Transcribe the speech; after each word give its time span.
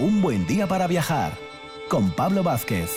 Un 0.00 0.20
buen 0.20 0.44
día 0.48 0.66
para 0.66 0.88
viajar 0.88 1.32
con 1.88 2.10
Pablo 2.10 2.42
Vázquez. 2.42 2.90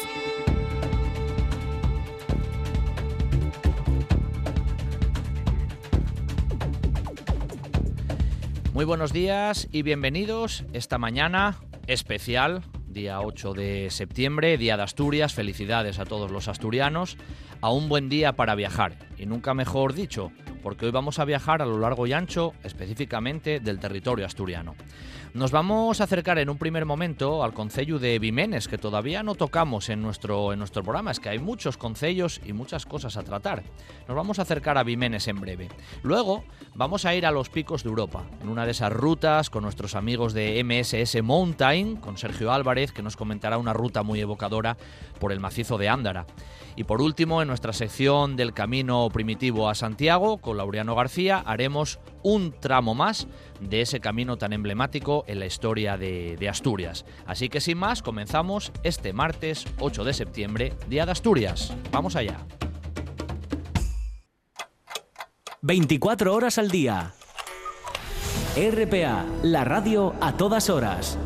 Muy 8.74 8.84
buenos 8.84 9.14
días 9.14 9.68
y 9.72 9.84
bienvenidos 9.84 10.66
esta 10.74 10.98
mañana 10.98 11.60
especial, 11.86 12.64
día 12.88 13.22
8 13.22 13.54
de 13.54 13.90
septiembre, 13.92 14.58
Día 14.58 14.76
de 14.76 14.82
Asturias. 14.82 15.36
Felicidades 15.36 16.00
a 16.00 16.06
todos 16.06 16.32
los 16.32 16.48
asturianos. 16.48 17.18
A 17.62 17.72
un 17.72 17.90
buen 17.90 18.10
día 18.10 18.34
para 18.34 18.56
viajar. 18.56 18.98
Y 19.20 19.28
nunca 19.28 19.54
mejor 19.54 19.94
dicho, 19.94 20.32
porque 20.68 20.86
hoy 20.86 20.92
vamos 20.92 21.18
a 21.20 21.24
viajar 21.24 21.62
a 21.62 21.66
lo 21.66 21.80
largo 21.80 22.08
y 22.08 22.12
ancho, 22.12 22.52
específicamente 22.62 23.62
del 23.62 23.80
territorio 23.80 24.26
asturiano. 24.26 24.76
Nos 25.34 25.52
vamos 25.52 26.02
a 26.02 26.04
acercar 26.04 26.40
en 26.40 26.50
un 26.50 26.58
primer 26.58 26.84
momento 26.84 27.42
al 27.42 27.54
concello 27.54 28.00
de 28.00 28.20
Vimenes, 28.20 28.68
que 28.68 28.78
todavía 28.78 29.24
no 29.24 29.36
tocamos 29.36 29.88
en 29.88 30.02
nuestro, 30.02 30.52
en 30.52 30.60
nuestro 30.60 30.84
programa, 30.84 31.12
es 31.12 31.22
que 31.22 31.30
hay 31.30 31.40
muchos 31.40 31.78
concellos 31.78 32.42
y 32.46 32.52
muchas 32.52 32.86
cosas 32.86 33.16
a 33.16 33.24
tratar. 33.24 33.64
Nos 34.10 34.18
vamos 34.18 34.40
a 34.40 34.42
acercar 34.42 34.78
a 34.78 34.84
Vimenes 34.84 35.30
en 35.30 35.40
breve. 35.40 35.70
Luego 36.04 36.44
vamos 36.76 37.06
a 37.06 37.16
ir 37.16 37.26
a 37.26 37.32
los 37.32 37.48
picos 37.48 37.84
de 37.84 37.90
Europa, 37.90 38.26
en 38.42 38.50
una 38.50 38.66
de 38.66 38.72
esas 38.72 38.92
rutas 38.92 39.50
con 39.50 39.64
nuestros 39.64 39.96
amigos 39.96 40.34
de 40.34 40.62
MSS 40.66 41.24
Mountain, 41.24 41.96
con 41.96 42.18
Sergio 42.18 42.52
Álvarez, 42.52 42.92
que 42.92 43.04
nos 43.04 43.16
comentará 43.16 43.58
una 43.58 43.72
ruta 43.72 44.04
muy 44.04 44.20
evocadora 44.20 44.76
por 45.18 45.32
el 45.32 45.40
macizo 45.40 45.78
de 45.78 45.88
Ándara. 45.88 46.26
Y 46.78 46.84
por 46.84 47.02
último, 47.02 47.42
en 47.42 47.48
nuestra 47.48 47.74
sección 47.74 48.36
del 48.36 48.54
Camino 48.54 49.10
Primitivo 49.12 49.68
a 49.68 49.74
Santiago, 49.74 50.38
con 50.38 50.58
Laureano 50.58 50.94
García, 50.94 51.40
haremos 51.44 52.00
un 52.22 52.52
tramo 52.52 52.94
más 52.94 53.28
de 53.60 53.82
ese 53.82 54.00
camino 54.00 54.38
tan 54.38 54.54
emblemático 54.54 55.26
en 55.28 55.40
la 55.40 55.48
historia 55.48 55.98
de, 55.98 56.38
de, 56.38 56.48
Asturias. 56.48 57.04
Así 57.26 57.50
que 57.50 57.62
sin 57.62 57.80
más, 57.80 58.04
comenzamos 58.04 58.72
este 58.84 59.12
martes 59.12 59.66
8 59.80 60.04
de 60.04 60.14
septiembre, 60.14 60.74
Día 60.88 61.08
de 61.08 61.14
Asturias. 61.14 61.74
Vamos 61.92 62.16
allá. 62.16 62.46
24 65.64 66.32
horas 66.32 66.60
al 66.60 66.70
día. 66.70 67.14
RPA, 68.56 69.26
la 69.42 69.64
radio 69.64 70.14
a 70.22 70.38
todas 70.38 70.70
horas. 70.70 71.18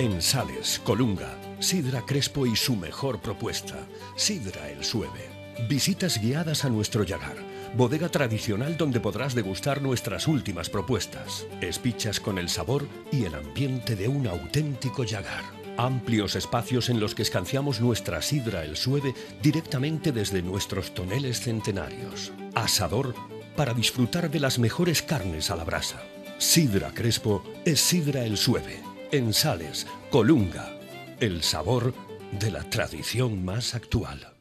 En 0.00 0.22
Sales, 0.22 0.80
Colunga, 0.82 1.36
Sidra 1.60 2.00
Crespo 2.06 2.46
y 2.46 2.56
su 2.56 2.74
mejor 2.74 3.20
propuesta, 3.20 3.86
Sidra 4.16 4.70
el 4.70 4.82
Sueve. 4.82 5.28
Visitas 5.68 6.18
guiadas 6.18 6.64
a 6.64 6.70
nuestro 6.70 7.04
Yagar, 7.04 7.36
bodega 7.76 8.08
tradicional 8.08 8.78
donde 8.78 8.98
podrás 8.98 9.34
degustar 9.34 9.82
nuestras 9.82 10.26
últimas 10.26 10.70
propuestas. 10.70 11.46
Espichas 11.60 12.18
con 12.18 12.38
el 12.38 12.48
sabor 12.48 12.88
y 13.12 13.24
el 13.24 13.34
ambiente 13.34 13.94
de 13.94 14.08
un 14.08 14.26
auténtico 14.26 15.04
Yagar. 15.04 15.44
Amplios 15.76 16.34
espacios 16.34 16.88
en 16.88 16.98
los 16.98 17.14
que 17.14 17.22
escanciamos 17.22 17.82
nuestra 17.82 18.22
Sidra 18.22 18.64
el 18.64 18.74
Sueve 18.74 19.14
directamente 19.42 20.12
desde 20.12 20.40
nuestros 20.40 20.94
toneles 20.94 21.40
centenarios. 21.40 22.32
Asador 22.54 23.14
para 23.54 23.74
disfrutar 23.74 24.30
de 24.30 24.40
las 24.40 24.58
mejores 24.58 25.02
carnes 25.02 25.50
a 25.50 25.56
la 25.56 25.64
brasa. 25.64 26.02
Sidra 26.38 26.90
Crespo 26.94 27.44
es 27.66 27.80
Sidra 27.80 28.24
el 28.24 28.38
Sueve. 28.38 28.80
En 29.12 29.34
Sales, 29.34 29.86
Colunga, 30.10 30.79
el 31.20 31.42
sabor 31.42 31.92
de 32.32 32.50
la 32.50 32.64
tradición 32.70 33.44
más 33.44 33.74
actual. 33.74 34.36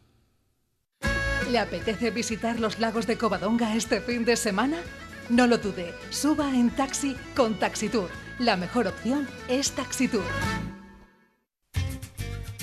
¿Le 1.52 1.60
apetece 1.60 2.10
visitar 2.10 2.60
los 2.60 2.80
lagos 2.80 3.06
de 3.06 3.18
Covadonga 3.18 3.76
este 3.76 4.00
fin 4.00 4.24
de 4.24 4.38
semana? 4.38 4.78
No 5.30 5.46
lo 5.46 5.58
dude, 5.58 5.94
suba 6.10 6.50
en 6.56 6.70
taxi 6.70 7.18
con 7.36 7.60
Taxitour. 7.60 8.10
La 8.40 8.56
mejor 8.56 8.88
opción 8.88 9.28
es 9.50 9.72
Taxitour. 9.72 10.24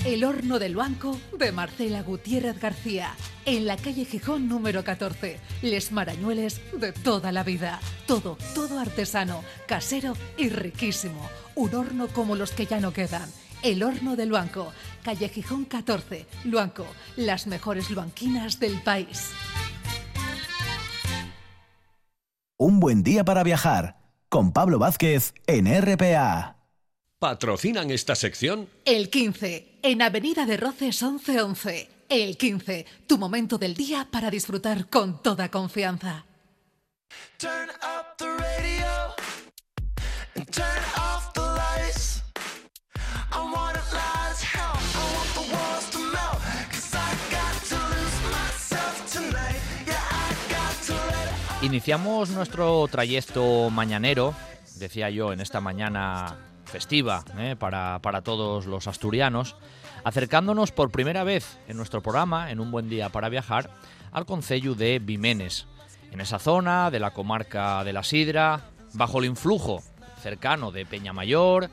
El 0.06 0.24
horno 0.24 0.58
del 0.58 0.72
Luanco 0.72 1.20
de 1.36 1.52
Marcela 1.52 2.02
Gutiérrez 2.02 2.58
García. 2.58 3.12
En 3.44 3.66
la 3.66 3.76
calle 3.76 4.04
Gijón 4.04 4.48
número 4.48 4.82
14. 4.82 5.38
Les 5.62 5.92
marañueles 5.92 6.60
de 6.72 6.92
toda 6.92 7.32
la 7.32 7.42
vida. 7.42 7.80
Todo, 8.06 8.38
todo 8.54 8.78
artesano, 8.78 9.42
casero 9.66 10.14
y 10.38 10.48
riquísimo. 10.48 11.28
Un 11.54 11.74
horno 11.74 12.08
como 12.08 12.34
los 12.34 12.52
que 12.52 12.66
ya 12.66 12.80
no 12.80 12.92
quedan. 12.92 13.28
El 13.62 13.82
Horno 13.82 14.16
del 14.16 14.28
Luanco, 14.28 14.72
calle 15.02 15.28
Gijón 15.28 15.64
14, 15.64 16.26
Luanco, 16.44 16.86
las 17.16 17.46
mejores 17.46 17.90
luanquinas 17.90 18.60
del 18.60 18.80
país. 18.82 19.30
Un 22.58 22.80
buen 22.80 23.02
día 23.02 23.24
para 23.24 23.42
viajar 23.42 23.96
con 24.28 24.52
Pablo 24.52 24.78
Vázquez 24.78 25.34
en 25.46 25.66
RPA. 25.66 26.56
¿Patrocinan 27.18 27.90
esta 27.90 28.14
sección? 28.14 28.68
El 28.84 29.10
15, 29.10 29.78
en 29.82 30.02
Avenida 30.02 30.46
de 30.46 30.56
Roces 30.56 31.02
1111. 31.02 31.88
El 32.08 32.36
15, 32.36 32.86
tu 33.06 33.18
momento 33.18 33.58
del 33.58 33.74
día 33.74 34.06
para 34.10 34.30
disfrutar 34.30 34.88
con 34.88 35.22
toda 35.22 35.50
confianza. 35.50 36.24
Turn 37.38 37.68
up 37.82 38.16
the 38.18 38.26
radio 38.26 39.14
and 40.34 40.46
turn 40.50 40.82
off 40.96 41.32
the 41.34 41.40
lights. 41.40 42.15
Iniciamos 51.66 52.30
nuestro 52.30 52.86
trayecto 52.86 53.70
mañanero, 53.70 54.34
decía 54.76 55.10
yo, 55.10 55.32
en 55.32 55.40
esta 55.40 55.60
mañana 55.60 56.36
festiva 56.64 57.24
¿eh? 57.38 57.56
para, 57.58 57.98
para 58.02 58.22
todos 58.22 58.66
los 58.66 58.86
asturianos, 58.86 59.56
acercándonos 60.04 60.70
por 60.70 60.92
primera 60.92 61.24
vez 61.24 61.58
en 61.66 61.76
nuestro 61.76 62.02
programa, 62.02 62.52
en 62.52 62.60
un 62.60 62.70
buen 62.70 62.88
día 62.88 63.08
para 63.08 63.28
viajar, 63.28 63.70
al 64.12 64.26
concello 64.26 64.76
de 64.76 65.00
Vimenes, 65.00 65.66
en 66.12 66.20
esa 66.20 66.38
zona 66.38 66.92
de 66.92 67.00
la 67.00 67.10
comarca 67.10 67.82
de 67.82 67.92
la 67.92 68.04
Sidra, 68.04 68.70
bajo 68.92 69.18
el 69.18 69.24
influjo 69.24 69.82
cercano 70.22 70.70
de 70.70 70.86
Peñamayor, 70.86 71.68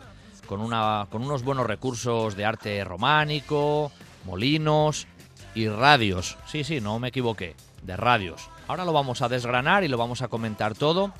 con, 0.53 0.61
una, 0.61 1.07
con 1.09 1.23
unos 1.23 1.41
buenos 1.41 1.65
recursos 1.65 2.35
de 2.35 2.45
arte 2.45 2.83
románico, 2.83 3.91
molinos 4.23 5.07
y 5.55 5.67
radios. 5.67 6.37
Sí, 6.45 6.63
sí, 6.63 6.79
no 6.79 6.99
me 6.99 7.07
equivoqué, 7.07 7.55
de 7.81 7.97
radios. 7.97 8.51
Ahora 8.67 8.85
lo 8.85 8.93
vamos 8.93 9.23
a 9.23 9.29
desgranar 9.29 9.83
y 9.83 9.87
lo 9.87 9.97
vamos 9.97 10.21
a 10.21 10.27
comentar 10.27 10.75
todo 10.75 11.11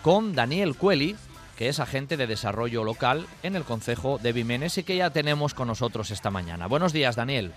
con 0.00 0.34
Daniel 0.34 0.74
Cueli, 0.74 1.16
que 1.58 1.68
es 1.68 1.80
agente 1.80 2.16
de 2.16 2.26
desarrollo 2.26 2.82
local 2.82 3.26
en 3.42 3.56
el 3.56 3.64
Concejo 3.64 4.16
de 4.16 4.32
Vimenes 4.32 4.78
y 4.78 4.84
que 4.84 4.96
ya 4.96 5.10
tenemos 5.10 5.52
con 5.52 5.68
nosotros 5.68 6.10
esta 6.10 6.30
mañana. 6.30 6.66
Buenos 6.66 6.94
días, 6.94 7.14
Daniel. 7.14 7.52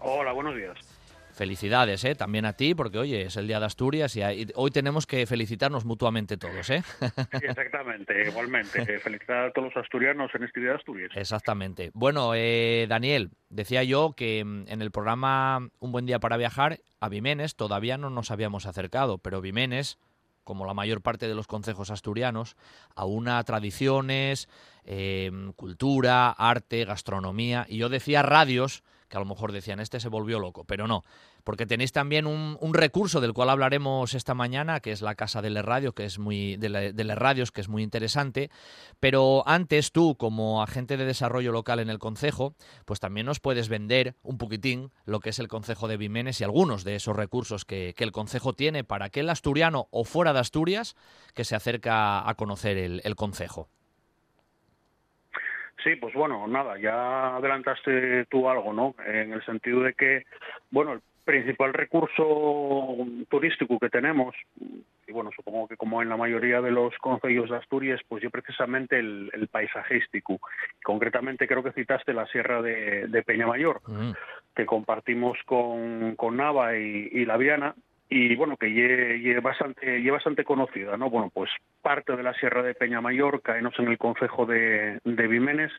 Hola, 0.00 0.32
buenos 0.32 0.56
días. 0.56 0.76
Felicidades, 1.34 2.04
¿eh? 2.04 2.14
También 2.14 2.44
a 2.44 2.52
ti, 2.52 2.74
porque 2.74 2.98
oye, 2.98 3.22
es 3.22 3.36
el 3.36 3.46
Día 3.48 3.58
de 3.60 3.66
Asturias 3.66 4.14
y 4.16 4.22
hay- 4.22 4.46
hoy 4.54 4.70
tenemos 4.70 5.04
que 5.06 5.26
felicitarnos 5.26 5.84
mutuamente 5.84 6.36
todos, 6.36 6.70
¿eh? 6.70 6.82
Sí, 7.00 7.06
exactamente, 7.42 8.28
igualmente. 8.28 8.98
Felicitar 9.00 9.46
a 9.46 9.52
todos 9.52 9.74
los 9.74 9.84
asturianos 9.84 10.30
en 10.34 10.44
este 10.44 10.60
día 10.60 10.70
de 10.70 10.76
Asturias. 10.76 11.10
Exactamente. 11.16 11.90
Bueno, 11.92 12.32
eh, 12.34 12.86
Daniel, 12.88 13.30
decía 13.48 13.82
yo 13.82 14.12
que 14.16 14.44
mm, 14.44 14.64
en 14.68 14.80
el 14.80 14.90
programa 14.92 15.68
Un 15.80 15.92
buen 15.92 16.06
día 16.06 16.20
para 16.20 16.36
viajar, 16.36 16.78
a 17.00 17.08
Vimenes 17.08 17.56
todavía 17.56 17.98
no 17.98 18.10
nos 18.10 18.30
habíamos 18.30 18.64
acercado, 18.66 19.18
pero 19.18 19.40
Vimenes, 19.40 19.98
como 20.44 20.66
la 20.66 20.74
mayor 20.74 21.00
parte 21.02 21.26
de 21.26 21.34
los 21.34 21.46
concejos 21.48 21.90
asturianos, 21.90 22.56
aúna 22.94 23.42
tradiciones, 23.44 24.48
eh, 24.84 25.32
cultura, 25.56 26.30
arte, 26.30 26.84
gastronomía, 26.84 27.66
y 27.68 27.78
yo 27.78 27.88
decía 27.88 28.22
radios, 28.22 28.84
que 29.14 29.18
a 29.18 29.20
lo 29.20 29.26
mejor 29.26 29.52
decían, 29.52 29.78
este 29.78 30.00
se 30.00 30.08
volvió 30.08 30.40
loco, 30.40 30.64
pero 30.64 30.88
no, 30.88 31.04
porque 31.44 31.66
tenéis 31.66 31.92
también 31.92 32.26
un, 32.26 32.58
recurso 32.74 33.20
del 33.20 33.32
cual 33.32 33.50
hablaremos 33.50 34.12
esta 34.14 34.34
mañana, 34.34 34.80
que 34.80 34.90
es 34.90 35.02
la 35.02 35.14
Casa 35.14 35.40
de 35.40 35.50
les 35.50 35.64
Radio, 35.64 35.92
que 35.94 36.04
es 36.04 36.18
muy, 36.18 36.56
de, 36.56 36.68
la- 36.68 36.80
de 36.92 37.04
les 37.04 37.16
Radios, 37.16 37.52
que 37.52 37.60
es 37.60 37.68
muy 37.68 37.84
interesante, 37.84 38.50
pero 38.98 39.44
antes 39.46 39.92
tú, 39.92 40.16
como 40.16 40.64
agente 40.64 40.96
de 40.96 41.04
desarrollo 41.04 41.52
local 41.52 41.78
en 41.78 41.90
el 41.90 42.00
Concejo, 42.00 42.56
pues 42.84 42.98
también 42.98 43.26
nos 43.26 43.38
puedes 43.38 43.68
vender 43.68 44.16
un 44.24 44.36
poquitín 44.36 44.90
lo 45.04 45.20
que 45.20 45.30
es 45.30 45.38
el 45.38 45.46
Concejo 45.46 45.86
de 45.86 45.96
Vimenes 45.96 46.40
y 46.40 46.44
algunos 46.44 46.82
de 46.82 46.96
esos 46.96 47.14
recursos 47.14 47.64
que, 47.64 47.94
que 47.96 48.02
el 48.02 48.10
Concejo 48.10 48.52
tiene 48.52 48.82
para 48.82 49.04
aquel 49.04 49.30
asturiano 49.30 49.86
o 49.92 50.02
fuera 50.02 50.32
de 50.32 50.40
Asturias 50.40 50.96
que 51.34 51.44
se 51.44 51.54
acerca 51.54 52.28
a 52.28 52.34
conocer 52.34 52.76
el, 52.78 53.00
el 53.04 53.14
Concejo. 53.14 53.68
Sí, 55.84 55.96
pues 55.96 56.14
bueno, 56.14 56.46
nada, 56.48 56.78
ya 56.78 57.36
adelantaste 57.36 58.24
tú 58.26 58.48
algo, 58.48 58.72
¿no? 58.72 58.94
En 59.06 59.34
el 59.34 59.44
sentido 59.44 59.82
de 59.82 59.92
que, 59.92 60.24
bueno, 60.70 60.94
el 60.94 61.00
principal 61.24 61.74
recurso 61.74 62.96
turístico 63.28 63.78
que 63.78 63.90
tenemos, 63.90 64.34
y 65.06 65.12
bueno, 65.12 65.30
supongo 65.36 65.68
que 65.68 65.76
como 65.76 66.00
en 66.00 66.08
la 66.08 66.16
mayoría 66.16 66.62
de 66.62 66.70
los 66.70 66.96
concellos 66.98 67.50
de 67.50 67.56
Asturias, 67.56 68.00
pues 68.08 68.22
yo 68.22 68.30
precisamente 68.30 68.98
el, 68.98 69.30
el 69.34 69.48
paisajístico. 69.48 70.40
Concretamente 70.82 71.46
creo 71.46 71.62
que 71.62 71.72
citaste 71.72 72.14
la 72.14 72.26
Sierra 72.26 72.62
de, 72.62 73.06
de 73.06 73.22
Peñamayor, 73.22 73.82
Mm, 73.86 74.12
que 74.56 74.66
compartimos 74.66 75.36
con, 75.44 76.14
con 76.16 76.36
Nava 76.38 76.76
y, 76.78 77.08
y 77.12 77.26
La 77.26 77.36
Viana, 77.36 77.74
y 78.08 78.34
bueno, 78.36 78.56
que 78.56 78.72
ye 78.72 79.40
bastante, 79.40 80.02
ye 80.02 80.10
bastante 80.10 80.44
conocida, 80.44 80.96
¿no? 80.96 81.10
Bueno, 81.10 81.30
pues 81.32 81.50
parte 81.82 82.16
de 82.16 82.22
la 82.22 82.34
Sierra 82.34 82.62
de 82.62 82.74
Peñamayor, 82.74 83.42
caemos 83.42 83.74
en 83.78 83.88
el 83.88 83.98
concejo 83.98 84.46
de, 84.46 85.00
de 85.04 85.26
Vimenes, 85.26 85.72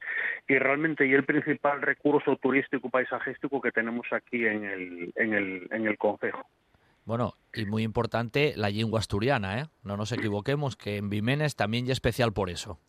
y 0.47 0.57
realmente 0.57 1.05
y 1.05 1.13
el 1.13 1.23
principal 1.23 1.81
recurso 1.81 2.35
turístico 2.37 2.89
paisajístico 2.89 3.61
que 3.61 3.71
tenemos 3.71 4.07
aquí 4.11 4.45
en 4.45 4.65
el, 4.65 5.13
en 5.15 5.33
el, 5.33 5.67
en 5.71 5.87
el 5.87 5.97
concejo. 5.97 6.45
Bueno, 7.05 7.35
y 7.53 7.65
muy 7.65 7.83
importante 7.83 8.53
la 8.55 8.69
lengua 8.69 8.99
asturiana, 8.99 9.59
¿eh? 9.59 9.65
No 9.83 9.95
nos 9.95 10.11
equivoquemos 10.11 10.75
que 10.75 10.97
en 10.97 11.09
Vimenes 11.11 11.55
también 11.55 11.85
es 11.85 11.91
especial 11.91 12.33
por 12.33 12.49
eso. 12.49 12.79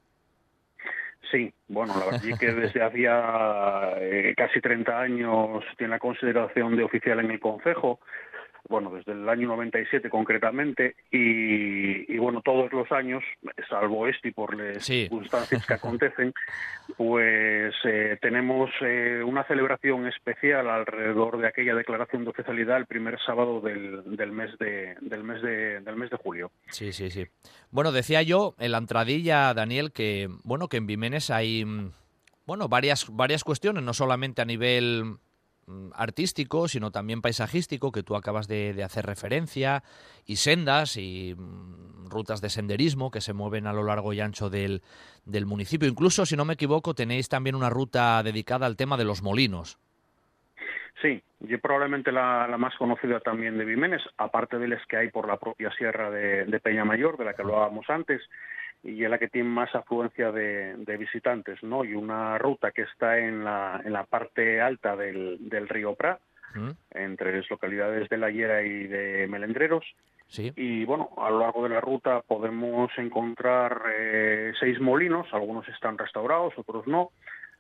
Sí, 1.31 1.53
bueno, 1.69 1.95
la 1.99 2.07
verdad 2.07 2.25
es 2.25 2.39
que 2.39 2.53
desde 2.53 2.83
hacía 2.83 3.95
eh, 3.99 4.33
casi 4.37 4.61
30 4.61 5.01
años 5.01 5.65
tiene 5.77 5.91
la 5.91 5.99
consideración 5.99 6.77
de 6.77 6.85
oficial 6.85 7.21
en 7.21 7.31
el 7.31 7.41
Concejo, 7.41 8.01
bueno, 8.69 8.91
desde 8.91 9.13
el 9.13 9.29
año 9.29 9.49
97 9.49 10.09
concretamente, 10.11 10.97
y, 11.11 12.13
y 12.13 12.19
bueno, 12.19 12.43
todos 12.43 12.73
los 12.73 12.91
años, 12.93 13.23
salvo 13.69 14.07
este 14.07 14.29
y 14.29 14.33
por 14.33 14.57
las 14.57 14.85
Sí. 14.85 15.03
circunstancias 15.03 15.67
que 15.67 15.75
acontecen, 15.75 16.33
pues 16.97 17.75
eh, 17.85 18.19
tenemos 18.21 18.71
eh, 18.81 19.23
una 19.25 19.45
celebración 19.45 20.07
especial 20.07 20.69
alrededor 20.71 21.39
de 21.39 21.49
aquella 21.49 21.75
declaración 21.75 22.25
de 22.25 22.31
oficialidad 22.31 22.77
el 22.77 22.87
primer 22.87 23.19
sábado 23.25 23.61
del, 23.61 24.17
del 24.17 24.33
mes 24.33 24.57
de 24.59 24.95
del 25.01 25.25
mes 25.25 25.43
de 25.43 25.81
del 25.81 25.97
mes 25.97 26.11
de 26.11 26.17
julio. 26.17 26.51
Sí, 26.71 26.93
sí, 26.93 27.11
sí. 27.11 27.27
Bueno, 27.71 27.93
decía 27.93 28.23
yo 28.23 28.55
en 28.59 28.73
la 28.73 28.79
entradilla, 28.79 29.53
Daniel, 29.55 29.93
que 29.93 30.29
bueno, 30.45 30.69
que 30.69 30.77
en 30.79 30.87
Vimenes 30.87 31.31
hay 31.31 31.65
mm, 31.65 31.91
bueno, 32.47 32.69
varias 32.69 33.07
varias 33.15 33.45
cuestiones, 33.45 33.83
no 33.83 33.93
solamente 33.93 34.43
a 34.43 34.45
nivel 34.45 35.17
artístico, 35.95 36.69
sino 36.69 36.91
también 36.91 37.23
paisajístico, 37.23 37.93
que 37.93 38.03
tú 38.03 38.17
acabas 38.17 38.49
de, 38.49 38.73
de 38.73 38.85
hacer 38.85 39.07
referencia, 39.07 39.83
y 40.25 40.37
sendas 40.37 40.97
y 40.97 41.35
mm, 41.37 42.09
rutas 42.09 42.41
de 42.41 42.51
senderismo 42.51 43.11
que 43.11 43.21
se 43.21 43.33
mueven 43.33 43.67
a 43.67 43.73
lo 43.73 43.83
largo 43.83 44.13
y 44.13 44.21
ancho 44.21 44.51
del, 44.51 44.83
del 45.25 45.47
municipio. 45.47 45.89
Incluso, 45.89 46.27
si 46.27 46.37
no 46.37 46.45
me 46.45 46.55
equivoco, 46.55 46.95
tenéis 46.95 47.29
también 47.29 47.57
una 47.57 47.71
ruta 47.71 48.23
dedicada 48.23 48.67
al 48.67 48.77
tema 48.77 48.97
de 48.97 49.05
los 49.05 49.23
molinos. 49.23 49.79
Sí, 51.03 51.23
y 51.41 51.57
probablemente 51.59 52.11
la, 52.11 52.49
la 52.49 52.57
más 52.57 52.75
conocida 52.77 53.21
también 53.21 53.59
de 53.59 53.65
Vimenes, 53.65 54.03
aparte 54.17 54.59
de 54.59 54.69
las 54.69 54.85
que 54.87 54.97
hay 54.97 55.11
por 55.11 55.29
la 55.29 55.37
propia 55.37 55.71
sierra 55.73 56.11
de, 56.11 56.47
de 56.47 56.61
Peñamayor, 56.61 57.19
de 57.19 57.27
la 57.27 57.35
que 57.35 57.43
hablábamos 57.43 57.89
antes, 57.91 58.23
y 58.83 59.03
es 59.05 59.11
la 59.11 59.19
que 59.19 59.29
tiene 59.29 59.49
más 59.49 59.75
afluencia 59.75 60.31
de, 60.33 60.77
de 60.77 60.97
visitantes, 60.97 61.63
¿no? 61.63 61.85
Y 61.85 61.95
una 61.95 62.39
ruta 62.39 62.71
que 62.71 62.83
está 62.83 63.19
en 63.19 63.45
la, 63.45 63.81
en 63.85 63.93
la 63.93 64.05
parte 64.05 64.61
alta 64.61 64.97
del, 64.97 65.39
del 65.41 65.69
río 65.69 65.95
Prat, 65.95 66.21
¿Mm? 66.55 66.71
entre 66.93 67.37
las 67.37 67.51
localidades 67.51 68.09
de 68.09 68.17
La 68.17 68.31
Hiera 68.31 68.63
y 68.63 68.87
de 68.87 69.27
Melendreros. 69.29 69.85
Sí. 70.29 70.53
Y 70.57 70.85
bueno, 70.85 71.11
a 71.19 71.31
lo 71.31 71.41
largo 71.41 71.63
de 71.63 71.69
la 71.69 71.81
ruta 71.81 72.21
podemos 72.21 72.91
encontrar 72.97 73.83
eh, 73.95 74.53
seis 74.59 74.81
molinos, 74.81 75.27
algunos 75.33 75.69
están 75.69 75.99
restaurados, 75.99 76.55
otros 76.57 76.87
no. 76.87 77.11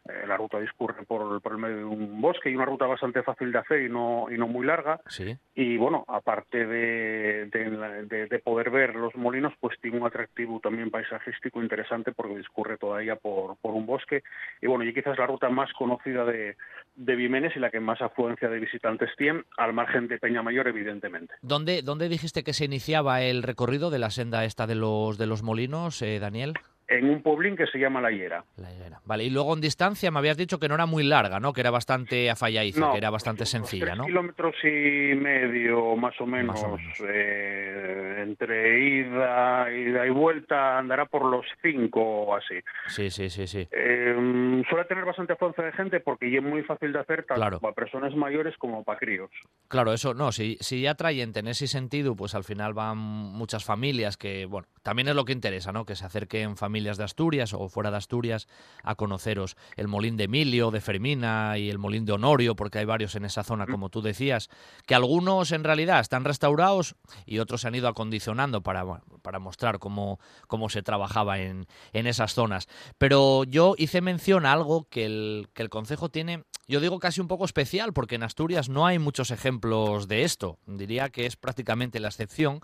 Eh, 0.08 0.26
la 0.26 0.36
ruta 0.36 0.60
discurre 0.60 1.04
por, 1.04 1.40
por 1.42 1.52
el 1.52 1.58
medio 1.58 1.76
de 1.78 1.84
un 1.84 2.20
bosque 2.20 2.48
y 2.50 2.54
una 2.54 2.64
ruta 2.64 2.86
bastante 2.86 3.22
fácil 3.24 3.50
de 3.50 3.58
hacer 3.58 3.82
y 3.82 3.88
no, 3.88 4.26
y 4.30 4.38
no 4.38 4.46
muy 4.46 4.64
larga. 4.64 5.00
Sí. 5.08 5.36
Y 5.56 5.76
bueno, 5.76 6.04
aparte 6.06 6.64
de, 6.64 7.46
de, 7.46 8.04
de- 8.08 8.26
de 8.26 8.38
poder 8.38 8.70
ver 8.70 8.94
los 8.94 9.14
molinos, 9.16 9.52
pues 9.58 9.76
tiene 9.80 9.98
un 9.98 10.06
atractivo 10.06 10.60
también 10.60 10.90
paisajístico 10.90 11.60
interesante 11.62 12.12
porque 12.12 12.36
discurre 12.38 12.76
todavía 12.78 13.16
por, 13.16 13.56
por 13.56 13.74
un 13.74 13.86
bosque. 13.86 14.22
Y 14.62 14.66
bueno, 14.66 14.84
y 14.84 14.94
quizás 14.94 15.18
la 15.18 15.26
ruta 15.26 15.48
más 15.48 15.72
conocida 15.72 16.24
de, 16.24 16.56
de 16.94 17.16
Vimenes 17.16 17.56
y 17.56 17.58
la 17.58 17.70
que 17.70 17.80
más 17.80 18.00
afluencia 18.00 18.48
de 18.48 18.60
visitantes 18.60 19.10
tiene, 19.16 19.42
al 19.56 19.72
margen 19.72 20.06
de 20.08 20.18
Peñamayor, 20.18 20.68
evidentemente. 20.68 21.34
¿Dónde, 21.42 21.82
¿Dónde 21.82 22.08
dijiste 22.08 22.44
que 22.44 22.52
se 22.52 22.64
iniciaba 22.66 23.22
el 23.22 23.42
recorrido 23.42 23.90
de 23.90 23.98
la 23.98 24.10
senda 24.10 24.44
esta 24.44 24.66
de 24.66 24.76
los, 24.76 25.18
de 25.18 25.26
los 25.26 25.42
molinos, 25.42 26.00
eh, 26.02 26.18
Daniel? 26.20 26.54
En 26.88 27.10
un 27.10 27.20
pueblín 27.22 27.56
que 27.56 27.66
se 27.66 27.78
llama 27.78 28.00
La 28.00 28.10
Hiera. 28.12 28.44
La 28.56 28.72
higuera. 28.72 29.00
Vale, 29.04 29.24
y 29.24 29.30
luego 29.30 29.54
en 29.54 29.60
distancia 29.60 30.10
me 30.12 30.18
habías 30.20 30.36
dicho 30.36 30.60
que 30.60 30.68
no 30.68 30.74
era 30.76 30.86
muy 30.86 31.02
larga, 31.02 31.40
¿no? 31.40 31.52
Que 31.52 31.60
era 31.60 31.70
bastante 31.72 32.30
afalladiza, 32.30 32.78
No, 32.80 32.92
que 32.92 32.98
era 32.98 33.10
bastante 33.10 33.42
unos 33.42 33.50
sencilla, 33.50 33.86
tres 33.86 33.96
¿no? 33.98 34.04
kilómetros 34.06 34.54
y 34.62 35.14
medio, 35.16 35.96
más 35.96 36.14
o 36.20 36.26
menos, 36.26 36.54
Más 36.54 36.62
o 36.64 36.76
menos. 36.76 36.98
eh, 37.08 38.22
entre 38.22 38.78
ida, 39.00 39.72
ida 39.72 40.06
y 40.06 40.10
vuelta, 40.10 40.78
andará 40.78 41.06
por 41.06 41.24
los 41.24 41.44
cinco 41.62 42.00
o 42.02 42.36
así. 42.36 42.54
Sí, 42.86 43.10
sí, 43.10 43.30
sí, 43.30 43.46
sí. 43.46 43.66
Eh, 43.72 44.62
suele 44.68 44.84
tener 44.84 45.04
bastante 45.04 45.32
afluencia 45.32 45.64
de 45.64 45.72
gente 45.72 46.00
porque 46.00 46.30
ya 46.30 46.38
es 46.38 46.44
muy 46.44 46.62
fácil 46.62 46.92
de 46.92 47.00
hacer 47.00 47.24
tanto 47.24 47.34
Claro. 47.40 47.60
para 47.60 47.74
personas 47.74 48.14
mayores 48.14 48.54
como 48.58 48.84
para 48.84 48.98
críos. 48.98 49.30
Claro, 49.68 49.92
eso 49.92 50.14
no, 50.14 50.30
si, 50.32 50.56
si 50.60 50.82
ya 50.82 50.94
traen 50.94 51.32
en 51.34 51.48
ese 51.48 51.66
sentido, 51.66 52.14
pues 52.14 52.34
al 52.34 52.44
final 52.44 52.74
van 52.74 52.96
muchas 52.98 53.64
familias 53.64 54.16
que, 54.16 54.46
bueno, 54.46 54.68
también 54.82 55.08
es 55.08 55.14
lo 55.16 55.24
que 55.24 55.32
interesa, 55.32 55.72
¿no? 55.72 55.84
Que 55.84 55.96
se 55.96 56.04
acerquen 56.04 56.56
familias 56.56 56.75
de 56.84 57.04
Asturias 57.04 57.52
o 57.54 57.68
fuera 57.68 57.90
de 57.90 57.96
Asturias 57.96 58.46
a 58.82 58.94
conoceros 58.94 59.56
el 59.76 59.88
Molín 59.88 60.16
de 60.16 60.24
Emilio, 60.24 60.70
de 60.70 60.80
Fermina 60.80 61.58
y 61.58 61.70
el 61.70 61.78
Molín 61.78 62.04
de 62.04 62.12
Honorio, 62.12 62.54
porque 62.54 62.78
hay 62.78 62.84
varios 62.84 63.14
en 63.16 63.24
esa 63.24 63.42
zona, 63.42 63.66
como 63.66 63.88
tú 63.88 64.02
decías, 64.02 64.50
que 64.86 64.94
algunos 64.94 65.52
en 65.52 65.64
realidad 65.64 66.00
están 66.00 66.24
restaurados 66.24 66.94
y 67.24 67.38
otros 67.38 67.62
se 67.62 67.68
han 67.68 67.74
ido 67.74 67.88
acondicionando 67.88 68.62
para, 68.62 68.84
para 69.22 69.38
mostrar 69.38 69.78
cómo, 69.78 70.20
cómo 70.46 70.68
se 70.68 70.82
trabajaba 70.82 71.38
en, 71.38 71.66
en 71.92 72.06
esas 72.06 72.34
zonas. 72.34 72.68
Pero 72.98 73.44
yo 73.44 73.74
hice 73.78 74.00
mención 74.00 74.46
a 74.46 74.52
algo 74.52 74.88
que 74.88 75.06
el, 75.06 75.48
que 75.54 75.62
el 75.62 75.70
Concejo 75.70 76.10
tiene, 76.10 76.44
yo 76.68 76.80
digo 76.80 76.98
casi 76.98 77.20
un 77.20 77.28
poco 77.28 77.44
especial, 77.44 77.92
porque 77.92 78.16
en 78.16 78.22
Asturias 78.22 78.68
no 78.68 78.86
hay 78.86 78.98
muchos 78.98 79.30
ejemplos 79.30 80.08
de 80.08 80.22
esto. 80.24 80.58
Diría 80.66 81.08
que 81.10 81.26
es 81.26 81.36
prácticamente 81.36 82.00
la 82.00 82.08
excepción. 82.08 82.60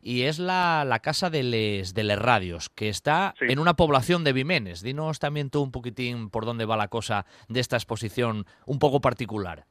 Y 0.00 0.22
es 0.22 0.38
la, 0.38 0.84
la 0.86 0.98
Casa 1.00 1.30
de 1.30 1.42
les, 1.42 1.94
de 1.94 2.02
les 2.04 2.18
Radios, 2.18 2.68
que 2.70 2.88
está 2.88 3.34
Sí. 3.38 3.46
en 3.48 3.58
una 3.58 3.74
población 3.74 4.24
de 4.24 4.32
Vimenes. 4.32 4.82
Dinos 4.82 5.18
también 5.18 5.50
tú 5.50 5.62
un 5.62 5.70
poquitín 5.70 6.30
por 6.30 6.44
dónde 6.44 6.64
va 6.64 6.76
la 6.76 6.88
cosa 6.88 7.26
de 7.48 7.60
esta 7.60 7.76
exposición 7.76 8.46
un 8.66 8.78
poco 8.78 9.00
particular. 9.00 9.64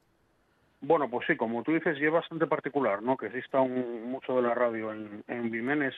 Bueno, 0.80 1.08
pues 1.08 1.26
sí, 1.28 1.36
como 1.36 1.62
tú 1.62 1.72
dices, 1.72 1.96
es 2.00 2.10
bastante 2.12 2.46
particular, 2.48 3.02
¿no? 3.02 3.16
Que 3.16 3.26
exista 3.26 3.60
un, 3.60 4.10
mucho 4.10 4.34
de 4.34 4.42
la 4.42 4.54
radio 4.54 4.92
en, 4.92 5.22
en 5.28 5.50
Vimenes, 5.50 5.94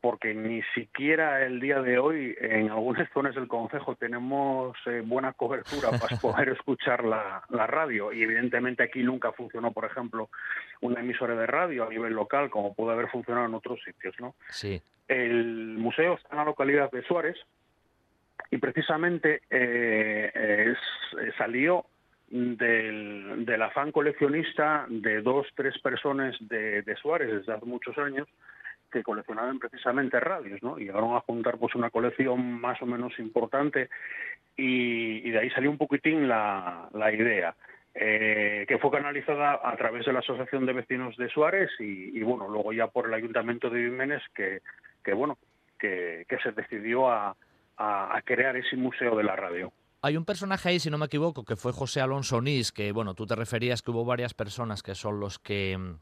porque 0.00 0.34
ni 0.34 0.62
siquiera 0.74 1.44
el 1.44 1.60
día 1.60 1.80
de 1.82 1.98
hoy 1.98 2.34
en 2.40 2.70
algunas 2.70 3.08
zonas 3.14 3.34
del 3.34 3.48
Concejo 3.48 3.96
tenemos 3.96 4.76
eh, 4.86 5.02
buena 5.04 5.32
cobertura 5.32 5.90
para 5.90 6.16
poder 6.20 6.50
escuchar 6.50 7.04
la, 7.04 7.42
la 7.50 7.66
radio. 7.66 8.12
Y 8.12 8.22
evidentemente 8.22 8.82
aquí 8.82 9.02
nunca 9.02 9.32
funcionó, 9.32 9.72
por 9.72 9.84
ejemplo, 9.84 10.28
una 10.80 11.00
emisora 11.00 11.34
de 11.34 11.46
radio 11.46 11.84
a 11.84 11.88
nivel 11.90 12.12
local, 12.14 12.50
como 12.50 12.74
puede 12.74 12.92
haber 12.92 13.08
funcionado 13.08 13.46
en 13.46 13.54
otros 13.54 13.80
sitios, 13.84 14.14
¿no? 14.20 14.34
Sí. 14.50 14.80
El 15.08 15.76
museo 15.78 16.14
está 16.14 16.28
en 16.32 16.36
la 16.38 16.44
localidad 16.44 16.90
de 16.90 17.02
Suárez 17.02 17.36
y 18.50 18.58
precisamente 18.58 19.42
eh, 19.50 20.30
es- 20.72 21.18
eh, 21.20 21.32
salió 21.36 21.84
del, 22.30 23.44
del 23.46 23.62
afán 23.62 23.90
coleccionista 23.90 24.86
de 24.88 25.22
dos, 25.22 25.46
tres 25.54 25.78
personas 25.80 26.36
de, 26.40 26.82
de 26.82 26.96
Suárez 26.96 27.30
desde 27.32 27.52
hace 27.54 27.64
muchos 27.64 27.96
años 27.98 28.28
que 28.90 29.02
coleccionaban 29.02 29.58
precisamente 29.58 30.18
radios, 30.20 30.62
¿no? 30.62 30.78
Y 30.78 30.84
llegaron 30.84 31.14
a 31.16 31.20
juntar 31.20 31.58
pues 31.58 31.74
una 31.74 31.90
colección 31.90 32.60
más 32.60 32.80
o 32.82 32.86
menos 32.86 33.18
importante 33.18 33.88
y, 34.56 35.26
y 35.28 35.30
de 35.30 35.38
ahí 35.38 35.50
salió 35.50 35.70
un 35.70 35.78
poquitín 35.78 36.28
la, 36.28 36.88
la 36.92 37.12
idea. 37.12 37.54
eh, 37.94 38.64
que 38.68 38.78
fue 38.78 38.90
canalizada 38.90 39.60
a 39.62 39.76
través 39.76 40.06
de 40.06 40.12
la 40.12 40.20
Asociación 40.20 40.66
de 40.66 40.72
Vecinos 40.72 41.16
de 41.16 41.28
Suárez 41.30 41.70
y, 41.80 42.16
y, 42.16 42.22
bueno, 42.22 42.48
luego 42.48 42.72
ya 42.72 42.86
por 42.86 43.06
el 43.06 43.14
Ayuntamiento 43.14 43.70
de 43.70 43.82
Vimenes 43.82 44.22
que, 44.34 44.60
que 45.02 45.14
bueno, 45.14 45.36
que, 45.78 46.24
que 46.28 46.38
se 46.38 46.52
decidió 46.52 47.10
a, 47.10 47.34
a, 47.76 48.16
a 48.16 48.22
crear 48.22 48.56
ese 48.56 48.76
museo 48.76 49.16
de 49.16 49.24
la 49.24 49.34
radio. 49.34 49.72
Hay 50.02 50.16
un 50.16 50.24
personaje 50.24 50.68
ahí, 50.68 50.78
si 50.78 50.90
no 50.90 50.98
me 50.98 51.06
equivoco, 51.06 51.44
que 51.44 51.56
fue 51.56 51.72
José 51.72 52.00
Alonso 52.00 52.40
Nis, 52.40 52.70
que 52.70 52.92
bueno, 52.92 53.14
tú 53.14 53.26
te 53.26 53.34
referías 53.34 53.82
que 53.82 53.90
hubo 53.90 54.04
varias 54.04 54.32
personas 54.32 54.82
que 54.84 54.94
son 54.94 55.18
los 55.18 55.40
que 55.40 55.76
mm, 55.76 55.98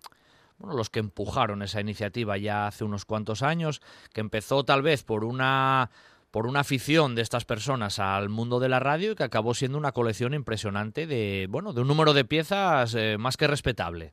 bueno, 0.59 0.77
los 0.77 0.91
que 0.91 1.01
empujaron 1.01 1.63
esa 1.63 1.81
iniciativa 1.81 2.37
ya 2.39 2.67
hace 2.67 2.85
unos 2.85 3.05
cuantos 3.05 3.43
años, 3.43 3.83
que 4.13 4.21
empezó 4.21 4.65
tal 4.65 4.83
vez 4.83 5.03
por 5.03 5.25
una 5.25 5.91
por 6.31 6.47
una 6.47 6.61
afición 6.61 7.15
de 7.15 7.23
estas 7.23 7.47
personas 7.47 7.99
al 7.99 8.29
mundo 8.29 8.61
de 8.61 8.69
la 8.69 8.79
radio 8.79 9.13
y 9.13 9.15
que 9.15 9.25
acabó 9.25 9.55
siendo 9.55 9.79
una 9.79 9.93
colección 9.93 10.35
impresionante 10.35 11.07
de 11.07 11.47
bueno 11.49 11.73
de 11.73 11.81
un 11.81 11.89
número 11.89 12.13
de 12.13 12.25
piezas 12.25 12.95
eh, 12.95 13.17
más 13.19 13.37
que 13.37 13.47
respetable. 13.47 14.13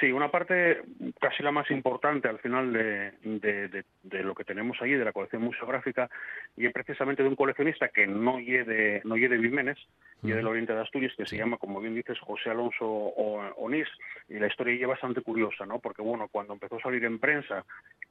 Sí, 0.00 0.12
una 0.12 0.30
parte 0.30 0.82
casi 1.18 1.42
la 1.42 1.52
más 1.52 1.70
importante 1.70 2.28
al 2.28 2.38
final 2.38 2.70
de, 2.72 3.12
de, 3.22 3.68
de, 3.68 3.84
de 4.02 4.22
lo 4.22 4.34
que 4.34 4.44
tenemos 4.44 4.76
allí, 4.82 4.92
de 4.92 5.04
la 5.04 5.12
colección 5.12 5.42
museográfica, 5.42 6.10
y 6.54 6.66
es 6.66 6.72
precisamente 6.72 7.22
de 7.22 7.28
un 7.30 7.36
coleccionista 7.36 7.88
que 7.88 8.06
no 8.06 8.38
lle 8.38 8.64
de, 8.64 9.00
no 9.04 9.16
lle 9.16 9.28
de 9.28 9.38
Vimenes, 9.38 9.78
y 10.22 10.32
del 10.32 10.46
Oriente 10.46 10.74
de 10.74 10.80
Asturias, 10.80 11.12
que 11.16 11.26
se 11.26 11.36
llama, 11.36 11.56
como 11.56 11.80
bien 11.80 11.94
dices, 11.94 12.18
José 12.20 12.50
Alonso 12.50 12.84
Onís, 12.84 13.88
y 14.28 14.38
la 14.38 14.48
historia 14.48 14.74
es 14.74 14.88
bastante 14.88 15.20
curiosa, 15.22 15.66
¿no? 15.66 15.78
Porque, 15.78 16.02
bueno, 16.02 16.28
cuando 16.28 16.54
empezó 16.54 16.76
a 16.76 16.82
salir 16.82 17.04
en 17.04 17.18
prensa 17.18 17.64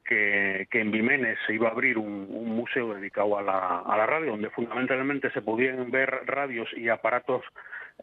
que, 0.05 0.67
que 0.69 0.81
en 0.81 0.91
Vimenes 0.91 1.37
se 1.45 1.53
iba 1.53 1.67
a 1.67 1.71
abrir 1.71 1.97
un, 1.97 2.27
un 2.29 2.55
museo 2.55 2.93
dedicado 2.93 3.37
a 3.37 3.41
la, 3.41 3.79
a 3.79 3.97
la 3.97 4.05
radio, 4.05 4.31
donde 4.31 4.49
fundamentalmente 4.51 5.29
se 5.31 5.41
podían 5.41 5.91
ver 5.91 6.09
radios 6.25 6.69
y 6.77 6.89
aparatos 6.89 7.43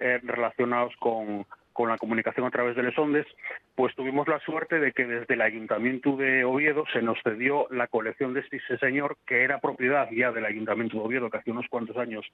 eh, 0.01 0.21
relacionados 0.23 0.95
con, 0.97 1.47
con 1.73 1.89
la 1.89 1.99
comunicación 1.99 2.47
a 2.47 2.51
través 2.51 2.77
de 2.77 2.83
Les 2.83 2.99
Ondes, 2.99 3.27
pues 3.75 3.95
tuvimos 3.95 4.29
la 4.29 4.39
suerte 4.41 4.79
de 4.79 4.93
que 4.93 5.07
desde 5.07 5.35
el 5.35 5.43
Ayuntamiento 5.43 6.17
de 6.17 6.45
Oviedo 6.45 6.85
se 6.93 7.03
nos 7.03 7.19
cedió 7.23 7.67
la 7.71 7.87
colección 7.87 8.35
de 8.35 8.41
este 8.41 8.61
señor, 8.79 9.17
que 9.27 9.43
era 9.43 9.61
propiedad 9.61 10.09
ya 10.11 10.33
del 10.33 10.45
Ayuntamiento 10.45 10.99
de 10.99 11.05
Oviedo, 11.05 11.31
que 11.31 11.39
hace 11.39 11.51
unos 11.51 11.69
cuantos 11.69 11.97
años 11.97 12.25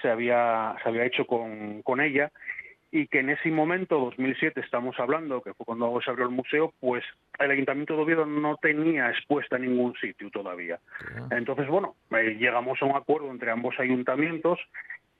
se 0.00 0.08
había, 0.08 0.74
se 0.82 0.88
había 0.88 1.04
hecho 1.04 1.26
con, 1.26 1.82
con 1.82 2.00
ella, 2.00 2.30
y 2.92 3.06
que 3.06 3.20
en 3.20 3.30
ese 3.30 3.50
momento, 3.50 4.00
2007 4.00 4.60
estamos 4.60 4.98
hablando, 4.98 5.42
que 5.42 5.54
fue 5.54 5.64
cuando 5.64 6.00
se 6.02 6.10
abrió 6.10 6.26
el 6.26 6.32
museo, 6.32 6.72
pues 6.80 7.04
el 7.38 7.50
Ayuntamiento 7.50 7.94
de 7.94 8.02
Oviedo 8.02 8.26
no 8.26 8.56
tenía 8.56 9.10
expuesta 9.10 9.56
en 9.56 9.62
ningún 9.62 9.94
sitio 10.00 10.28
todavía. 10.30 10.80
Entonces, 11.30 11.68
bueno, 11.68 11.94
eh, 12.10 12.36
llegamos 12.38 12.82
a 12.82 12.86
un 12.86 12.96
acuerdo 12.96 13.30
entre 13.30 13.52
ambos 13.52 13.78
ayuntamientos 13.78 14.58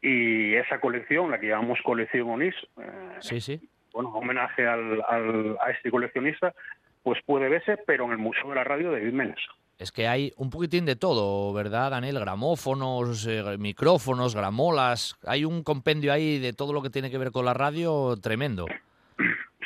y 0.03 0.55
esa 0.55 0.81
colección, 0.81 1.31
la 1.31 1.39
que 1.41 1.49
llamamos 1.49 1.79
colección 1.85 2.29
ONIS, 2.31 2.55
eh, 2.81 3.17
Sí, 3.21 3.41
sí. 3.41 3.61
bueno, 3.93 4.11
homenaje 4.11 4.67
al, 4.67 5.03
al- 5.09 5.57
a 5.65 5.71
este 5.71 5.91
coleccionista, 5.91 6.55
pues 7.03 7.21
puede 7.25 7.49
verse, 7.49 7.77
pero 7.87 8.05
en 8.07 8.13
el 8.13 8.19
Museo 8.19 8.49
de 8.51 8.55
la 8.57 8.65
Radio 8.65 8.91
de 8.93 9.01
Vimenes. 9.01 9.39
Es 9.79 9.93
que 9.93 10.07
hay 10.07 10.33
un 10.37 10.51
poquitín 10.51 10.85
de 10.85 10.95
todo, 10.97 11.53
¿verdad, 11.55 11.91
Daniel? 11.91 12.21
Gramófonos, 12.21 13.27
eh, 13.27 13.43
micrófonos, 13.59 14.35
gramolas. 14.37 15.17
Hay 15.27 15.47
un 15.47 15.63
compendio 15.63 16.13
ahí 16.13 16.39
de 16.39 16.53
todo 16.53 16.75
lo 16.75 16.83
que 16.83 16.91
tiene 16.91 17.11
que 17.11 17.17
ver 17.17 17.31
con 17.33 17.47
la 17.47 17.55
radio 17.55 18.15
tremendo. 18.23 18.67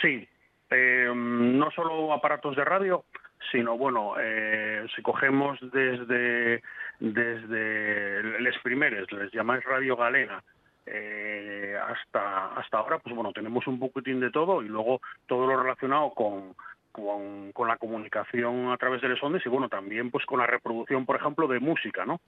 Sí, 0.01 0.29
eh, 0.71 1.11
no 1.15 1.71
solo 1.73 2.13
aparatos 2.13 2.55
de 2.55 2.65
radio, 2.65 3.05
sino 3.51 3.77
bueno, 3.77 4.15
eh, 4.21 4.87
si 4.95 5.03
cogemos 5.03 5.59
desde 5.73 6.63
desde 7.01 8.41
les 8.41 8.59
primeres, 8.63 9.11
les 9.13 9.33
llamáis 9.33 9.65
Radio 9.65 9.97
Galena, 9.97 10.43
eh, 10.87 11.77
hasta 11.83 12.55
hasta 12.55 12.79
ahora, 12.79 12.99
pues 12.99 13.15
bueno, 13.15 13.33
tenemos 13.33 13.67
un 13.67 13.79
poquitín 13.79 14.21
de 14.21 14.31
todo 14.31 14.63
y 14.63 14.69
luego 14.69 15.01
todo 15.27 15.47
lo 15.47 15.61
relacionado 15.61 16.13
con 16.15 16.55
con, 16.95 17.53
la 17.67 17.77
comunicación 17.77 18.71
a 18.71 18.77
través 18.77 19.03
de 19.03 19.09
los 19.09 19.23
ondes 19.23 19.45
y 19.45 19.49
bueno, 19.49 19.69
también 19.69 20.13
pues 20.13 20.25
con 20.27 20.39
la 20.39 20.47
reproducción, 20.47 21.05
por 21.05 21.17
ejemplo, 21.17 21.49
de 21.49 21.59
música, 21.59 22.05
¿no? 22.05 22.21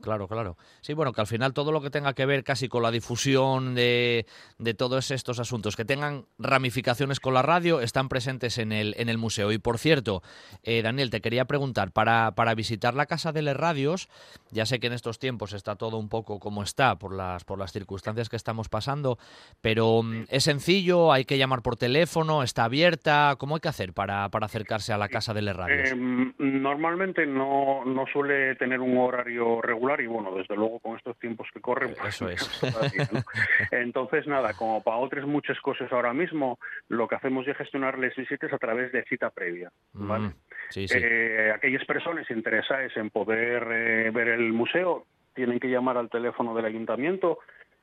Claro, 0.00 0.28
claro. 0.28 0.56
Sí, 0.80 0.94
bueno, 0.94 1.12
que 1.12 1.20
al 1.20 1.26
final 1.26 1.52
todo 1.52 1.72
lo 1.72 1.80
que 1.80 1.90
tenga 1.90 2.14
que 2.14 2.26
ver 2.26 2.42
casi 2.44 2.68
con 2.68 2.82
la 2.82 2.90
difusión 2.90 3.74
de, 3.74 4.26
de 4.58 4.74
todos 4.74 5.10
estos 5.10 5.38
asuntos 5.38 5.76
que 5.76 5.84
tengan 5.84 6.24
ramificaciones 6.38 7.20
con 7.20 7.34
la 7.34 7.42
radio 7.42 7.80
están 7.80 8.08
presentes 8.08 8.58
en 8.58 8.72
el, 8.72 8.94
en 8.98 9.08
el 9.08 9.18
museo. 9.18 9.52
Y 9.52 9.58
por 9.58 9.78
cierto, 9.78 10.22
eh, 10.62 10.82
Daniel, 10.82 11.10
te 11.10 11.20
quería 11.20 11.44
preguntar, 11.44 11.92
para, 11.92 12.32
para 12.34 12.54
visitar 12.54 12.94
la 12.94 13.06
Casa 13.06 13.32
de 13.32 13.42
las 13.42 13.56
Radios, 13.56 14.08
ya 14.50 14.64
sé 14.66 14.80
que 14.80 14.86
en 14.86 14.94
estos 14.94 15.18
tiempos 15.18 15.52
está 15.52 15.76
todo 15.76 15.98
un 15.98 16.08
poco 16.08 16.40
como 16.40 16.62
está 16.62 16.96
por 16.96 17.14
las, 17.14 17.44
por 17.44 17.58
las 17.58 17.72
circunstancias 17.72 18.28
que 18.28 18.36
estamos 18.36 18.68
pasando, 18.68 19.18
pero 19.60 20.02
mm, 20.02 20.24
es 20.28 20.44
sencillo, 20.44 21.12
hay 21.12 21.24
que 21.24 21.38
llamar 21.38 21.62
por 21.62 21.76
teléfono, 21.76 22.42
está 22.42 22.64
abierta, 22.64 23.36
¿cómo 23.38 23.56
hay 23.56 23.60
que 23.60 23.68
hacer 23.68 23.92
para, 23.92 24.28
para 24.30 24.46
acercarse 24.46 24.92
a 24.92 24.98
la 24.98 25.08
Casa 25.08 25.34
de 25.34 25.42
las 25.42 25.56
Radios? 25.56 25.90
Eh, 25.90 26.32
normalmente 26.38 27.26
no, 27.26 27.84
no 27.84 28.04
suele 28.12 28.54
tener 28.56 28.80
un 28.80 28.96
horario 28.96 29.60
regular 29.60 29.89
y 29.98 30.06
bueno, 30.06 30.34
desde 30.34 30.54
luego 30.54 30.78
con 30.80 30.96
estos 30.96 31.18
tiempos 31.18 31.48
que 31.54 31.60
corren, 31.60 31.94
pues, 31.98 32.14
Eso 32.14 32.28
es. 32.28 32.62
Entonces 33.70 34.26
nada, 34.26 34.52
como 34.52 34.82
para 34.82 34.98
otras 34.98 35.26
muchas 35.26 35.58
cosas 35.60 35.90
ahora 35.90 36.12
mismo, 36.12 36.58
lo 36.88 37.08
que 37.08 37.14
hacemos 37.14 37.48
es 37.48 37.56
gestionarles 37.56 38.14
visitas 38.14 38.52
a 38.52 38.58
través 38.58 38.92
de 38.92 39.02
cita 39.04 39.30
previa. 39.30 39.72
¿vale? 39.94 40.28
Mm, 40.28 40.34
sí, 40.68 40.86
sí. 40.86 40.98
Eh, 41.00 41.52
aquellas 41.54 41.84
personas 41.86 42.30
interesadas 42.30 42.94
en 42.96 43.08
poder 43.08 43.66
eh, 43.70 44.10
ver 44.10 44.28
el 44.28 44.52
museo 44.52 45.06
tienen 45.34 45.58
que 45.58 45.68
llamar 45.68 45.96
al 45.96 46.10
teléfono 46.10 46.54
del 46.54 46.66
ayuntamiento, 46.66 47.38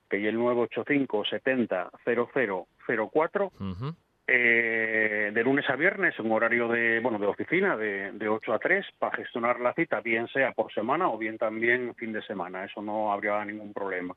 que 0.10 0.18
es 0.18 0.26
el 0.26 0.36
985 0.36 1.26
70 1.26 1.90
0004 2.06 3.52
Ujú. 3.60 3.96
Eh, 4.28 5.32
de 5.34 5.44
lunes 5.44 5.70
a 5.70 5.76
viernes 5.76 6.14
en 6.20 6.32
horario 6.32 6.68
de 6.68 7.00
bueno 7.00 7.18
de 7.18 7.28
oficina 7.28 7.78
de, 7.78 8.12
de 8.12 8.28
8 8.28 8.54
a 8.54 8.60
3 8.60 8.86
para 9.00 9.16
gestionar 9.16 9.60
la 9.60 9.74
cita 9.74 10.02
bien 10.02 10.28
sea 10.28 10.52
por 10.52 10.74
semana 10.74 11.10
o 11.10 11.18
bien 11.18 11.38
también 11.38 11.96
fin 11.96 12.12
de 12.12 12.22
semana 12.24 12.66
eso 12.66 12.82
no 12.82 13.12
habría 13.12 13.44
ningún 13.46 13.74
problema 13.74 14.16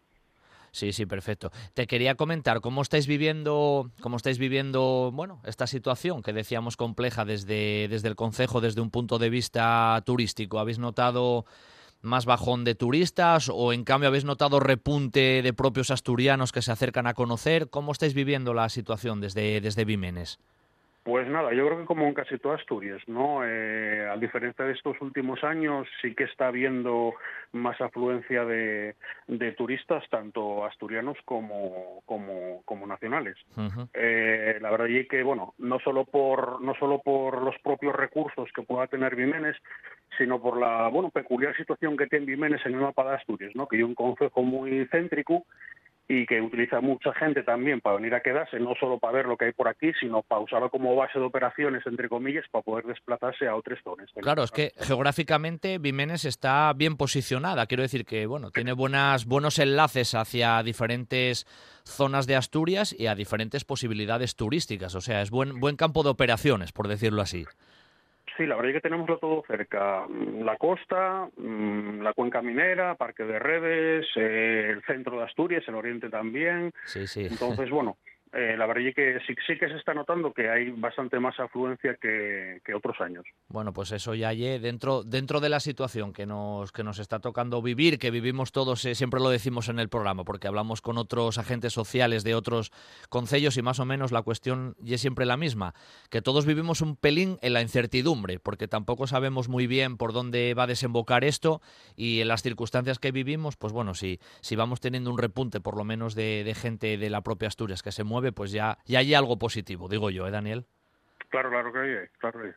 Sí, 0.72 0.92
sí, 0.92 1.04
perfecto. 1.04 1.50
Te 1.74 1.86
quería 1.86 2.14
comentar 2.14 2.60
cómo 2.60 2.82
estáis 2.82 3.06
viviendo, 3.06 3.90
cómo 4.00 4.16
estáis 4.16 4.38
viviendo, 4.38 5.10
bueno, 5.12 5.40
esta 5.44 5.66
situación 5.66 6.22
que 6.22 6.32
decíamos 6.32 6.76
compleja 6.76 7.24
desde, 7.24 7.88
desde 7.88 8.08
el 8.08 8.14
concejo, 8.14 8.60
desde 8.60 8.80
un 8.80 8.90
punto 8.90 9.18
de 9.18 9.30
vista 9.30 10.00
turístico. 10.06 10.60
¿Habéis 10.60 10.78
notado 10.78 11.44
más 12.02 12.26
bajón 12.26 12.64
de 12.64 12.74
turistas 12.74 13.50
o 13.52 13.72
en 13.72 13.84
cambio 13.84 14.08
habéis 14.08 14.24
notado 14.24 14.60
repunte 14.60 15.42
de 15.42 15.52
propios 15.52 15.90
asturianos 15.90 16.52
que 16.52 16.62
se 16.62 16.72
acercan 16.72 17.06
a 17.06 17.14
conocer? 17.14 17.70
¿Cómo 17.70 17.92
estáis 17.92 18.14
viviendo 18.14 18.54
la 18.54 18.68
situación 18.68 19.20
desde, 19.20 19.60
desde 19.60 19.84
Vimenes? 19.84 20.38
Pues 21.02 21.26
nada, 21.28 21.54
yo 21.54 21.66
creo 21.66 21.78
que 21.80 21.86
como 21.86 22.06
en 22.06 22.12
casi 22.12 22.36
toda 22.38 22.56
Asturias, 22.56 23.00
¿no? 23.06 23.40
Eh, 23.42 24.06
a 24.06 24.18
diferencia 24.18 24.66
de 24.66 24.72
estos 24.72 25.00
últimos 25.00 25.42
años, 25.42 25.88
sí 26.02 26.14
que 26.14 26.24
está 26.24 26.48
habiendo 26.48 27.14
más 27.52 27.80
afluencia 27.80 28.44
de, 28.44 28.96
de 29.26 29.52
turistas, 29.52 30.04
tanto 30.10 30.62
asturianos 30.66 31.16
como, 31.24 32.02
como, 32.04 32.62
como 32.66 32.86
nacionales. 32.86 33.36
Eh, 33.94 34.58
la 34.60 34.70
verdad 34.70 34.90
es 34.90 35.08
que, 35.08 35.22
bueno, 35.22 35.54
no 35.56 35.80
solo 35.80 36.04
por 36.04 36.60
no 36.60 36.74
solo 36.74 37.00
por 37.00 37.40
los 37.40 37.58
propios 37.60 37.96
recursos 37.96 38.50
que 38.54 38.62
pueda 38.62 38.86
tener 38.86 39.16
Vimenes, 39.16 39.56
sino 40.18 40.38
por 40.38 40.60
la, 40.60 40.88
bueno, 40.88 41.08
peculiar 41.08 41.56
situación 41.56 41.96
que 41.96 42.08
tiene 42.08 42.26
Vimenes 42.26 42.60
en 42.66 42.74
el 42.74 42.80
mapa 42.80 43.08
de 43.08 43.16
Asturias, 43.16 43.52
¿no? 43.54 43.66
Que 43.66 43.78
es 43.78 43.84
un 43.84 43.94
concejo 43.94 44.42
muy 44.42 44.86
céntrico 44.88 45.46
y 46.12 46.26
que 46.26 46.40
utiliza 46.40 46.80
mucha 46.80 47.14
gente 47.14 47.44
también 47.44 47.80
para 47.80 47.94
venir 47.94 48.12
a 48.16 48.20
quedarse, 48.20 48.58
no 48.58 48.74
solo 48.80 48.98
para 48.98 49.12
ver 49.12 49.26
lo 49.26 49.36
que 49.36 49.44
hay 49.44 49.52
por 49.52 49.68
aquí, 49.68 49.92
sino 50.00 50.22
para 50.22 50.40
usarlo 50.40 50.68
como 50.68 50.96
base 50.96 51.20
de 51.20 51.24
operaciones, 51.24 51.86
entre 51.86 52.08
comillas, 52.08 52.44
para 52.50 52.64
poder 52.64 52.84
desplazarse 52.84 53.46
a 53.46 53.54
otras 53.54 53.78
zonas. 53.84 54.10
Claro, 54.16 54.42
es 54.42 54.50
que 54.50 54.72
geográficamente 54.80 55.78
Vimenes 55.78 56.24
está 56.24 56.72
bien 56.72 56.96
posicionada. 56.96 57.66
Quiero 57.66 57.84
decir 57.84 58.04
que 58.04 58.26
bueno, 58.26 58.50
tiene 58.50 58.72
buenas, 58.72 59.24
buenos 59.24 59.60
enlaces 59.60 60.16
hacia 60.16 60.60
diferentes 60.64 61.46
zonas 61.84 62.26
de 62.26 62.34
Asturias 62.34 62.92
y 62.98 63.06
a 63.06 63.14
diferentes 63.14 63.64
posibilidades 63.64 64.34
turísticas. 64.34 64.96
O 64.96 65.00
sea, 65.00 65.22
es 65.22 65.30
buen, 65.30 65.60
buen 65.60 65.76
campo 65.76 66.02
de 66.02 66.08
operaciones, 66.08 66.72
por 66.72 66.88
decirlo 66.88 67.22
así. 67.22 67.46
Sí, 68.40 68.46
la 68.46 68.56
verdad 68.56 68.70
es 68.70 68.76
que 68.76 68.88
tenemos 68.88 69.06
todo 69.20 69.44
cerca. 69.46 70.06
Mm, 70.08 70.44
La 70.44 70.56
costa, 70.56 71.28
mm, 71.36 72.00
la 72.00 72.14
cuenca 72.14 72.40
minera, 72.40 72.94
Parque 72.94 73.24
de 73.24 73.38
Redes, 73.38 74.06
eh, 74.16 74.70
el 74.70 74.82
centro 74.84 75.18
de 75.18 75.24
Asturias, 75.24 75.62
el 75.68 75.74
oriente 75.74 76.08
también. 76.08 76.72
Sí, 76.86 77.06
sí. 77.06 77.26
Entonces, 77.26 77.68
bueno, 77.70 77.98
eh, 78.32 78.54
la 78.56 78.66
verdad 78.66 78.86
es 78.86 78.94
que 78.94 79.18
sí, 79.26 79.34
sí 79.44 79.58
que 79.58 79.68
se 79.68 79.76
está 79.76 79.92
notando 79.92 80.32
que 80.32 80.48
hay 80.48 80.70
bastante 80.70 81.18
más 81.18 81.38
afluencia 81.40 81.96
que, 82.00 82.60
que 82.64 82.74
otros 82.74 83.00
años. 83.00 83.24
Bueno, 83.48 83.72
pues 83.72 83.90
eso 83.90 84.14
ya 84.14 84.32
dentro, 84.32 85.02
dentro 85.02 85.40
de 85.40 85.48
la 85.48 85.58
situación 85.58 86.12
que 86.12 86.26
nos, 86.26 86.70
que 86.70 86.84
nos 86.84 87.00
está 87.00 87.18
tocando 87.18 87.60
vivir, 87.60 87.98
que 87.98 88.12
vivimos 88.12 88.52
todos, 88.52 88.84
eh, 88.84 88.94
siempre 88.94 89.18
lo 89.18 89.30
decimos 89.30 89.68
en 89.68 89.80
el 89.80 89.88
programa, 89.88 90.24
porque 90.24 90.46
hablamos 90.46 90.80
con 90.80 90.96
otros 90.96 91.38
agentes 91.38 91.72
sociales 91.72 92.22
de 92.22 92.36
otros 92.36 92.70
concellos 93.08 93.56
y 93.56 93.62
más 93.62 93.80
o 93.80 93.84
menos 93.84 94.12
la 94.12 94.22
cuestión 94.22 94.76
y 94.84 94.94
es 94.94 95.00
siempre 95.00 95.26
la 95.26 95.36
misma, 95.36 95.74
que 96.08 96.22
todos 96.22 96.46
vivimos 96.46 96.82
un 96.82 96.94
pelín 96.94 97.38
en 97.42 97.52
la 97.52 97.62
incertidumbre, 97.62 98.38
porque 98.38 98.68
tampoco 98.68 99.08
sabemos 99.08 99.48
muy 99.48 99.66
bien 99.66 99.96
por 99.96 100.12
dónde 100.12 100.54
va 100.54 100.64
a 100.64 100.68
desembocar 100.68 101.24
esto 101.24 101.60
y 101.96 102.20
en 102.20 102.28
las 102.28 102.42
circunstancias 102.42 103.00
que 103.00 103.10
vivimos, 103.10 103.56
pues 103.56 103.72
bueno, 103.72 103.94
si, 103.94 104.20
si 104.40 104.54
vamos 104.54 104.80
teniendo 104.80 105.10
un 105.10 105.18
repunte 105.18 105.60
por 105.60 105.76
lo 105.76 105.82
menos 105.82 106.14
de, 106.14 106.44
de 106.44 106.54
gente 106.54 106.96
de 106.96 107.10
la 107.10 107.22
propia 107.22 107.48
Asturias 107.48 107.82
que 107.82 107.90
se 107.90 108.04
mueve, 108.04 108.19
pues 108.32 108.52
ya, 108.52 108.78
ya 108.86 109.00
hay 109.00 109.14
algo 109.14 109.38
positivo, 109.38 109.88
digo 109.88 110.10
yo, 110.10 110.26
¿eh, 110.26 110.30
Daniel? 110.30 110.66
Claro, 111.28 111.50
claro 111.50 111.72
que 111.72 111.78
hay, 111.78 112.08
claro 112.18 112.40
que 112.40 112.46
hay. 112.48 112.52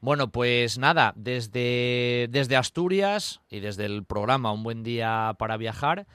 Bueno, 0.00 0.30
pues 0.30 0.78
nada, 0.78 1.14
desde, 1.16 2.28
desde 2.30 2.56
Asturias 2.56 3.40
y 3.48 3.60
desde 3.60 3.86
el 3.86 4.04
programa 4.04 4.52
Un 4.52 4.62
buen 4.62 4.82
día 4.82 5.34
para 5.38 5.56
viajar, 5.56 6.06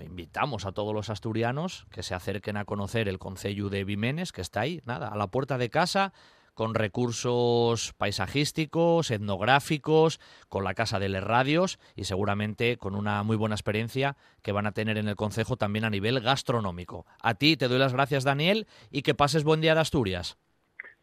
invitamos 0.00 0.66
a 0.66 0.72
todos 0.72 0.94
los 0.94 1.08
asturianos 1.08 1.86
que 1.90 2.02
se 2.02 2.14
acerquen 2.14 2.56
a 2.56 2.64
conocer 2.64 3.08
el 3.08 3.18
Concello 3.18 3.70
de 3.70 3.84
Vimenes, 3.84 4.32
que 4.32 4.42
está 4.42 4.60
ahí, 4.60 4.82
nada, 4.84 5.08
a 5.08 5.16
la 5.16 5.28
puerta 5.28 5.56
de 5.56 5.70
casa, 5.70 6.12
con 6.58 6.74
recursos 6.74 7.94
paisajísticos, 7.98 9.12
etnográficos, 9.12 10.18
con 10.48 10.64
la 10.64 10.74
Casa 10.74 10.98
de 10.98 11.08
las 11.08 11.22
Radios 11.22 11.78
y 11.94 12.02
seguramente 12.02 12.78
con 12.78 12.96
una 12.96 13.22
muy 13.22 13.36
buena 13.36 13.54
experiencia 13.54 14.16
que 14.42 14.50
van 14.50 14.66
a 14.66 14.72
tener 14.72 14.98
en 14.98 15.06
el 15.06 15.14
Concejo 15.14 15.56
también 15.56 15.84
a 15.84 15.90
nivel 15.90 16.18
gastronómico. 16.18 17.06
A 17.22 17.34
ti 17.34 17.56
te 17.56 17.68
doy 17.68 17.78
las 17.78 17.92
gracias, 17.92 18.24
Daniel, 18.24 18.66
y 18.90 19.02
que 19.02 19.14
pases 19.14 19.44
buen 19.44 19.60
día 19.60 19.76
de 19.76 19.82
Asturias. 19.82 20.36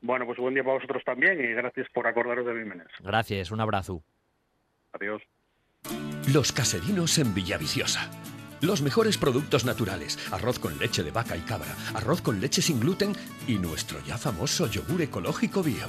Bueno, 0.01 0.25
pues 0.25 0.38
buen 0.39 0.55
día 0.55 0.63
para 0.65 0.75
vosotros 0.75 1.01
también 1.05 1.39
y 1.39 1.53
gracias 1.53 1.88
por 1.93 2.05
acordaros 2.05 2.45
de 2.45 2.53
Vimenes. 2.53 2.88
Gracias, 3.00 3.50
un 3.50 3.62
abrazo. 3.62 4.03
Adiós. 4.91 5.21
Los 6.33 6.51
caserinos 6.51 7.17
en 7.17 7.33
Villaviciosa. 7.33 8.12
Los 8.62 8.81
mejores 8.81 9.17
productos 9.17 9.65
naturales, 9.65 10.17
arroz 10.31 10.59
con 10.59 10.77
leche 10.79 11.03
de 11.03 11.12
vaca 11.12 11.35
y 11.35 11.41
cabra, 11.41 11.75
arroz 11.93 12.21
con 12.21 12.39
leche 12.39 12.62
sin 12.62 12.79
gluten 12.79 13.15
y 13.47 13.55
nuestro 13.55 14.03
ya 14.05 14.17
famoso 14.17 14.67
yogur 14.67 15.01
ecológico 15.01 15.62
bio. 15.62 15.88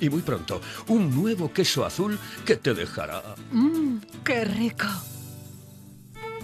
Y 0.00 0.10
muy 0.10 0.22
pronto, 0.22 0.60
un 0.88 1.14
nuevo 1.14 1.52
queso 1.52 1.84
azul 1.84 2.18
que 2.44 2.56
te 2.56 2.74
dejará... 2.74 3.22
Mmm, 3.52 3.98
qué 4.24 4.44
rico. 4.44 4.86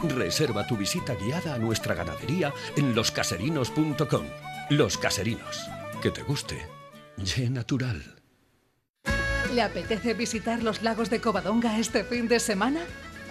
Reserva 0.02 0.66
tu 0.66 0.76
visita 0.76 1.14
guiada 1.14 1.54
a 1.54 1.58
nuestra 1.58 1.94
ganadería 1.94 2.54
en 2.76 2.94
loscaserinos.com. 2.94 4.24
Los 4.70 4.96
Caserinos. 4.96 5.68
Que 6.00 6.10
te 6.10 6.22
guste. 6.22 6.66
Ye 7.16 7.50
natural. 7.50 8.02
¿Le 9.52 9.62
apetece 9.62 10.14
visitar 10.14 10.62
los 10.62 10.82
lagos 10.82 11.10
de 11.10 11.20
Covadonga 11.20 11.78
este 11.78 12.04
fin 12.04 12.28
de 12.28 12.38
semana? 12.38 12.80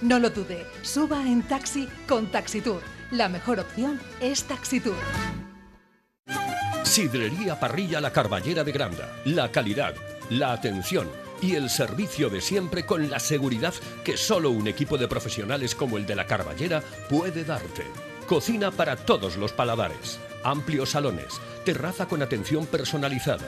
No 0.02 0.18
lo 0.18 0.30
dude, 0.30 0.66
suba 0.82 1.22
en 1.22 1.44
taxi 1.44 1.88
con 2.08 2.28
Taxitour. 2.28 2.82
La 3.12 3.28
mejor 3.28 3.60
opción 3.60 4.00
es 4.22 4.44
Taxitour. 4.44 4.96
Sidrería 6.84 7.60
Parrilla 7.60 8.00
La 8.00 8.12
Carballera 8.12 8.64
de 8.64 8.72
Granda. 8.72 9.10
La 9.26 9.52
calidad, 9.52 9.96
la 10.30 10.54
atención 10.54 11.10
y 11.42 11.56
el 11.56 11.70
servicio 11.70 12.30
de 12.30 12.40
siempre 12.40 12.86
con 12.86 13.10
la 13.10 13.20
seguridad 13.20 13.74
que 14.06 14.16
solo 14.16 14.52
un 14.52 14.68
equipo 14.68 14.98
de 14.98 15.08
profesionales 15.08 15.76
como 15.76 15.98
el 15.98 16.06
de 16.06 16.16
La 16.16 16.26
Carballera 16.26 16.82
puede 17.10 17.44
darte. 17.44 17.84
Cocina 18.26 18.72
para 18.72 18.96
todos 18.96 19.36
los 19.36 19.52
paladares. 19.52 20.20
Amplios 20.44 20.92
salones. 20.92 21.42
Terraza 21.66 22.08
con 22.08 22.22
atención 22.22 22.66
personalizada. 22.66 23.48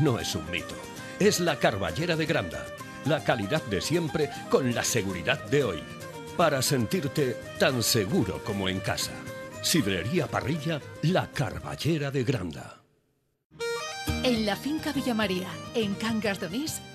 No 0.00 0.18
es 0.18 0.34
un 0.34 0.50
mito. 0.50 0.74
Es 1.20 1.38
La 1.38 1.56
Carballera 1.56 2.16
de 2.16 2.26
Granda. 2.26 2.66
La 3.04 3.24
calidad 3.24 3.62
de 3.64 3.80
siempre 3.80 4.30
con 4.48 4.74
la 4.74 4.84
seguridad 4.84 5.44
de 5.46 5.64
hoy. 5.64 5.82
Para 6.36 6.62
sentirte 6.62 7.36
tan 7.58 7.82
seguro 7.82 8.42
como 8.44 8.68
en 8.68 8.80
casa. 8.80 9.12
Sidrería 9.62 10.26
Parrilla 10.26 10.80
La 11.02 11.30
Carballera 11.30 12.10
de 12.10 12.24
Granda. 12.24 12.82
En 14.22 14.46
la 14.46 14.56
finca 14.56 14.92
Villa 14.92 15.14
María, 15.14 15.48
en 15.74 15.94
Cangas 15.94 16.40
de 16.40 16.46
Onís, 16.46 16.80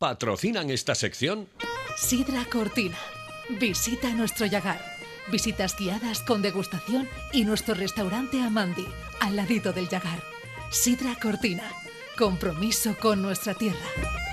¿Patrocinan 0.00 0.70
esta 0.70 0.94
sección? 0.94 1.46
Sidra 1.94 2.46
Cortina. 2.46 2.96
Visita 3.60 4.08
nuestro 4.14 4.46
Yagar. 4.46 4.80
Visitas 5.30 5.76
guiadas 5.76 6.22
con 6.22 6.40
degustación 6.40 7.06
y 7.34 7.44
nuestro 7.44 7.74
restaurante 7.74 8.40
Amandi, 8.40 8.86
al 9.20 9.36
ladito 9.36 9.74
del 9.74 9.90
Yagar. 9.90 10.22
Sidra 10.70 11.18
Cortina. 11.20 11.70
Compromiso 12.16 12.96
con 12.96 13.20
nuestra 13.20 13.52
tierra. 13.52 14.29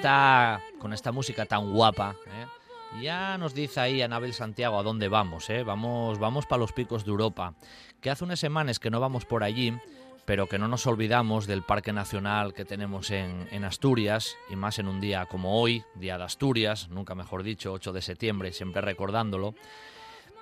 Con 0.00 0.94
esta 0.94 1.12
música 1.12 1.44
tan 1.44 1.72
guapa, 1.72 2.16
¿eh? 2.26 3.02
ya 3.02 3.36
nos 3.36 3.54
dice 3.54 3.80
ahí 3.80 4.00
Anabel 4.00 4.32
Santiago 4.32 4.78
a 4.78 4.82
dónde 4.82 5.08
vamos. 5.08 5.50
¿eh? 5.50 5.62
Vamos, 5.62 6.18
vamos 6.18 6.46
para 6.46 6.60
los 6.60 6.72
picos 6.72 7.04
de 7.04 7.10
Europa. 7.10 7.54
Que 8.00 8.08
hace 8.08 8.24
unas 8.24 8.40
semanas 8.40 8.78
que 8.78 8.90
no 8.90 8.98
vamos 8.98 9.26
por 9.26 9.44
allí, 9.44 9.76
pero 10.24 10.46
que 10.46 10.58
no 10.58 10.68
nos 10.68 10.86
olvidamos 10.86 11.46
del 11.46 11.62
Parque 11.62 11.92
Nacional 11.92 12.54
que 12.54 12.64
tenemos 12.64 13.10
en, 13.10 13.46
en 13.50 13.64
Asturias, 13.64 14.36
y 14.48 14.56
más 14.56 14.78
en 14.78 14.88
un 14.88 15.02
día 15.02 15.26
como 15.26 15.60
hoy, 15.60 15.84
Día 15.96 16.16
de 16.16 16.24
Asturias, 16.24 16.88
nunca 16.88 17.14
mejor 17.14 17.42
dicho, 17.42 17.72
8 17.72 17.92
de 17.92 18.00
septiembre, 18.00 18.52
siempre 18.52 18.80
recordándolo, 18.80 19.54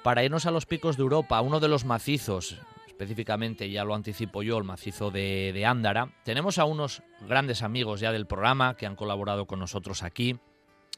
para 0.05 0.23
irnos 0.23 0.47
a 0.47 0.53
los 0.53 0.67
picos 0.67 0.97
de 0.97 1.03
Europa, 1.03 1.41
uno 1.41 1.59
de 1.59 1.69
los 1.69 1.85
macizos, 1.85 2.61
específicamente 2.99 3.71
ya 3.71 3.85
lo 3.85 3.95
anticipo 3.95 4.43
yo, 4.43 4.59
el 4.59 4.65
macizo 4.65 5.13
de, 5.13 5.53
de 5.55 5.65
Ándara. 5.65 6.11
Tenemos 6.25 6.59
a 6.59 6.65
unos 6.65 7.05
grandes 7.29 7.63
amigos 7.63 8.01
ya 8.01 8.11
del 8.11 8.27
programa 8.27 8.77
que 8.77 8.87
han 8.87 8.97
colaborado 8.97 9.47
con 9.47 9.61
nosotros 9.61 10.03
aquí, 10.03 10.41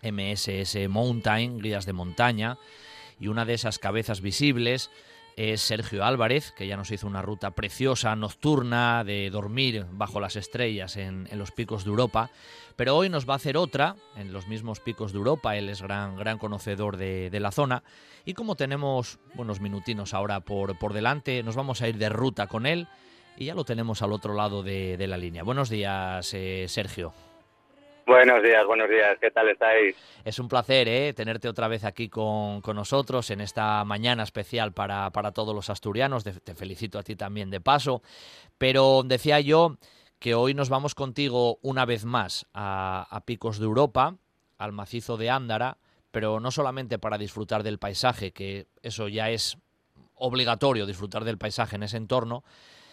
MSS 0.02 0.88
Mountain, 0.88 1.58
guías 1.58 1.84
de 1.84 1.92
montaña, 1.92 2.56
y 3.18 3.28
una 3.28 3.44
de 3.44 3.52
esas 3.52 3.78
cabezas 3.78 4.22
visibles 4.22 4.90
es 5.36 5.60
Sergio 5.60 6.02
Álvarez, 6.02 6.52
que 6.56 6.66
ya 6.66 6.78
nos 6.78 6.90
hizo 6.90 7.06
una 7.06 7.20
ruta 7.20 7.50
preciosa, 7.50 8.16
nocturna, 8.16 9.04
de 9.04 9.28
dormir 9.28 9.84
bajo 9.92 10.20
las 10.20 10.36
estrellas 10.36 10.96
en, 10.96 11.28
en 11.30 11.38
los 11.38 11.50
picos 11.50 11.84
de 11.84 11.90
Europa. 11.90 12.30
Pero 12.80 12.96
hoy 12.96 13.10
nos 13.10 13.28
va 13.28 13.34
a 13.34 13.36
hacer 13.36 13.58
otra 13.58 13.94
en 14.16 14.32
los 14.32 14.48
mismos 14.48 14.80
picos 14.80 15.12
de 15.12 15.18
Europa. 15.18 15.54
Él 15.54 15.68
es 15.68 15.82
gran, 15.82 16.16
gran 16.16 16.38
conocedor 16.38 16.96
de, 16.96 17.28
de 17.28 17.38
la 17.38 17.50
zona. 17.50 17.82
Y 18.24 18.32
como 18.32 18.56
tenemos 18.56 19.18
buenos 19.34 19.60
minutinos 19.60 20.14
ahora 20.14 20.40
por, 20.40 20.78
por 20.78 20.94
delante, 20.94 21.42
nos 21.42 21.56
vamos 21.56 21.82
a 21.82 21.88
ir 21.88 21.98
de 21.98 22.08
ruta 22.08 22.46
con 22.46 22.64
él. 22.64 22.88
Y 23.36 23.44
ya 23.44 23.54
lo 23.54 23.64
tenemos 23.64 24.00
al 24.00 24.14
otro 24.14 24.32
lado 24.32 24.62
de, 24.62 24.96
de 24.96 25.06
la 25.08 25.18
línea. 25.18 25.42
Buenos 25.42 25.68
días, 25.68 26.32
eh, 26.32 26.64
Sergio. 26.68 27.12
Buenos 28.06 28.42
días, 28.42 28.64
buenos 28.64 28.88
días. 28.88 29.18
¿Qué 29.20 29.30
tal 29.30 29.50
estáis? 29.50 29.94
Es 30.24 30.38
un 30.38 30.48
placer 30.48 30.88
¿eh? 30.88 31.12
tenerte 31.12 31.50
otra 31.50 31.68
vez 31.68 31.84
aquí 31.84 32.08
con, 32.08 32.62
con 32.62 32.76
nosotros 32.76 33.30
en 33.30 33.42
esta 33.42 33.84
mañana 33.84 34.22
especial 34.22 34.72
para, 34.72 35.10
para 35.10 35.32
todos 35.32 35.54
los 35.54 35.68
asturianos. 35.68 36.24
Te 36.24 36.54
felicito 36.54 36.98
a 36.98 37.02
ti 37.02 37.14
también 37.14 37.50
de 37.50 37.60
paso. 37.60 38.00
Pero 38.56 39.02
decía 39.04 39.38
yo 39.40 39.76
que 40.20 40.34
hoy 40.34 40.52
nos 40.52 40.68
vamos 40.68 40.94
contigo 40.94 41.58
una 41.62 41.86
vez 41.86 42.04
más 42.04 42.46
a, 42.52 43.22
Picos 43.24 43.58
de 43.58 43.64
Europa, 43.64 44.18
al 44.58 44.72
macizo 44.72 45.16
de 45.16 45.30
Ándara, 45.30 45.78
pero 46.10 46.40
no 46.40 46.50
solamente 46.50 46.98
para 46.98 47.16
disfrutar 47.16 47.62
del 47.62 47.78
paisaje, 47.78 48.32
que 48.32 48.68
eso 48.82 49.08
ya 49.08 49.30
es 49.30 49.56
obligatorio 50.14 50.84
disfrutar 50.84 51.24
del 51.24 51.38
paisaje 51.38 51.76
en 51.76 51.84
ese 51.84 51.96
entorno, 51.96 52.44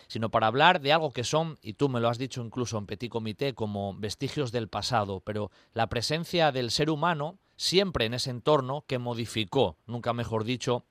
sino 0.08 0.32
para 0.32 0.48
hablar 0.48 0.80
de 0.80 0.94
algo 0.94 1.12
que 1.12 1.26
son, 1.26 1.58
y 1.62 1.74
tú 1.74 1.90
me 1.90 2.00
lo 2.00 2.08
has 2.08 2.18
dicho 2.18 2.42
incluso 2.42 2.78
en 2.78 2.86
Petit 2.86 3.12
Comité, 3.12 3.54
como 3.54 3.94
vestigios 3.94 4.54
del 4.54 4.70
pasado, 4.70 5.20
pero 5.20 5.52
la 5.74 5.88
presencia 5.88 6.54
del 6.54 6.72
ser 6.72 6.90
humano 6.90 7.40
siempre 7.58 8.06
en 8.06 8.14
ese 8.14 8.30
entorno 8.30 8.86
que 8.88 9.00
modificó, 9.00 9.76
nunca 9.86 10.14
mejor 10.14 10.46
dicho, 10.46 10.86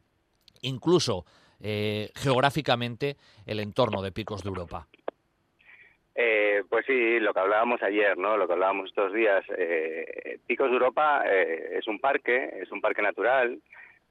incluso 0.61 1.25
eh, 1.61 2.11
geográficamente 2.15 3.17
el 3.47 3.61
entorno 3.61 4.03
de 4.03 4.13
Picos 4.13 4.43
de 4.43 4.51
Europa. 4.51 4.87
Eh, 6.19 6.63
pues 6.71 6.87
sí, 6.87 7.21
lo 7.21 7.35
que 7.35 7.41
hablábamos 7.41 7.83
ayer, 7.83 8.17
¿no? 8.17 8.39
Lo 8.39 8.47
que 8.47 8.55
hablábamos 8.55 8.89
estos 8.89 9.13
días. 9.13 9.45
Eh, 9.57 10.39
Picos 10.47 10.69
de 10.69 10.73
Europa 10.73 11.25
eh, 11.27 11.77
es 11.79 11.87
un 11.87 11.99
parque, 11.99 12.51
es 12.63 12.73
un 12.73 12.81
parque 12.81 13.03
natural, 13.03 13.61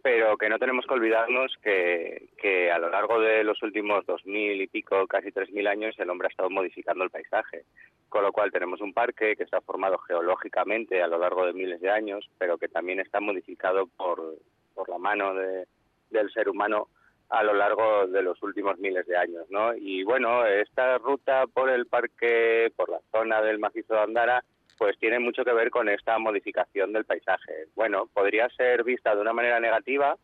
pero 0.03 0.37
que 0.37 0.47
no 0.47 0.59
tenemos 0.59 0.85
que 0.85 0.93
olvidarnos 0.93 1.57
que, 1.63 2.27
que 2.37 2.71
a 2.71 2.77
lo 2.77 2.91
largo 2.91 3.19
de 3.19 3.43
los 3.43 3.63
últimos 3.63 4.05
dos 4.05 4.23
mil 4.27 4.61
y 4.61 4.67
pico, 4.67 5.07
casi 5.07 5.31
tres 5.31 5.49
mil 5.49 5.65
años, 5.65 5.95
el 5.97 6.11
hombre 6.11 6.27
ha 6.27 6.29
estado 6.29 6.51
modificando 6.51 7.03
el 7.03 7.09
paisaje. 7.09 7.63
Con 8.07 8.21
lo 8.21 8.31
cual 8.31 8.51
tenemos 8.51 8.81
un 8.81 8.93
parque 8.93 9.35
que 9.35 9.43
está 9.43 9.61
formado 9.61 9.97
geológicamente 9.97 11.01
a 11.01 11.07
lo 11.07 11.17
largo 11.17 11.47
de 11.47 11.53
miles 11.53 11.81
de 11.81 11.89
años, 11.89 12.29
pero 12.37 12.59
que 12.59 12.67
también 12.67 12.99
está 12.99 13.19
modificado 13.19 13.87
por, 13.87 14.35
por 14.75 14.89
la 14.89 14.99
mano 14.99 15.33
de, 15.33 15.65
del 16.11 16.31
ser 16.31 16.49
humano 16.49 16.87
a 17.29 17.43
lo 17.43 17.53
largo 17.53 18.07
de 18.07 18.21
los 18.21 18.41
últimos 18.43 18.77
miles 18.77 19.05
de 19.07 19.17
años, 19.17 19.45
¿no? 19.49 19.73
Y 19.73 20.03
bueno, 20.03 20.45
esta 20.45 20.97
ruta 20.97 21.45
por 21.47 21.69
el 21.69 21.87
parque, 21.87 22.71
por 22.75 22.89
la 22.89 22.99
zona 23.11 23.41
del 23.41 23.59
macizo 23.59 23.95
de 23.95 24.01
Andara, 24.01 24.43
pues 24.77 24.97
tiene 24.99 25.19
mucho 25.19 25.43
que 25.43 25.53
ver 25.53 25.69
con 25.69 25.89
esta 25.89 26.17
modificación 26.19 26.93
del 26.93 27.05
paisaje. 27.05 27.67
Bueno, 27.75 28.09
podría 28.13 28.49
ser 28.49 28.83
vista 28.83 29.15
de 29.15 29.21
una 29.21 29.33
manera 29.33 29.59
negativa 29.59 30.17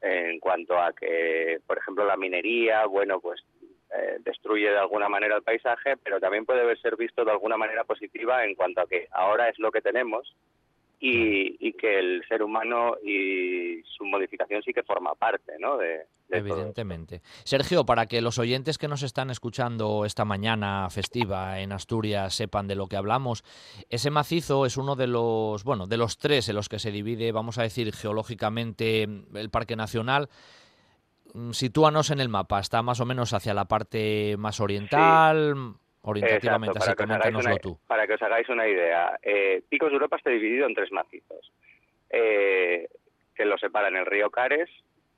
en 0.00 0.38
cuanto 0.40 0.78
a 0.78 0.92
que, 0.92 1.60
por 1.66 1.78
ejemplo, 1.78 2.04
la 2.04 2.16
minería, 2.16 2.86
bueno, 2.86 3.20
pues 3.20 3.44
eh, 3.94 4.18
destruye 4.20 4.70
de 4.70 4.78
alguna 4.78 5.08
manera 5.08 5.36
el 5.36 5.42
paisaje, 5.42 5.96
pero 6.02 6.20
también 6.20 6.46
puede 6.46 6.76
ser 6.76 6.96
visto 6.96 7.24
de 7.24 7.30
alguna 7.30 7.56
manera 7.56 7.84
positiva 7.84 8.44
en 8.44 8.54
cuanto 8.54 8.80
a 8.80 8.86
que 8.86 9.08
ahora 9.10 9.48
es 9.48 9.58
lo 9.58 9.70
que 9.70 9.80
tenemos 9.80 10.34
y, 11.00 11.56
y 11.66 11.72
que 11.74 11.98
el 11.98 12.24
ser 12.28 12.42
humano 12.42 12.96
y 13.04 13.82
su 13.96 14.04
modificación 14.04 14.62
sí 14.62 14.72
que 14.72 14.82
forma 14.82 15.14
parte, 15.14 15.52
¿no? 15.60 15.76
De, 15.76 15.86
de 15.88 16.42
todo. 16.42 16.58
Evidentemente. 16.58 17.22
Sergio, 17.44 17.86
para 17.86 18.06
que 18.06 18.20
los 18.20 18.38
oyentes 18.38 18.78
que 18.78 18.88
nos 18.88 19.02
están 19.02 19.30
escuchando 19.30 20.04
esta 20.04 20.24
mañana 20.24 20.88
festiva 20.90 21.60
en 21.60 21.72
Asturias 21.72 22.34
sepan 22.34 22.66
de 22.66 22.74
lo 22.74 22.86
que 22.88 22.96
hablamos, 22.96 23.44
ese 23.88 24.10
macizo 24.10 24.66
es 24.66 24.76
uno 24.76 24.96
de 24.96 25.06
los, 25.06 25.62
bueno, 25.64 25.86
de 25.86 25.96
los 25.96 26.18
tres 26.18 26.48
en 26.48 26.56
los 26.56 26.68
que 26.68 26.78
se 26.78 26.90
divide, 26.90 27.32
vamos 27.32 27.58
a 27.58 27.62
decir, 27.62 27.92
geológicamente 27.94 29.04
el 29.04 29.50
Parque 29.50 29.76
Nacional. 29.76 30.28
mm, 31.34 31.52
sitúanos 31.52 32.10
en 32.10 32.20
el 32.20 32.28
mapa. 32.28 32.58
Está 32.60 32.82
más 32.82 33.00
o 33.00 33.06
menos 33.06 33.32
hacia 33.32 33.54
la 33.54 33.66
parte 33.66 34.36
más 34.38 34.60
oriental, 34.60 35.54
orientativamente, 36.10 36.78
Exacto, 36.78 36.90
así 36.90 36.96
para 36.96 36.96
que, 36.96 37.02
os 37.02 37.10
hagáis 37.10 37.34
coméntanoslo 37.34 37.50
una, 37.50 37.60
tú. 37.60 37.78
para 37.86 38.06
que 38.06 38.14
os 38.14 38.22
hagáis 38.22 38.48
una 38.48 38.68
idea. 38.68 39.18
Eh, 39.22 39.62
Picos 39.68 39.88
de 39.88 39.94
Europa 39.94 40.16
está 40.16 40.30
dividido 40.30 40.66
en 40.66 40.74
tres 40.74 40.92
macizos, 40.92 41.52
eh, 42.10 42.88
que 43.34 43.44
lo 43.44 43.58
separan 43.58 43.96
el 43.96 44.06
río 44.06 44.30
Cares 44.30 44.70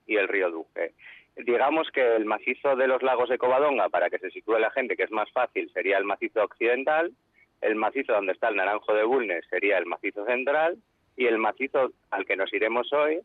y 0.07 0.16
el 0.16 0.29
río 0.29 0.50
Duque. 0.50 0.92
Digamos 1.37 1.88
que 1.90 2.16
el 2.16 2.24
macizo 2.24 2.76
de 2.76 2.87
los 2.87 3.03
lagos 3.03 3.29
de 3.29 3.38
Covadonga, 3.38 3.88
para 3.88 4.11
que 4.11 4.18
se 4.18 4.31
sitúe 4.31 4.59
la 4.59 4.70
gente, 4.70 4.96
que 4.96 5.05
es 5.05 5.11
más 5.11 5.31
fácil, 5.33 5.70
sería 5.72 5.96
el 5.98 6.05
macizo 6.05 6.42
occidental, 6.42 7.12
el 7.61 7.76
macizo 7.76 8.12
donde 8.12 8.33
está 8.33 8.48
el 8.48 8.57
Naranjo 8.57 8.94
de 8.94 9.05
Bulnes 9.05 9.44
sería 9.48 9.79
el 9.79 9.87
macizo 9.87 10.24
central, 10.26 10.79
y 11.16 11.26
el 11.26 11.38
macizo 11.38 11.92
al 12.11 12.24
que 12.24 12.37
nos 12.37 12.53
iremos 12.53 12.92
hoy, 12.92 13.20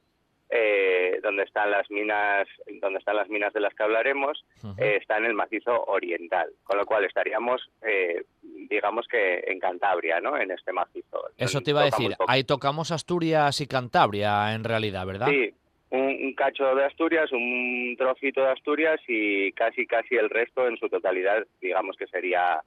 eh, 0.50 1.20
donde 1.24 1.44
están 1.44 1.72
las 1.72 1.90
minas, 1.90 2.48
donde 2.82 3.00
están 3.00 3.16
las 3.16 3.30
minas 3.30 3.54
de 3.54 3.60
las 3.60 3.74
que 3.74 3.84
hablaremos, 3.84 4.46
eh, 4.78 4.98
está 5.02 5.18
en 5.18 5.26
el 5.26 5.34
macizo 5.34 5.84
oriental, 5.86 6.50
con 6.64 6.78
lo 6.78 6.86
cual 6.86 7.06
estaríamos, 7.06 7.70
eh, 7.82 8.24
digamos 8.70 9.08
que 9.08 9.44
en 9.48 9.60
Cantabria, 9.60 10.20
¿no? 10.20 10.38
En 10.38 10.52
este 10.52 10.72
macizo. 10.72 11.30
Eso 11.38 11.62
te 11.62 11.72
iba 11.72 11.82
a 11.82 11.86
decir. 11.86 12.16
Ahí 12.28 12.44
tocamos 12.44 12.92
Asturias 12.92 13.60
y 13.62 13.68
Cantabria, 13.68 14.54
en 14.54 14.64
realidad, 14.64 15.06
¿verdad? 15.06 15.28
Sí, 15.28 15.54
un, 15.90 16.02
un 16.02 16.34
cacho 16.36 16.76
de 16.76 16.86
Asturias, 16.86 17.32
un 17.32 17.96
trocito 17.98 18.42
de 18.42 18.52
Asturias 18.52 19.00
y 19.08 19.52
casi 19.54 19.88
casi 19.88 20.16
el 20.16 20.30
resto 20.30 20.68
en 20.68 20.78
su 20.78 20.90
totalidad, 20.90 21.46
digamos 21.62 21.98
que 21.98 22.08
sería 22.08 22.62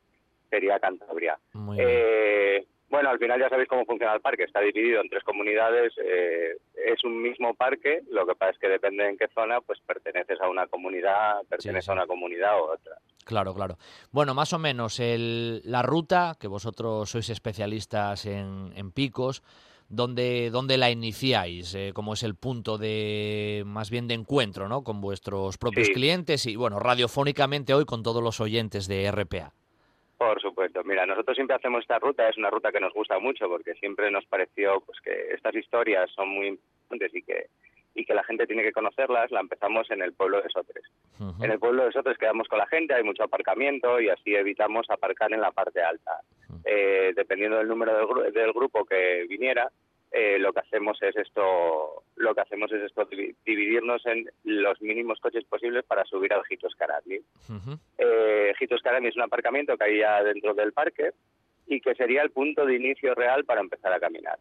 sería 0.51 0.79
Cantabria. 0.79 1.38
Muy 1.53 1.77
bien. 1.77 2.64
Bueno, 2.90 3.11
al 3.11 3.18
final 3.18 3.38
ya 3.38 3.48
sabéis 3.51 3.68
cómo 3.68 3.85
funciona 3.85 4.14
el 4.14 4.20
parque. 4.20 4.44
Está 4.44 4.61
dividido 4.61 5.01
en 5.03 5.09
tres 5.11 5.22
comunidades. 5.24 5.92
eh, 6.03 6.57
es 6.87 7.05
un 7.05 7.20
mismo 7.20 7.55
parque. 7.55 8.01
Lo 8.11 8.27
que 8.27 8.35
pasa 8.35 8.53
es 8.53 8.59
que 8.59 8.68
depende 8.68 9.07
en 9.09 9.18
qué 9.18 9.29
zona, 9.35 9.61
pues 9.61 9.79
perteneces 9.87 10.40
a 10.40 10.48
una 10.48 10.66
comunidad, 10.68 11.42
perteneces 11.48 11.85
sí. 11.85 11.90
a 11.90 11.94
una 11.94 12.07
comunidad 12.07 12.59
u 12.59 12.64
otra. 12.72 12.96
Claro, 13.24 13.53
claro. 13.55 13.77
Bueno, 14.11 14.33
más 14.33 14.53
o 14.55 14.59
menos 14.59 15.01
el, 15.01 15.61
la 15.64 15.83
ruta, 15.83 16.37
que 16.40 16.48
vosotros 16.48 17.11
sois 17.11 17.29
especialistas 17.29 18.24
en, 18.24 18.72
en 18.74 18.90
picos, 18.90 19.42
¿dónde, 19.90 20.48
dónde 20.51 20.79
la 20.79 20.90
iniciáis? 20.90 21.74
Eh, 21.74 21.92
¿Cómo 21.94 22.14
es 22.14 22.22
el 22.22 22.37
punto 22.37 22.79
de, 22.79 23.64
más 23.66 23.90
bien 23.90 24.09
de 24.09 24.14
encuentro, 24.14 24.66
¿no? 24.66 24.83
Con 24.83 25.03
vuestros 25.03 25.59
propios 25.59 25.88
Sí. 25.88 25.92
clientes 25.92 26.46
y, 26.46 26.57
bueno, 26.57 26.79
radiofónicamente 26.79 27.74
hoy 27.74 27.85
con 27.85 28.03
todos 28.03 28.22
los 28.22 28.40
oyentes 28.40 28.88
de 28.88 29.11
RPA. 29.12 29.53
Por 30.18 30.40
supuesto. 30.40 30.83
Mira, 30.85 31.07
nosotros 31.07 31.37
siempre 31.37 31.54
hacemos 31.57 31.83
esta 31.83 31.98
ruta, 32.00 32.28
es 32.28 32.37
una 32.37 32.50
ruta 32.50 32.72
que 32.72 32.81
nos 32.81 32.92
gusta 32.92 33.18
mucho 33.20 33.48
porque 33.48 33.74
siempre 33.74 34.11
nos 34.11 34.26
pareció 34.26 34.81
pues 34.81 35.00
que 35.00 35.12
estas 35.33 35.54
historias 35.54 36.11
son 36.11 36.28
muy 36.28 36.48
importantes 36.48 37.14
y 37.14 37.22
que 37.22 37.46
y 37.94 38.04
que 38.04 38.14
la 38.14 38.22
gente 38.22 38.46
tiene 38.46 38.62
que 38.62 38.70
conocerlas. 38.72 39.31
La 39.33 39.40
empezamos 39.40 39.90
en 39.90 40.02
el 40.02 40.12
pueblo 40.12 40.40
de 40.40 40.48
Sotres. 40.50 40.85
En 41.42 41.50
el 41.50 41.59
pueblo 41.59 41.85
de 41.85 41.90
Sotres 41.92 42.16
quedamos 42.18 42.46
con 42.46 42.59
la 42.59 42.66
gente, 42.66 42.94
hay 42.94 43.02
mucho 43.02 43.24
aparcamiento 43.24 44.00
y 44.00 44.09
así 44.09 44.35
evitamos 44.37 44.88
aparcar 44.90 45.33
en 45.33 45.40
la 45.40 45.50
parte 45.50 45.83
alta. 45.83 46.20
Eh, 46.64 47.12
dependiendo 47.16 47.57
del 47.59 47.66
número 47.66 47.96
del, 47.96 48.07
gru- 48.07 48.33
del 48.33 48.52
grupo 48.52 48.85
que 48.85 49.24
viniera, 49.28 49.68
eh, 50.11 50.38
lo 50.38 50.53
que 50.53 50.61
hacemos 50.61 51.01
es 51.03 51.14
esto, 51.16 52.03
lo 52.16 52.35
que 52.35 52.40
hacemos 52.40 52.73
es 52.73 52.83
esto 52.83 53.09
divi- 53.09 53.35
dividirnos 53.44 54.05
en 54.07 54.29
los 54.44 54.81
mínimos 54.81 55.21
coches 55.21 55.44
posibles 55.44 55.85
para 55.85 56.05
subir 56.05 56.33
al 56.33 56.44
Gitos 56.44 56.75
Carandi. 56.75 57.18
Ujú. 57.49 57.79
Eh, 57.99 58.55
Gitos 58.59 58.81
Carandi 58.83 59.09
es 59.09 59.16
un 59.16 59.23
aparcamiento 59.23 59.77
que 59.77 59.85
hay 59.85 59.99
ya 59.99 60.23
dentro 60.23 60.55
del 60.55 60.73
parque 60.73 61.11
y 61.66 61.81
que 61.81 61.94
sería 61.94 62.23
el 62.23 62.31
punto 62.31 62.64
de 62.64 62.77
inicio 62.77 63.14
real 63.14 63.44
para 63.44 63.61
empezar 63.61 63.92
a 63.92 64.01
caminar. 64.01 64.38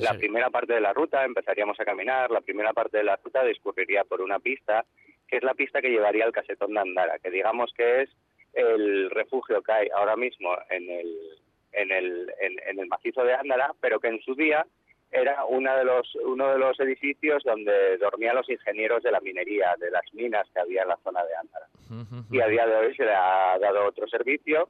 La 0.00 0.12
primera 0.18 0.50
parte 0.50 0.74
de 0.74 0.80
la 0.80 0.92
ruta 0.92 1.24
empezaríamos 1.24 1.78
a 1.80 1.84
caminar, 1.84 2.30
la 2.30 2.40
primera 2.40 2.72
parte 2.72 2.98
de 2.98 3.04
la 3.04 3.16
ruta 3.16 3.42
discurriría 3.44 4.04
por 4.04 4.20
una 4.20 4.38
pista, 4.38 4.84
que 5.26 5.36
es 5.36 5.42
la 5.42 5.54
pista 5.54 5.80
que 5.80 5.88
llevaría 5.90 6.24
al 6.24 6.32
casetón 6.32 6.74
de 6.74 6.80
Andara, 6.80 7.18
que 7.18 7.30
digamos 7.30 7.72
que 7.74 8.02
es 8.02 8.10
el 8.54 9.10
refugio 9.10 9.62
que 9.62 9.72
hay 9.72 9.88
ahora 9.94 10.16
mismo 10.16 10.56
en 10.70 10.90
el, 10.90 11.38
en 11.78 11.92
el, 11.92 12.32
en, 12.40 12.56
en 12.68 12.78
el 12.78 12.86
macizo 12.88 13.22
de 13.24 13.34
Ándara, 13.34 13.72
pero 13.80 14.00
que 14.00 14.08
en 14.08 14.20
su 14.20 14.34
día 14.34 14.66
era 15.10 15.44
una 15.46 15.76
de 15.76 15.84
los, 15.84 16.14
uno 16.16 16.52
de 16.52 16.58
los 16.58 16.78
edificios 16.80 17.42
donde 17.44 17.96
dormían 17.98 18.36
los 18.36 18.48
ingenieros 18.50 19.02
de 19.02 19.10
la 19.10 19.20
minería, 19.20 19.74
de 19.78 19.90
las 19.90 20.02
minas 20.12 20.46
que 20.52 20.60
había 20.60 20.82
en 20.82 20.88
la 20.88 20.98
zona 21.02 21.24
de 21.24 21.34
Ándara 21.34 21.68
y 22.30 22.40
a 22.40 22.46
día 22.46 22.66
de 22.66 22.76
hoy 22.76 22.94
se 22.94 23.04
le 23.04 23.14
ha 23.14 23.58
dado 23.58 23.86
otro 23.86 24.06
servicio 24.08 24.68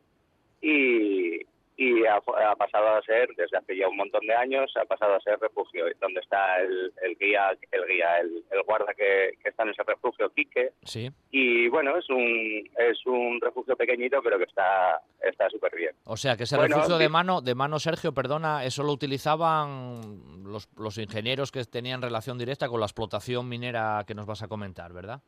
y, 0.60 1.40
y 1.80 2.04
ha, 2.06 2.16
ha 2.16 2.56
pasado 2.56 2.88
a 2.96 3.02
ser, 3.02 3.28
desde 3.36 3.56
hace 3.56 3.76
ya 3.76 3.88
un 3.88 3.96
montón 3.96 4.26
de 4.26 4.34
años, 4.34 4.70
ha 4.76 4.84
pasado 4.84 5.14
a 5.14 5.20
ser 5.20 5.38
refugio, 5.38 5.84
donde 6.00 6.18
está 6.20 6.58
el, 6.60 6.92
el 7.02 7.16
guía, 7.16 7.56
el 7.70 7.86
guía, 7.86 8.18
el, 8.18 8.44
el 8.50 8.62
guarda 8.64 8.92
que, 8.94 9.38
que 9.40 9.48
está 9.48 9.62
en 9.62 9.68
ese 9.70 9.84
refugio, 9.84 10.28
Quique, 10.34 10.72
Sí. 10.82 11.08
y 11.30 11.68
bueno, 11.68 11.96
es 11.96 12.10
un, 12.10 12.68
es 12.78 13.06
un 13.06 13.40
refugio 13.40 13.76
pequeñito, 13.76 14.20
pero 14.22 14.38
que 14.38 14.44
está 14.44 15.00
está 15.22 15.48
súper 15.50 15.74
bien. 15.76 15.94
O 16.04 16.16
sea, 16.16 16.36
que 16.36 16.42
ese 16.44 16.56
Bueno, 16.56 16.76
refugio 16.76 16.98
de 16.98 17.08
mano, 17.08 17.40
de 17.40 17.54
mano, 17.54 17.78
Sergio, 17.78 18.12
perdona, 18.12 18.64
eso 18.64 18.82
lo 18.82 18.92
utilizaban 18.92 20.42
los, 20.44 20.68
los 20.76 20.98
ingenieros 20.98 21.52
que 21.52 21.64
tenían 21.64 22.02
relación 22.02 22.38
directa 22.38 22.68
con 22.68 22.80
la 22.80 22.86
explotación 22.86 23.48
minera 23.48 24.04
que 24.06 24.14
nos 24.14 24.26
vas 24.26 24.42
a 24.42 24.48
comentar, 24.48 24.92
¿verdad? 24.92 25.20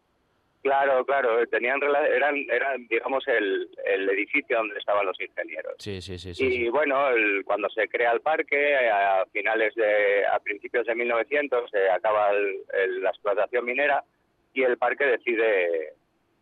Claro, 0.62 1.04
claro, 1.06 1.46
tenían 1.46 1.80
eran, 1.82 2.36
eran 2.50 2.86
digamos, 2.86 3.26
el, 3.28 3.68
el 3.86 4.10
edificio 4.10 4.58
donde 4.58 4.78
estaban 4.78 5.06
los 5.06 5.18
ingenieros. 5.18 5.72
Sí, 5.78 6.02
sí, 6.02 6.18
sí. 6.18 6.34
sí, 6.34 6.46
y 6.46 6.52
sí. 6.64 6.68
bueno, 6.68 7.08
el- 7.08 7.42
cuando 7.46 7.70
se 7.70 7.88
crea 7.88 8.12
el 8.12 8.20
parque, 8.20 8.76
a 8.76 9.24
finales 9.32 9.74
de, 9.74 10.26
a 10.26 10.38
principios 10.40 10.86
de 10.86 10.94
1900, 10.94 11.70
se 11.70 11.88
acaba 11.90 12.30
el- 12.32 12.58
el- 12.74 13.02
la 13.02 13.08
explotación 13.08 13.64
minera 13.64 14.04
y 14.52 14.62
el 14.62 14.76
parque 14.76 15.04
decide 15.06 15.94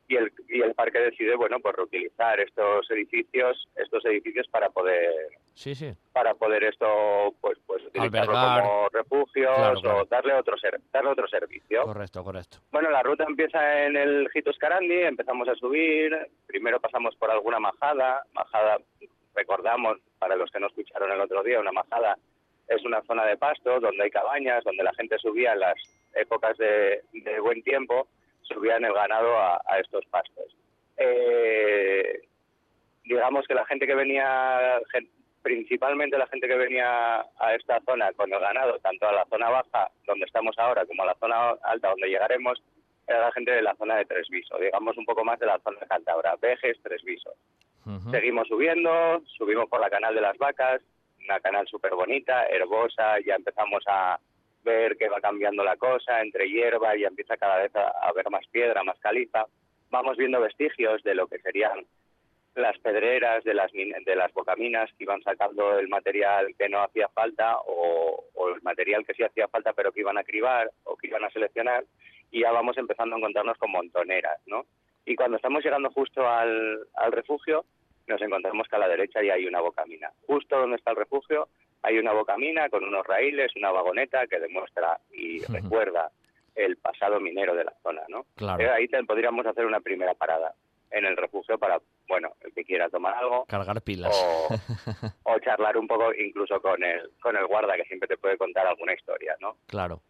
y 0.08 0.16
el, 0.16 0.32
y 0.48 0.60
el 0.62 0.74
parque 0.74 0.98
decide, 0.98 1.36
bueno, 1.36 1.60
pues 1.60 1.76
reutilizar 1.76 2.40
estos 2.40 2.90
edificios, 2.90 3.68
estos 3.76 4.04
edificios 4.06 4.48
para 4.48 4.70
poder 4.70 5.12
Sí, 5.54 5.74
sí. 5.74 5.92
para 6.12 6.34
poder 6.34 6.64
esto, 6.64 7.34
pues, 7.40 7.58
pues 7.66 7.84
utilizarlo 7.84 8.32
Albergar. 8.36 8.62
como 8.62 8.88
refugios 8.88 9.54
Claro, 9.56 9.80
claro. 9.80 10.02
o 10.02 10.04
darle 10.06 10.32
otro 10.34 10.56
ser, 10.56 10.80
darle 10.92 11.10
otro 11.10 11.28
servicio. 11.28 11.82
Correcto, 11.82 12.24
correcto. 12.24 12.58
Bueno, 12.72 12.90
la 12.90 13.02
ruta 13.02 13.24
empieza 13.28 13.84
en 13.84 13.96
el 13.96 14.28
Jitos 14.30 14.56
Carandi, 14.58 14.94
empezamos 15.02 15.48
a 15.48 15.54
subir, 15.56 16.16
primero 16.46 16.80
pasamos 16.80 17.14
por 17.16 17.30
alguna 17.30 17.58
majada, 17.58 18.22
majada, 18.32 18.78
recordamos, 19.34 19.98
para 20.18 20.36
los 20.36 20.50
que 20.50 20.60
no 20.60 20.68
escucharon 20.68 21.12
el 21.12 21.20
otro 21.20 21.42
día, 21.42 21.60
una 21.60 21.72
majada 21.72 22.16
es 22.68 22.84
una 22.84 23.02
zona 23.02 23.24
de 23.24 23.36
pasto 23.36 23.80
donde 23.80 24.02
hay 24.04 24.10
cabañas, 24.10 24.62
donde 24.64 24.82
la 24.82 24.92
gente 24.94 25.18
subía 25.18 25.52
en 25.54 25.60
las 25.60 25.74
épocas 26.14 26.56
de, 26.58 27.02
de 27.12 27.40
buen 27.40 27.62
tiempo, 27.62 28.08
subían 28.48 28.84
el 28.84 28.92
ganado 28.92 29.36
a, 29.38 29.60
a 29.66 29.78
estos 29.78 30.04
pastos. 30.06 30.56
Eh, 30.96 32.20
digamos 33.04 33.46
que 33.46 33.54
la 33.54 33.64
gente 33.66 33.86
que 33.86 33.94
venía, 33.94 34.80
principalmente 35.42 36.18
la 36.18 36.26
gente 36.26 36.48
que 36.48 36.56
venía 36.56 37.20
a 37.20 37.54
esta 37.54 37.80
zona 37.80 38.12
con 38.12 38.32
el 38.32 38.40
ganado, 38.40 38.78
tanto 38.80 39.08
a 39.08 39.12
la 39.12 39.24
zona 39.26 39.48
baja, 39.48 39.90
donde 40.06 40.26
estamos 40.26 40.58
ahora, 40.58 40.84
como 40.86 41.02
a 41.04 41.06
la 41.06 41.14
zona 41.14 41.50
alta, 41.62 41.90
donde 41.90 42.08
llegaremos, 42.08 42.62
era 43.06 43.20
la 43.20 43.32
gente 43.32 43.52
de 43.52 43.62
la 43.62 43.74
zona 43.76 43.96
de 43.96 44.04
Tresviso, 44.04 44.58
digamos 44.58 44.96
un 44.98 45.06
poco 45.06 45.24
más 45.24 45.38
de 45.38 45.46
la 45.46 45.58
zona 45.60 45.80
de 45.80 45.86
Cantabria, 45.86 46.36
Vejes, 46.40 46.80
Tresviso. 46.82 47.32
Ujú. 47.86 48.10
Seguimos 48.10 48.48
subiendo, 48.48 49.22
subimos 49.38 49.68
por 49.70 49.80
la 49.80 49.88
canal 49.88 50.14
de 50.14 50.20
las 50.20 50.36
vacas, 50.36 50.82
una 51.24 51.40
canal 51.40 51.66
súper 51.66 51.94
bonita, 51.94 52.46
herbosa, 52.46 53.18
ya 53.20 53.36
empezamos 53.36 53.82
a 53.86 54.18
ver 54.68 54.96
que 54.96 55.08
va 55.08 55.20
cambiando 55.20 55.64
la 55.64 55.76
cosa, 55.76 56.20
entre 56.20 56.48
hierba, 56.48 56.96
ya 56.96 57.08
empieza 57.08 57.36
cada 57.36 57.58
vez 57.62 57.74
a, 57.74 57.88
a 57.88 58.12
ver 58.12 58.30
más 58.30 58.46
piedra, 58.48 58.84
más 58.84 58.98
caliza. 59.00 59.46
Vamos 59.90 60.16
viendo 60.16 60.40
vestigios 60.40 61.02
de 61.02 61.14
lo 61.14 61.26
que 61.26 61.38
serían 61.38 61.86
las 62.54 62.78
pedreras 62.78 63.44
de 63.44 63.54
las, 63.54 63.70
de 63.72 64.16
las 64.16 64.32
bocaminas 64.32 64.90
que 64.96 65.04
iban 65.04 65.22
sacando 65.22 65.78
el 65.78 65.88
material 65.88 66.54
que 66.58 66.68
no 66.68 66.82
hacía 66.82 67.08
falta 67.08 67.56
o, 67.66 68.24
o 68.34 68.48
el 68.48 68.62
material 68.62 69.06
que 69.06 69.14
sí 69.14 69.22
hacía 69.22 69.48
falta 69.48 69.72
pero 69.72 69.92
que 69.92 70.00
iban 70.00 70.18
a 70.18 70.24
cribar 70.24 70.70
o 70.84 70.96
que 70.96 71.06
iban 71.06 71.24
a 71.24 71.30
seleccionar 71.30 71.84
y 72.30 72.40
ya 72.42 72.50
vamos 72.50 72.76
empezando 72.76 73.14
a 73.14 73.18
encontrarnos 73.18 73.56
con 73.58 73.70
montoneras, 73.70 74.38
¿no? 74.46 74.66
Y 75.06 75.14
cuando 75.14 75.36
estamos 75.36 75.64
llegando 75.64 75.90
justo 75.90 76.28
al, 76.28 76.80
al 76.94 77.12
refugio, 77.12 77.64
nos 78.06 78.20
encontramos 78.20 78.68
que 78.68 78.76
a 78.76 78.80
la 78.80 78.88
derecha 78.88 79.22
ya 79.22 79.34
hay 79.34 79.46
una 79.46 79.60
bocamina. 79.60 80.10
Justo 80.26 80.58
donde 80.58 80.76
está 80.76 80.90
el 80.90 80.98
refugio 80.98 81.48
hay 81.82 81.98
una 81.98 82.12
bocamina 82.12 82.68
con 82.68 82.84
unos 82.84 83.06
raíles, 83.06 83.54
una 83.56 83.70
vagoneta 83.70 84.26
que 84.26 84.40
demuestra 84.40 84.98
y 85.12 85.38
recuerda 85.48 86.10
el 86.54 86.76
pasado 86.76 87.20
minero 87.20 87.54
de 87.54 87.64
la 87.64 87.74
zona, 87.82 88.02
¿no? 88.08 88.26
Claro. 88.34 88.62
Eh, 88.62 88.68
Ahí 88.70 88.88
te- 88.88 89.02
podríamos 89.04 89.46
hacer 89.46 89.64
una 89.64 89.80
primera 89.80 90.14
parada 90.14 90.54
en 90.90 91.04
el 91.04 91.16
refugio 91.16 91.58
para, 91.58 91.80
bueno, 92.08 92.32
el 92.40 92.52
que 92.54 92.64
quiera 92.64 92.88
tomar 92.88 93.14
algo 93.14 93.44
Cargar 93.46 93.80
pilas. 93.82 94.10
o, 94.12 94.48
o 95.34 95.38
charlar 95.40 95.76
un 95.76 95.86
poco 95.86 96.12
incluso 96.14 96.60
con 96.60 96.82
el, 96.82 97.10
con 97.20 97.36
el 97.36 97.46
guarda 97.46 97.76
que 97.76 97.84
siempre 97.84 98.08
te 98.08 98.16
puede 98.16 98.36
contar 98.38 98.66
alguna 98.66 98.94
historia, 98.94 99.36
¿no? 99.40 99.56
Claro. 99.66 100.00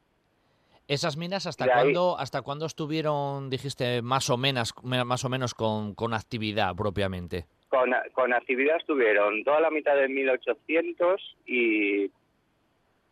¿Esas 0.87 1.19
minas 1.19 1.47
hasta 1.47 1.65
ahí- 1.65 1.71
cuándo, 1.73 2.17
hasta 2.19 2.41
cuándo 2.43 2.65
estuvieron, 2.65 3.51
dijiste, 3.51 4.01
más 4.01 4.31
o 4.31 4.39
menos, 4.39 4.73
más 4.83 5.25
o 5.25 5.29
menos 5.29 5.53
con, 5.53 5.95
con 5.95 6.15
actividad 6.15 6.75
propiamente? 6.75 7.45
Con, 7.69 7.93
con 8.13 8.33
actividad 8.33 8.77
estuvieron 8.79 9.45
toda 9.45 9.61
la 9.61 9.71
mitad 9.71 9.95
de 9.95 10.09
1800 10.09 11.37
y, 11.47 12.11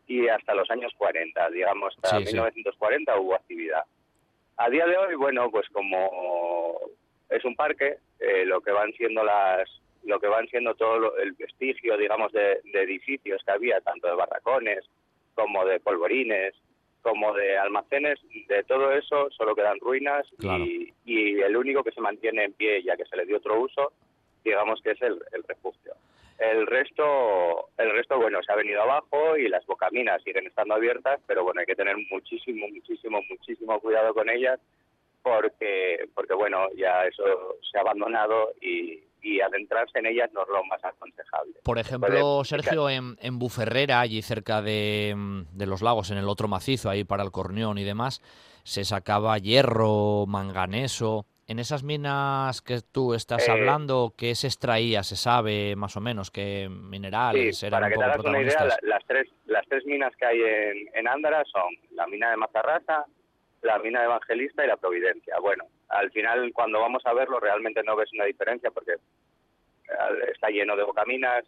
y 0.07 0.29
hasta 0.29 0.55
los 0.55 0.71
años 0.71 0.93
40, 0.97 1.51
digamos, 1.51 1.95
hasta 1.97 2.19
Sí, 2.19 2.27
sí. 2.27 2.33
1940 2.35 3.19
hubo 3.21 3.35
actividad. 3.35 3.83
A 4.57 4.71
día 4.71 4.87
de 4.87 4.97
hoy, 4.97 5.15
bueno, 5.17 5.51
pues 5.51 5.69
como 5.69 6.81
es 7.29 7.45
un 7.45 7.55
parque, 7.55 7.97
eh, 8.19 8.47
lo 8.47 8.63
que 8.63 8.71
van 8.73 8.93
siendo 8.95 9.23
las 9.25 9.69
lo 10.05 10.21
que 10.21 10.29
van 10.29 10.47
siendo 10.49 10.73
todo 10.77 10.99
lo- 11.01 11.19
el 11.19 11.33
vestigio, 11.33 11.97
digamos, 11.99 12.31
de, 12.33 12.61
de 12.73 12.83
edificios 12.83 13.43
que 13.45 13.51
había, 13.51 13.81
tanto 13.81 14.07
de 14.07 14.15
barracones 14.15 14.85
como 15.35 15.67
de 15.67 15.81
polvorines, 15.81 16.55
como 17.03 17.35
de 17.35 17.59
almacenes, 17.59 18.21
de 18.47 18.63
todo 18.65 18.93
eso 18.93 19.29
solo 19.33 19.57
quedan 19.57 19.81
ruinas 19.81 20.25
Claro. 20.39 20.65
y, 20.65 20.95
y 21.05 21.41
el 21.41 21.57
único 21.57 21.83
que 21.83 21.91
se 21.91 22.01
mantiene 22.01 22.45
en 22.45 22.53
pie, 22.53 22.85
ya 22.85 22.97
que 22.97 23.05
se 23.05 23.17
le 23.17 23.27
dio 23.27 23.39
otro 23.39 23.61
uso, 23.61 23.93
digamos 24.51 24.81
que 24.83 24.93
es 24.93 25.03
el, 25.03 25.21
el 25.33 25.43
refugio. 25.45 25.95
El 26.39 26.67
resto, 26.67 27.71
el 27.79 27.91
resto, 27.93 28.19
bueno, 28.19 28.43
se 28.43 28.53
ha 28.53 28.57
venido 28.57 28.83
abajo 28.83 29.37
y 29.39 29.49
las 29.49 29.65
bocaminas 29.65 30.23
siguen 30.23 30.47
estando 30.47 30.75
abiertas, 30.75 31.21
pero 31.27 31.45
bueno, 31.45 31.61
hay 31.61 31.67
que 31.67 31.75
tener 31.75 31.97
muchísimo, 32.11 32.67
muchísimo, 32.69 33.21
muchísimo 33.31 33.81
cuidado 33.81 34.13
con 34.13 34.29
ellas 34.29 34.61
porque, 35.23 36.09
porque 36.15 36.35
bueno, 36.35 36.67
ya 36.77 37.05
eso 37.05 37.25
se 37.71 37.79
ha 37.79 37.81
abandonado 37.81 38.53
y, 38.61 39.03
y 39.23 39.41
adentrarse 39.41 39.99
en 39.99 40.07
ellas 40.07 40.31
no 40.33 40.43
es 40.43 40.49
lo 40.49 40.63
más 40.65 40.85
aconsejable. 40.85 41.55
Por 41.65 41.79
ejemplo, 41.79 42.45
Sergio, 42.45 42.89
en, 42.89 43.17
en 43.21 43.39
Buferrera, 43.39 44.01
allí 44.01 44.23
cerca 44.23 44.63
de, 44.63 45.15
mm, 45.17 45.57
de 45.57 45.67
los 45.67 45.83
lagos, 45.83 46.11
en 46.11 46.19
el 46.19 46.29
otro 46.29 46.47
macizo, 46.49 46.91
ahí 46.91 47.03
para 47.03 47.25
el 47.25 47.33
Cornión 47.33 47.79
y 47.79 47.85
demás, 47.85 48.21
se 48.63 48.85
sacaba 48.85 49.39
hierro, 49.39 50.27
manganeso. 50.27 51.27
En 51.49 51.61
esas 51.61 51.85
minas 51.85 52.61
que 52.61 52.81
tú 52.81 53.15
estás 53.15 53.47
Eh, 53.49 53.53
hablando, 53.53 54.13
¿qué 54.19 54.35
se 54.35 54.49
extraía? 54.49 55.05
¿Se 55.05 55.15
sabe 55.15 55.77
más 55.77 55.97
o 55.97 56.01
menos 56.01 56.31
qué 56.33 56.69
minerales 56.69 57.59
Sí, 57.59 57.67
eran 57.67 57.81
para 57.83 57.87
un 57.87 57.93
que 57.93 57.99
te 57.99 58.05
poco 58.05 58.13
hagas 58.13 58.27
una 58.27 58.43
idea, 58.43 58.65
la- 58.65 58.79
las 58.83 59.07
tres 59.07 59.29
las 59.47 59.65
tres 59.69 59.87
minas 59.87 60.13
que 60.17 60.27
hay 60.27 60.41
en, 60.43 60.89
en 60.95 61.07
Ándara 61.09 61.45
son 61.45 61.73
la 61.93 62.07
mina 62.09 62.31
de 62.31 62.37
Mazarrasa, 62.37 63.05
la 63.63 63.79
mina 63.79 64.01
de 64.01 64.07
Evangelista 64.07 64.65
y 64.65 64.69
la 64.69 64.77
Providencia. 64.77 65.39
Bueno, 65.39 65.65
al 65.89 66.11
final 66.11 66.51
cuando 66.53 66.81
vamos 66.81 67.03
a 67.07 67.15
verlo 67.15 67.39
realmente 67.39 67.81
no 67.85 67.95
ves 67.95 68.13
una 68.13 68.25
diferencia 68.25 68.73
porque 68.73 68.95
está 70.33 70.49
lleno 70.49 70.75
de 70.77 70.83
bocaminas 70.83 71.45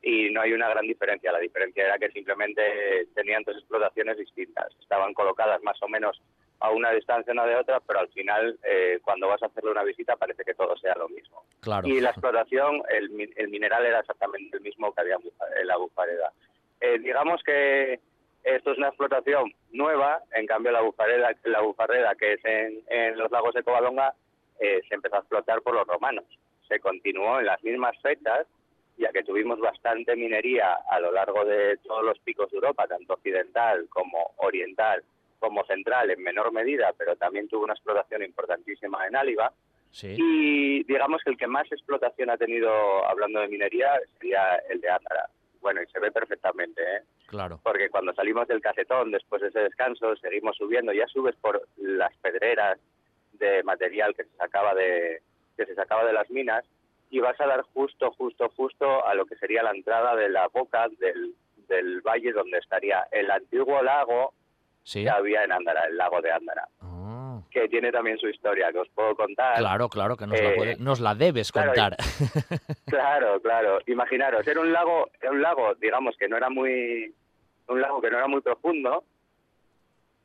y 0.00 0.30
no 0.30 0.40
hay 0.40 0.54
una 0.54 0.68
gran 0.70 0.86
diferencia. 0.86 1.30
La 1.30 1.38
diferencia 1.38 1.84
era 1.84 1.98
que 1.98 2.10
simplemente 2.10 3.06
tenían 3.14 3.44
tres 3.44 3.58
explotaciones 3.58 4.16
distintas. 4.16 4.68
Estaban 4.80 5.12
colocadas 5.12 5.62
más 5.62 5.80
o 5.82 5.88
menos 5.88 6.20
a 6.62 6.70
una 6.70 6.92
distancia 6.92 7.32
una 7.32 7.44
de 7.44 7.56
otra, 7.56 7.80
pero 7.80 7.98
al 7.98 8.08
final 8.10 8.56
eh, 8.62 9.00
cuando 9.02 9.26
vas 9.26 9.42
a 9.42 9.46
hacerle 9.46 9.72
una 9.72 9.82
visita 9.82 10.16
parece 10.16 10.44
que 10.44 10.54
todo 10.54 10.76
sea 10.76 10.94
lo 10.96 11.08
mismo. 11.08 11.44
Claro. 11.60 11.86
Y 11.86 12.00
la 12.00 12.10
explotación, 12.10 12.82
el, 12.88 13.32
el 13.36 13.48
mineral 13.48 13.84
era 13.84 13.98
exactamente 13.98 14.56
el 14.56 14.62
mismo 14.62 14.92
que 14.94 15.00
había 15.00 15.16
en 15.60 15.66
la 15.66 15.76
bufareda. 15.76 16.32
Eh, 16.80 16.98
digamos 17.00 17.42
que 17.42 17.98
esto 18.44 18.72
es 18.72 18.78
una 18.78 18.88
explotación 18.88 19.52
nueva, 19.72 20.22
en 20.34 20.46
cambio 20.46 20.70
la 20.70 20.82
bufareda, 20.82 21.32
la 21.44 21.60
bufareda 21.62 22.14
que 22.14 22.34
es 22.34 22.44
en, 22.44 22.82
en 22.88 23.18
los 23.18 23.30
lagos 23.32 23.54
de 23.54 23.64
Covadonga, 23.64 24.14
eh, 24.60 24.82
se 24.88 24.94
empezó 24.94 25.16
a 25.16 25.20
explotar 25.20 25.62
por 25.62 25.74
los 25.74 25.86
romanos. 25.86 26.24
Se 26.68 26.78
continuó 26.78 27.40
en 27.40 27.46
las 27.46 27.62
mismas 27.64 28.00
fechas, 28.00 28.46
ya 28.98 29.10
que 29.10 29.24
tuvimos 29.24 29.58
bastante 29.58 30.14
minería 30.14 30.78
a 30.88 31.00
lo 31.00 31.10
largo 31.10 31.44
de 31.44 31.76
todos 31.78 32.04
los 32.04 32.18
picos 32.20 32.50
de 32.50 32.58
Europa, 32.58 32.86
tanto 32.86 33.14
occidental 33.14 33.88
como 33.88 34.32
oriental, 34.36 35.02
como 35.42 35.64
central 35.64 36.08
en 36.08 36.22
menor 36.22 36.52
medida, 36.52 36.94
pero 36.96 37.16
también 37.16 37.48
tuvo 37.48 37.64
una 37.64 37.72
explotación 37.72 38.22
importantísima 38.22 39.04
en 39.08 39.16
Áliva. 39.16 39.52
Sí, 39.90 40.14
Y 40.16 40.84
digamos 40.84 41.20
que 41.24 41.30
el 41.30 41.36
que 41.36 41.48
más 41.48 41.70
explotación 41.72 42.30
ha 42.30 42.36
tenido, 42.36 42.70
hablando 43.04 43.40
de 43.40 43.48
minería, 43.48 43.90
sería 44.14 44.54
el 44.70 44.80
de 44.80 44.88
Átara. 44.88 45.26
Bueno, 45.60 45.82
y 45.82 45.86
se 45.86 45.98
ve 45.98 46.12
perfectamente, 46.12 46.80
¿eh? 46.80 47.00
claro. 47.26 47.58
porque 47.62 47.90
cuando 47.90 48.14
salimos 48.14 48.46
del 48.46 48.60
casetón 48.60 49.10
después 49.10 49.42
de 49.42 49.48
ese 49.48 49.58
descanso, 49.58 50.14
seguimos 50.16 50.56
subiendo, 50.56 50.92
ya 50.92 51.08
subes 51.08 51.34
por 51.36 51.66
las 51.76 52.16
pedreras 52.18 52.78
de 53.32 53.64
material 53.64 54.14
que 54.14 54.24
se 54.24 54.36
sacaba 54.36 54.74
de, 54.74 55.22
que 55.56 55.66
se 55.66 55.74
sacaba 55.74 56.04
de 56.04 56.12
las 56.12 56.30
minas 56.30 56.64
y 57.10 57.18
vas 57.18 57.40
a 57.40 57.46
dar 57.46 57.62
justo, 57.74 58.12
justo, 58.12 58.48
justo 58.56 59.04
a 59.04 59.14
lo 59.14 59.26
que 59.26 59.36
sería 59.36 59.64
la 59.64 59.72
entrada 59.72 60.14
de 60.14 60.28
la 60.28 60.46
boca 60.48 60.88
del, 61.00 61.34
del 61.68 62.00
valle 62.00 62.32
donde 62.32 62.58
estaría 62.58 63.08
el 63.10 63.28
antiguo 63.30 63.82
lago 63.82 64.34
Sí. 64.84 65.04
que 65.04 65.10
había 65.10 65.44
en 65.44 65.52
Ándara, 65.52 65.84
el 65.84 65.96
lago 65.96 66.20
de 66.20 66.32
Ándara, 66.32 66.66
Ah, 66.80 67.40
que 67.50 67.68
tiene 67.68 67.92
también 67.92 68.18
su 68.18 68.28
historia, 68.28 68.72
que 68.72 68.78
os 68.78 68.88
puedo 68.90 69.14
contar. 69.14 69.56
claro, 69.58 69.88
claro, 69.88 70.16
que 70.16 70.26
nos, 70.26 70.40
la, 70.40 70.48
Eh, 70.50 70.54
puede- 70.56 70.76
nos 70.76 71.00
la 71.00 71.14
debes 71.14 71.52
claro, 71.52 71.72
y- 71.72 71.78
contar. 71.78 71.96
Claro, 72.86 73.40
claro. 73.40 73.78
Imaginaros, 73.86 74.46
era 74.46 74.60
un 74.60 74.72
lago, 74.72 75.10
era 75.20 75.30
un 75.30 75.40
lago, 75.42 75.74
digamos 75.76 76.16
que 76.16 76.28
no 76.28 76.36
era 76.36 76.50
muy, 76.50 77.14
un 77.68 77.80
lago 77.80 78.00
que 78.00 78.10
no 78.10 78.18
era 78.18 78.26
muy 78.28 78.40
profundo, 78.40 79.04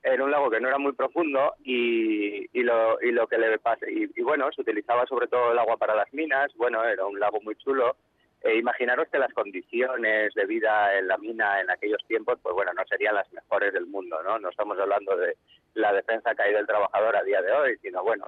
era 0.04 0.24
un 0.24 0.32
lago 0.32 0.50
que 0.50 0.60
no 0.60 0.68
era 0.70 0.78
muy 0.78 0.94
profundo 0.94 1.56
y, 1.64 2.48
y 2.58 2.64
lo 2.64 3.02
y 3.02 3.12
lo 3.12 3.28
que 3.28 3.38
le 3.38 3.58
pasa 3.60 3.86
y, 3.90 4.10
y 4.16 4.22
bueno, 4.22 4.50
se 4.54 4.62
utilizaba 4.62 5.06
sobre 5.06 5.28
todo 5.28 5.52
el 5.52 5.60
agua 5.60 5.76
para 5.78 5.96
las 5.96 6.12
minas. 6.14 6.52
Bueno, 6.56 6.84
era 6.84 7.06
un 7.06 7.20
lago 7.20 7.40
muy 7.42 7.56
chulo. 7.56 7.96
E 8.42 8.56
imaginaros 8.56 9.08
que 9.10 9.18
las 9.18 9.34
condiciones 9.34 10.34
de 10.34 10.46
vida 10.46 10.98
en 10.98 11.08
la 11.08 11.18
mina 11.18 11.60
en 11.60 11.72
aquellos 11.72 12.04
tiempos, 12.08 12.38
pues 12.42 12.54
bueno, 12.54 12.72
no 12.74 12.84
serían 12.86 13.16
las 13.16 13.32
mejores 13.34 13.74
del 13.74 13.88
mundo, 13.88 14.22
¿no? 14.24 14.38
No 14.40 14.50
estamos 14.50 14.78
hablando 14.80 15.18
de 15.18 15.36
la 15.74 15.92
defensa 15.92 16.36
que 16.36 16.44
hay 16.44 16.54
del 16.54 16.68
trabajador 16.68 17.16
a 17.16 17.24
día 17.24 17.42
de 17.42 17.52
hoy, 17.52 17.78
sino 17.82 18.04
bueno, 18.04 18.28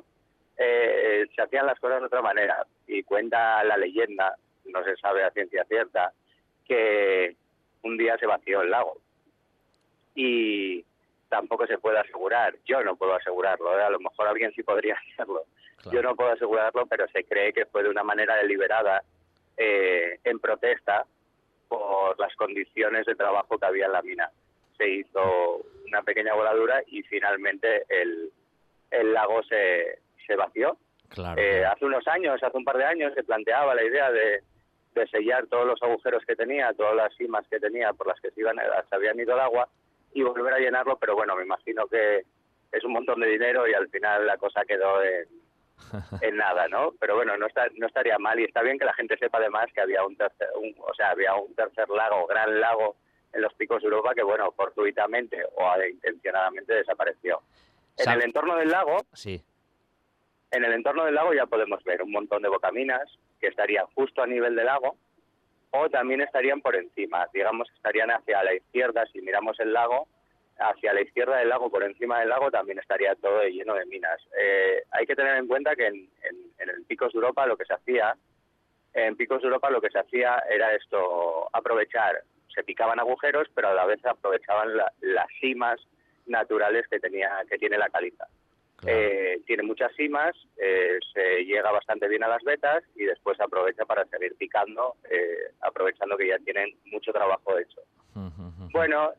eh, 0.58 1.28
se 1.36 1.42
hacían 1.42 1.68
las 1.68 1.80
cosas 1.80 2.00
de 2.00 2.08
otra 2.08 2.22
manera. 2.22 2.66
Y 2.88 3.04
cuenta 3.04 3.64
la 3.64 3.78
leyenda, 3.78 4.36
no 4.66 4.84
se 4.84 4.96
sabe 4.98 5.24
a 5.24 5.32
ciencia 5.32 5.64
cierta, 5.66 6.12
que 6.68 7.36
un 7.84 7.98
día 7.98 8.18
se 8.18 8.26
vació 8.26 8.62
el 8.62 8.72
lago. 8.72 8.98
Y 10.16 10.84
tampoco 11.30 11.68
se 11.68 11.78
puede 11.78 12.00
asegurar, 12.00 12.56
yo 12.66 12.84
no 12.84 12.96
puedo 12.96 13.14
asegurarlo, 13.14 13.80
¿eh? 13.80 13.84
a 13.84 13.90
lo 13.92 14.00
mejor 14.00 14.28
alguien 14.28 14.52
sí 14.54 14.64
podría 14.64 14.96
hacerlo. 15.14 15.44
Claro. 15.78 15.96
Yo 15.96 16.02
no 16.02 16.16
puedo 16.16 16.32
asegurarlo, 16.32 16.88
pero 16.88 17.08
se 17.10 17.24
cree 17.24 17.54
que 17.54 17.66
fue 17.68 17.84
de 17.84 17.90
una 17.90 18.04
manera 18.04 18.36
deliberada 18.36 19.04
eh, 19.60 20.20
en 20.24 20.40
protesta 20.40 21.06
por 21.68 22.18
las 22.18 22.34
condiciones 22.36 23.06
de 23.06 23.16
trabajo 23.16 23.58
que 23.60 23.66
había 23.66 23.86
en 23.88 23.92
la 23.92 24.02
mina. 24.02 24.32
Se 24.78 24.88
hizo 24.90 25.62
una 25.86 26.02
pequeña 26.02 26.34
voladura 26.34 26.82
y 26.88 27.04
finalmente 27.04 27.84
el, 27.90 28.32
el 28.90 29.14
lago 29.14 29.44
se, 29.44 30.00
se 30.26 30.36
vació. 30.36 30.78
Claro, 31.10 31.42
Eh, 31.42 31.66
hace 31.66 31.86
unos 31.86 32.08
años, 32.08 32.42
hace 32.42 32.58
un 32.58 32.64
par 32.64 32.78
de 32.78 32.86
años, 32.86 33.14
se 33.14 33.24
planteaba 33.24 33.76
la 33.76 33.84
idea 33.84 34.12
de, 34.12 34.42
de 34.96 35.08
sellar 35.08 35.48
todos 35.48 35.68
los 35.68 35.82
agujeros 35.84 36.24
que 36.26 36.36
tenía, 36.36 36.74
todas 36.74 36.96
las 36.96 37.14
cimas 37.18 37.46
que 37.50 37.60
tenía 37.60 37.92
por 37.94 38.08
las 38.08 38.20
que 38.22 38.32
se, 38.32 38.40
iban, 38.40 38.56
se 38.58 38.96
habían 38.96 39.20
ido 39.20 39.34
el 39.34 39.42
agua 39.42 39.68
y 40.14 40.24
volver 40.24 40.54
a 40.54 40.60
llenarlo, 40.60 40.98
pero 40.98 41.16
bueno, 41.16 41.36
me 41.36 41.44
imagino 41.44 41.88
que 41.88 42.24
es 42.72 42.84
un 42.84 42.94
montón 42.94 43.20
de 43.20 43.28
dinero 43.28 43.68
y 43.68 43.74
al 43.74 43.90
final 43.90 44.26
la 44.26 44.38
cosa 44.38 44.64
quedó 44.66 45.04
en, 45.04 45.28
en 46.22 46.38
nada, 46.38 46.68
¿no? 46.68 46.92
Pero 47.00 47.16
bueno, 47.16 47.36
no, 47.38 47.48
está, 47.48 47.68
no 47.78 47.88
estaría 47.88 48.18
mal 48.20 48.40
y 48.40 48.44
está 48.46 48.62
bien 48.62 48.78
que 48.78 48.86
la 48.86 48.94
gente 48.94 49.18
sepa 49.18 49.38
además 49.40 49.68
que 49.74 49.82
había 49.82 50.04
un 50.06 50.16
tercer, 50.16 50.48
un- 50.56 50.76
o 50.80 50.94
sea, 50.94 51.12
había 51.12 51.34
un 51.36 51.54
tercer 51.56 51.90
lago, 51.90 52.28
gran 52.28 52.60
lago 52.60 52.96
en 53.34 53.42
los 53.42 53.54
picos 53.54 53.82
de 53.82 53.86
Europa 53.88 54.14
que, 54.16 54.24
bueno, 54.24 54.52
fortuitamente 54.54 55.44
o 55.56 55.84
intencionadamente 55.84 56.74
desapareció. 56.74 57.42
En 57.98 58.10
el 58.12 58.22
entorno 58.24 58.56
del 58.56 58.70
lago 58.70 58.98
Sí, 59.14 59.44
en 60.52 60.64
el 60.64 60.74
entorno 60.74 61.06
del 61.06 61.16
lago 61.16 61.34
ya 61.34 61.46
podemos 61.46 61.84
ver 61.84 62.02
un 62.02 62.12
montón 62.12 62.42
de 62.42 62.50
bocaminas 62.50 63.02
que 63.40 63.48
estarían 63.48 63.86
justo 63.96 64.22
a 64.24 64.28
nivel 64.28 64.56
del 64.56 64.66
lago 64.66 64.96
o 65.72 65.90
también 65.90 66.22
estarían 66.22 66.62
por 66.62 66.76
encima. 66.76 67.28
Digamos 67.34 67.68
que 67.70 67.76
estarían 67.76 68.10
hacia 68.10 68.42
la 68.44 68.54
izquierda, 68.56 69.06
si 69.14 69.22
miramos 69.22 69.60
el 69.60 69.72
lago, 69.74 70.08
hacia 70.60 70.94
la 70.94 71.02
izquierda 71.02 71.38
del 71.38 71.50
lago, 71.50 71.70
por 71.70 71.84
encima 71.84 72.20
del 72.20 72.30
lago, 72.30 72.52
también 72.52 72.80
estaría 72.80 73.16
todo 73.16 73.42
lleno 73.44 73.74
de 73.76 73.86
minas. 73.86 74.20
Eh, 74.40 74.84
hay 74.92 75.06
que 75.06 75.16
tener 75.16 75.36
en 75.38 75.48
cuenta 75.48 75.76
que 75.76 75.88
en, 75.88 75.96
en- 75.96 76.52
en 76.60 76.70
el 76.70 76.84
Picos 76.86 77.14
de 77.14 77.18
Europa 77.18 77.46
lo 77.48 77.56
que 77.58 77.66
se 77.66 77.74
hacía, 77.74 78.16
en 78.94 79.16
Picos 79.16 79.42
de 79.42 79.48
Europa 79.48 79.70
lo 79.70 79.80
que 79.82 79.90
se 79.90 80.00
hacía 80.00 80.44
era 80.50 80.74
esto, 80.76 81.48
aprovechar, 81.54 82.24
se 82.54 82.64
picaban 82.64 83.00
agujeros, 83.00 83.48
pero 83.56 83.70
a 83.70 83.74
la 83.74 83.86
vez 83.86 84.04
aprovechaban 84.06 84.76
la- 84.76 84.92
las 85.02 85.28
cimas 85.40 85.80
naturales 86.26 86.88
que 86.90 87.00
tenía 87.00 87.30
que 87.50 87.58
tiene 87.58 87.78
la 87.78 87.90
caliza. 87.90 88.26
claro. 88.78 88.98
Eh, 88.98 89.42
tiene 89.46 89.64
muchas 89.64 89.92
cimas, 89.96 90.36
eh, 90.58 91.00
se 91.14 91.44
llega 91.46 91.72
bastante 91.72 92.08
bien 92.08 92.24
a 92.24 92.28
las 92.28 92.44
vetas 92.44 92.84
y 92.96 93.04
después 93.06 93.36
se 93.38 93.44
aprovecha 93.44 93.86
para 93.86 94.06
seguir 94.06 94.36
picando, 94.38 94.96
eh, 95.10 95.52
aprovechando 95.62 96.16
que 96.18 96.28
ya 96.28 96.40
tienen 96.40 96.78
mucho 96.86 97.12
trabajo 97.12 97.58
hecho. 97.58 97.82
Bueno, 98.72 99.12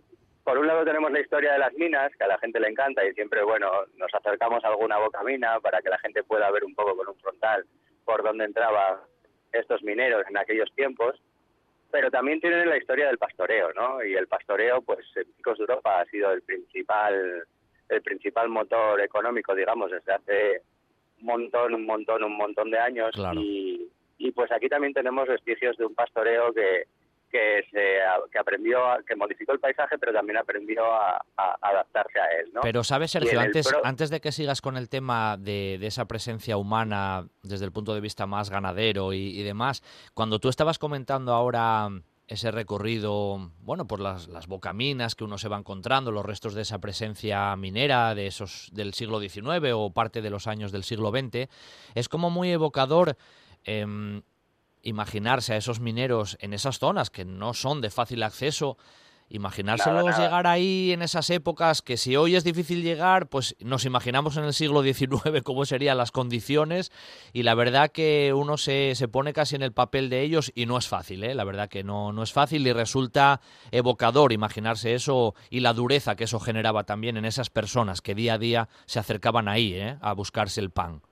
por 0.45 0.59
un 0.59 0.67
lado 0.67 0.85
tenemos 0.85 1.11
la 1.13 1.21
historia 1.21 1.53
de 1.53 1.59
las 1.59 1.73
minas, 1.75 2.13
que 2.17 2.25
a 2.25 2.29
la 2.29 2.39
gente 2.39 2.61
le 2.61 2.69
encanta 2.69 3.05
y 3.05 3.13
siempre, 3.13 3.43
bueno, 3.43 3.71
nos 3.97 4.13
acercamos 4.15 4.65
a 4.65 4.69
alguna 4.69 4.99
bocamina 4.99 5.61
para 5.61 5.83
que 5.83 5.91
la 5.91 5.99
gente 5.99 6.23
pueda 6.23 6.51
ver 6.51 6.65
un 6.65 6.75
poco 6.75 6.97
con 6.97 7.09
un 7.09 7.17
frontal 7.17 7.65
por 8.05 8.23
dónde 8.23 8.45
entraban 8.45 9.01
estos 9.53 9.83
mineros 9.83 10.25
en 10.29 10.39
aquellos 10.39 10.73
tiempos. 10.75 11.21
Pero 11.91 12.11
también 12.11 12.41
tienen 12.41 12.69
la 12.69 12.77
historia 12.77 13.09
del 13.09 13.19
pastoreo, 13.19 13.73
¿no? 13.75 14.03
Y 14.05 14.15
el 14.15 14.29
pastoreo, 14.29 14.81
pues 14.81 15.05
en 15.17 15.31
Picos 15.33 15.59
de 15.59 15.65
Europa 15.65 16.01
ha 16.01 16.05
sido 16.07 16.31
el 16.31 16.43
principal, 16.43 17.45
el 17.89 18.03
principal 18.03 18.49
motor 18.49 19.01
económico, 19.01 19.55
digamos, 19.55 19.91
desde 19.91 20.13
hace 20.13 20.63
un 21.21 21.27
montón, 21.27 21.75
un 21.75 21.85
montón, 21.85 22.23
un 22.23 22.37
montón 22.37 22.71
de 22.71 22.79
años. 22.79 23.11
Claro. 23.13 23.41
Y, 23.41 23.91
y 24.19 24.31
pues 24.31 24.53
aquí 24.53 24.69
también 24.69 24.95
tenemos 24.95 25.27
vestigios 25.27 25.77
de 25.79 25.87
un 25.87 25.95
pastoreo 25.95 26.53
que, 26.53 26.85
que 27.31 27.63
se 27.71 27.99
que 28.33 28.39
aprendió 28.39 28.79
que 29.07 29.17
modificó 29.17 29.53
el 29.53 29.61
paisaje 29.61 29.97
pero 29.99 30.13
también 30.13 30.37
aprendió 30.39 30.85
a, 30.85 31.17
a 31.37 31.59
adaptarse 31.63 32.19
a 32.21 32.27
él 32.41 32.51
no 32.53 32.61
Pero 32.63 32.83
sabes, 32.85 33.11
Sergio, 33.13 33.41
antes, 33.41 33.69
pro- 33.69 33.81
antes 33.85 34.11
de 34.11 34.21
que 34.21 34.33
sigas 34.33 34.61
con 34.61 34.77
el 34.77 34.89
tema 34.89 35.37
de, 35.39 35.79
de 35.81 35.87
esa 35.87 36.07
presencia 36.07 36.57
humana 36.57 37.27
desde 37.43 37.65
el 37.65 37.73
punto 37.73 37.95
de 37.95 38.01
vista 38.01 38.27
más 38.27 38.51
ganadero 38.51 39.13
y, 39.13 39.39
y 39.39 39.43
demás, 39.43 39.83
cuando 40.15 40.39
tú 40.41 40.49
estabas 40.49 40.79
comentando 40.79 41.33
ahora 41.33 41.89
ese 42.27 42.53
recorrido, 42.53 43.51
bueno, 43.61 43.89
por 43.89 43.99
las, 43.99 44.29
las 44.29 44.47
bocaminas 44.47 45.17
que 45.17 45.25
uno 45.25 45.37
se 45.37 45.49
va 45.49 45.59
encontrando, 45.59 46.13
los 46.13 46.25
restos 46.25 46.55
de 46.55 46.63
esa 46.63 46.79
presencia 46.79 47.57
minera 47.57 48.15
de 48.15 48.29
esos 48.29 48.71
del 48.73 48.95
siglo 48.95 49.19
XIX 49.19 49.73
o 49.75 49.91
parte 49.93 50.23
de 50.23 50.31
los 50.31 50.47
años 50.47 50.71
del 50.71 50.85
siglo 50.85 51.11
XX, 51.11 51.49
es 51.97 52.09
como 52.09 52.31
muy 52.31 52.53
evocador 52.53 53.17
em, 53.65 54.23
imaginarse 54.83 55.55
a 55.55 55.57
esos 55.57 55.81
mineros 55.81 56.37
en 56.41 56.53
esas 56.53 56.79
zonas 56.79 57.11
que 57.11 57.25
no 57.25 57.55
son 57.55 57.81
de 57.81 57.91
fácil 57.91 58.23
acceso, 58.23 58.77
imaginárselos 59.31 60.05
nada. 60.05 60.25
llegar 60.25 60.47
ahí 60.47 60.93
en 60.93 61.03
esas 61.03 61.31
épocas 61.31 61.83
que 61.83 61.97
si 61.97 62.17
hoy 62.17 62.35
es 62.35 62.43
difícil 62.43 62.83
llegar, 62.83 63.29
pues 63.29 63.57
nos 63.61 63.85
imaginamos 63.85 64.37
en 64.37 64.45
el 64.45 64.53
siglo 64.53 64.83
XIX 64.83 65.23
cómo 65.45 65.65
serían 65.65 65.97
las 65.97 66.11
condiciones 66.11 66.91
y 67.33 67.45
la 67.45 67.55
verdad 67.55 67.91
que 67.93 68.33
uno 68.35 68.59
se, 68.59 68.95
se 68.97 69.09
pone 69.09 69.33
casi 69.33 69.55
en 69.55 69.63
el 69.63 69.73
papel 69.73 70.11
de 70.11 70.23
ellos 70.23 70.51
y 70.55 70.67
no 70.67 70.77
es 70.77 70.89
fácil, 70.89 71.23
¿eh? 71.23 71.35
la 71.35 71.45
verdad 71.45 71.69
que 71.69 71.85
no, 71.85 72.13
no 72.13 72.23
es 72.23 72.33
fácil 72.33 72.67
y 72.67 72.73
resulta 72.73 73.41
evocador 73.71 74.33
imaginarse 74.33 74.95
eso 74.95 75.35
y 75.49 75.61
la 75.61 75.73
dureza 75.73 76.17
que 76.17 76.25
eso 76.25 76.41
generaba 76.41 76.85
también 76.85 77.17
en 77.17 77.25
esas 77.25 77.51
personas 77.51 78.03
que 78.03 78.17
día 78.17 78.35
a 78.35 78.39
día 78.39 78.69
se 78.87 78.99
acercaban 78.99 79.47
ahí 79.49 79.75
¿eh? 79.75 79.97
a 80.01 80.13
buscarse 80.13 80.61
el 80.61 80.71
pan. 80.71 81.03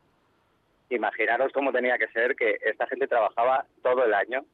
Imaginaros 0.90 1.52
cómo 1.52 1.72
tenía 1.72 1.98
que 1.98 2.08
ser 2.08 2.34
que 2.36 2.58
esta 2.62 2.86
gente 2.86 3.06
trabajaba 3.06 3.66
todo 3.82 4.04
el 4.04 4.14
año. 4.14 4.44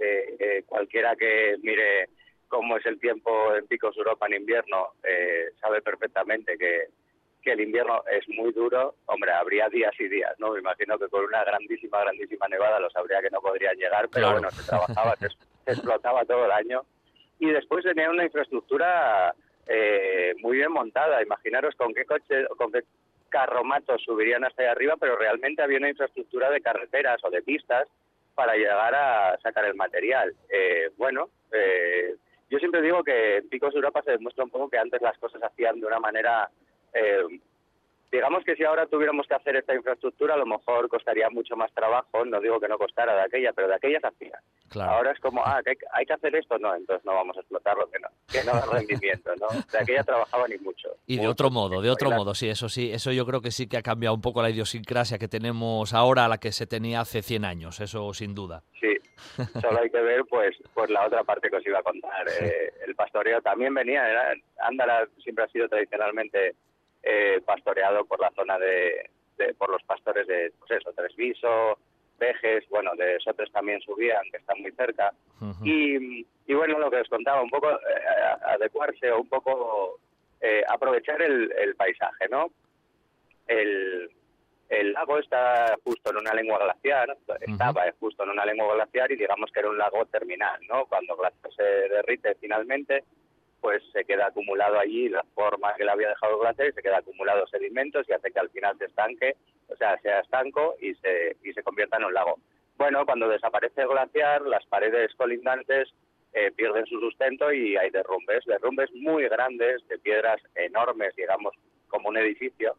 Eh, 0.00 0.36
eh, 0.38 0.62
cualquiera 0.66 1.16
que 1.16 1.56
mire 1.62 2.08
cómo 2.46 2.76
es 2.76 2.86
el 2.86 3.00
tiempo 3.00 3.54
en 3.54 3.66
Picos 3.66 3.96
Europa 3.96 4.26
en 4.26 4.34
invierno 4.34 4.92
eh, 5.02 5.50
sabe 5.60 5.82
perfectamente 5.82 6.56
que, 6.56 6.86
que 7.42 7.52
el 7.52 7.60
invierno 7.60 8.02
es 8.10 8.28
muy 8.28 8.52
duro. 8.52 8.94
Hombre, 9.06 9.32
habría 9.32 9.68
días 9.68 9.92
y 9.98 10.08
días, 10.08 10.34
¿no? 10.38 10.52
Me 10.52 10.60
imagino 10.60 10.98
que 10.98 11.08
con 11.08 11.24
una 11.24 11.44
grandísima, 11.44 12.00
grandísima 12.00 12.46
nevada 12.48 12.78
lo 12.80 12.90
sabría 12.90 13.20
que 13.20 13.30
no 13.30 13.40
podrían 13.40 13.76
llegar, 13.76 14.08
pero 14.08 14.26
Claro. 14.28 14.32
bueno, 14.40 14.50
se 14.52 14.68
trabajaba, 14.68 15.16
se, 15.16 15.28
se 15.30 15.72
explotaba 15.72 16.24
todo 16.24 16.44
el 16.46 16.52
año. 16.52 16.82
Y 17.40 17.50
después 17.50 17.84
tenía 17.84 18.10
una 18.10 18.24
infraestructura 18.24 19.34
eh, 19.66 20.34
muy 20.42 20.56
bien 20.56 20.72
montada. 20.72 21.22
Imaginaros 21.22 21.74
con 21.76 21.92
qué 21.92 22.04
coche, 22.04 22.46
con 22.56 22.72
qué 22.72 22.82
carromatos 23.28 24.02
subirían 24.02 24.44
hasta 24.44 24.62
ahí 24.62 24.68
arriba, 24.68 24.96
pero 24.98 25.16
realmente 25.16 25.62
había 25.62 25.78
una 25.78 25.90
infraestructura 25.90 26.50
de 26.50 26.60
carreteras 26.60 27.22
o 27.24 27.30
de 27.30 27.42
pistas 27.42 27.88
para 28.34 28.54
llegar 28.54 28.94
a 28.94 29.38
sacar 29.42 29.64
el 29.64 29.74
material. 29.74 30.34
Eh, 30.48 30.90
bueno, 30.96 31.28
eh, 31.52 32.14
yo 32.50 32.58
siempre 32.58 32.82
digo 32.82 33.02
que 33.02 33.38
en 33.38 33.48
Picos 33.48 33.72
de 33.72 33.78
Europa 33.78 34.02
se 34.02 34.12
demuestra 34.12 34.44
un 34.44 34.50
poco 34.50 34.68
que 34.68 34.78
antes 34.78 35.02
las 35.02 35.18
cosas 35.18 35.40
se 35.40 35.46
hacían 35.46 35.80
de 35.80 35.86
una 35.86 36.00
manera... 36.00 36.48
eh, 36.92 37.24
digamos 38.10 38.44
que 38.44 38.56
si 38.56 38.64
ahora 38.64 38.86
tuviéramos 38.86 39.26
que 39.26 39.34
hacer 39.34 39.56
esta 39.56 39.74
infraestructura, 39.74 40.34
a 40.34 40.38
lo 40.38 40.46
mejor 40.46 40.88
costaría 40.88 41.28
mucho 41.30 41.56
más 41.56 41.72
trabajo, 41.72 42.24
no 42.24 42.40
digo 42.40 42.60
que 42.60 42.68
no 42.68 42.78
costara 42.78 43.14
de 43.14 43.22
aquella, 43.22 43.52
pero 43.52 43.68
de 43.68 43.74
aquella 43.74 44.00
se 44.00 44.06
hacía. 44.06 44.38
Claro. 44.68 44.92
Ahora 44.92 45.12
es 45.12 45.20
como, 45.20 45.42
ah, 45.44 45.60
que 45.64 45.70
hay, 45.70 45.76
hay 45.92 46.06
que 46.06 46.12
hacer 46.12 46.34
esto, 46.36 46.58
no, 46.58 46.74
entonces 46.74 47.04
no 47.04 47.14
vamos 47.14 47.36
a 47.36 47.40
explotarlo, 47.40 47.90
que 47.90 47.98
no, 47.98 48.08
que 48.30 48.44
no 48.44 48.52
da 48.52 48.66
rendimiento, 48.72 49.30
¿no? 49.36 49.46
De 49.72 49.78
aquella 49.78 50.04
trabajaban 50.04 50.52
y 50.52 50.58
mucho. 50.58 50.88
Y 51.06 51.16
de 51.16 51.22
mucho, 51.22 51.30
otro 51.32 51.50
modo, 51.50 51.80
de 51.80 51.90
otro 51.90 52.10
modo, 52.10 52.34
sí, 52.34 52.48
eso 52.48 52.68
sí, 52.68 52.90
eso 52.92 53.12
yo 53.12 53.26
creo 53.26 53.40
que 53.40 53.50
sí 53.50 53.66
que 53.66 53.76
ha 53.76 53.82
cambiado 53.82 54.14
un 54.14 54.20
poco 54.20 54.42
la 54.42 54.50
idiosincrasia 54.50 55.18
que 55.18 55.28
tenemos 55.28 55.92
ahora 55.94 56.26
a 56.26 56.28
la 56.28 56.38
que 56.38 56.52
se 56.52 56.66
tenía 56.66 57.00
hace 57.00 57.22
100 57.22 57.44
años, 57.44 57.80
eso 57.80 58.12
sin 58.14 58.34
duda. 58.34 58.62
Sí, 58.80 58.96
solo 59.60 59.80
hay 59.80 59.90
que 59.90 60.00
ver 60.00 60.24
pues 60.24 60.56
pues 60.74 60.90
la 60.90 61.06
otra 61.06 61.24
parte 61.24 61.50
que 61.50 61.56
os 61.56 61.66
iba 61.66 61.78
a 61.78 61.82
contar. 61.82 62.26
Eh, 62.40 62.72
el 62.86 62.94
pastoreo 62.94 63.40
también 63.40 63.74
venía, 63.74 64.08
era, 64.08 64.34
Ándara 64.60 65.08
siempre 65.22 65.44
ha 65.44 65.48
sido 65.48 65.68
tradicionalmente 65.68 66.54
eh, 67.02 67.40
pastoreado 67.44 68.04
por 68.04 68.20
la 68.20 68.30
zona 68.30 68.58
de, 68.58 69.10
de- 69.36 69.54
por 69.54 69.70
los 69.70 69.82
pastores 69.84 70.26
de 70.26 70.52
pues 70.58 70.70
eso, 70.72 70.92
Tresviso, 70.92 71.78
Vejes, 72.18 72.68
bueno, 72.68 72.90
de 72.96 73.18
Sotres 73.20 73.50
también 73.52 73.80
subían, 73.80 74.22
que 74.30 74.38
están 74.38 74.60
muy 74.60 74.72
cerca. 74.72 75.12
Y, 75.64 76.26
y 76.46 76.54
bueno, 76.54 76.78
lo 76.78 76.90
que 76.90 76.96
os 77.00 77.08
contaba, 77.08 77.40
un 77.42 77.50
poco 77.50 77.70
eh, 77.70 77.78
adecuarse 78.42 79.10
o 79.12 79.20
un 79.20 79.28
poco 79.28 80.00
eh, 80.40 80.64
aprovechar 80.68 81.22
el, 81.22 81.52
el 81.56 81.76
paisaje, 81.76 82.28
¿no? 82.28 82.50
El, 83.46 84.10
el 84.68 84.92
lago 84.92 85.18
está 85.18 85.76
justo 85.84 86.10
en 86.10 86.18
una 86.18 86.34
lengua 86.34 86.58
glaciar, 86.58 87.16
estaba 87.52 87.84
justo 87.98 88.24
en 88.24 88.30
una 88.30 88.44
lengua 88.44 88.74
glaciar 88.74 89.10
y 89.12 89.16
digamos 89.16 89.50
que 89.52 89.60
era 89.60 89.70
un 89.70 89.78
lago 89.78 90.04
terminal, 90.06 90.60
¿no? 90.68 90.86
Cuando 90.86 91.14
el 91.14 91.20
glaciar 91.20 91.52
se 91.54 91.62
derrite 91.62 92.34
finalmente, 92.40 93.04
pues 93.60 93.82
se 93.92 94.04
queda 94.04 94.26
acumulado 94.26 94.78
allí 94.78 95.08
la 95.08 95.24
forma 95.34 95.74
que 95.74 95.84
le 95.84 95.90
había 95.90 96.08
dejado 96.10 96.34
el 96.34 96.40
glaciar 96.40 96.68
y 96.68 96.72
se 96.72 96.82
queda 96.82 96.98
acumulado 96.98 97.46
sedimentos 97.46 98.08
y 98.08 98.12
hace 98.12 98.30
que 98.30 98.38
al 98.38 98.50
final 98.50 98.76
se 98.78 98.86
estanque, 98.86 99.36
o 99.68 99.76
sea, 99.76 99.98
sea 99.98 100.20
estanco 100.20 100.76
y 100.80 100.94
se, 100.96 101.36
y 101.42 101.52
se 101.52 101.62
convierta 101.62 101.96
en 101.96 102.04
un 102.04 102.14
lago. 102.14 102.38
Bueno, 102.76 103.04
cuando 103.04 103.28
desaparece 103.28 103.82
el 103.82 103.88
glaciar, 103.88 104.42
las 104.42 104.64
paredes 104.66 105.14
colindantes 105.16 105.92
eh, 106.32 106.52
pierden 106.54 106.86
su 106.86 107.00
sustento 107.00 107.52
y 107.52 107.76
hay 107.76 107.90
derrumbes, 107.90 108.44
derrumbes 108.44 108.90
muy 108.94 109.28
grandes, 109.28 109.86
de 109.88 109.98
piedras 109.98 110.40
enormes, 110.54 111.14
digamos, 111.16 111.54
como 111.88 112.10
un 112.10 112.18
edificio. 112.18 112.76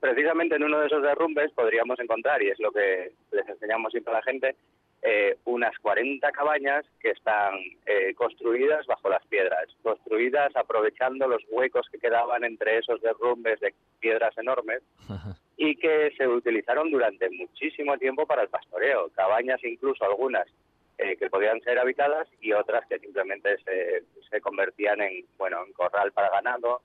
Precisamente 0.00 0.56
en 0.56 0.64
uno 0.64 0.80
de 0.80 0.86
esos 0.86 1.02
derrumbes 1.02 1.50
podríamos 1.52 1.98
encontrar, 1.98 2.42
y 2.42 2.48
es 2.48 2.60
lo 2.60 2.70
que 2.70 3.12
les 3.32 3.48
enseñamos 3.48 3.90
siempre 3.92 4.12
a 4.12 4.16
la 4.16 4.22
gente, 4.22 4.56
eh, 5.06 5.36
unas 5.44 5.78
40 5.80 6.32
cabañas 6.32 6.86
que 6.98 7.10
están 7.10 7.56
eh, 7.84 8.14
construidas 8.14 8.86
bajo 8.86 9.10
las 9.10 9.22
piedras, 9.26 9.68
construidas 9.82 10.56
aprovechando 10.56 11.28
los 11.28 11.42
huecos 11.50 11.86
que 11.92 11.98
quedaban 11.98 12.42
entre 12.42 12.78
esos 12.78 13.02
derrumbes 13.02 13.60
de 13.60 13.74
piedras 14.00 14.36
enormes 14.38 14.82
y 15.58 15.76
que 15.76 16.10
se 16.16 16.26
utilizaron 16.26 16.90
durante 16.90 17.28
muchísimo 17.28 17.98
tiempo 17.98 18.26
para 18.26 18.42
el 18.42 18.48
pastoreo. 18.48 19.10
Cabañas 19.14 19.62
incluso 19.62 20.06
algunas 20.06 20.46
eh, 20.96 21.16
que 21.18 21.28
podían 21.28 21.60
ser 21.60 21.78
habitadas 21.78 22.26
y 22.40 22.52
otras 22.52 22.86
que 22.86 22.98
simplemente 22.98 23.58
se, 23.58 24.04
se 24.30 24.40
convertían 24.40 25.02
en 25.02 25.26
bueno 25.36 25.66
en 25.66 25.72
corral 25.74 26.12
para 26.12 26.30
ganado 26.30 26.80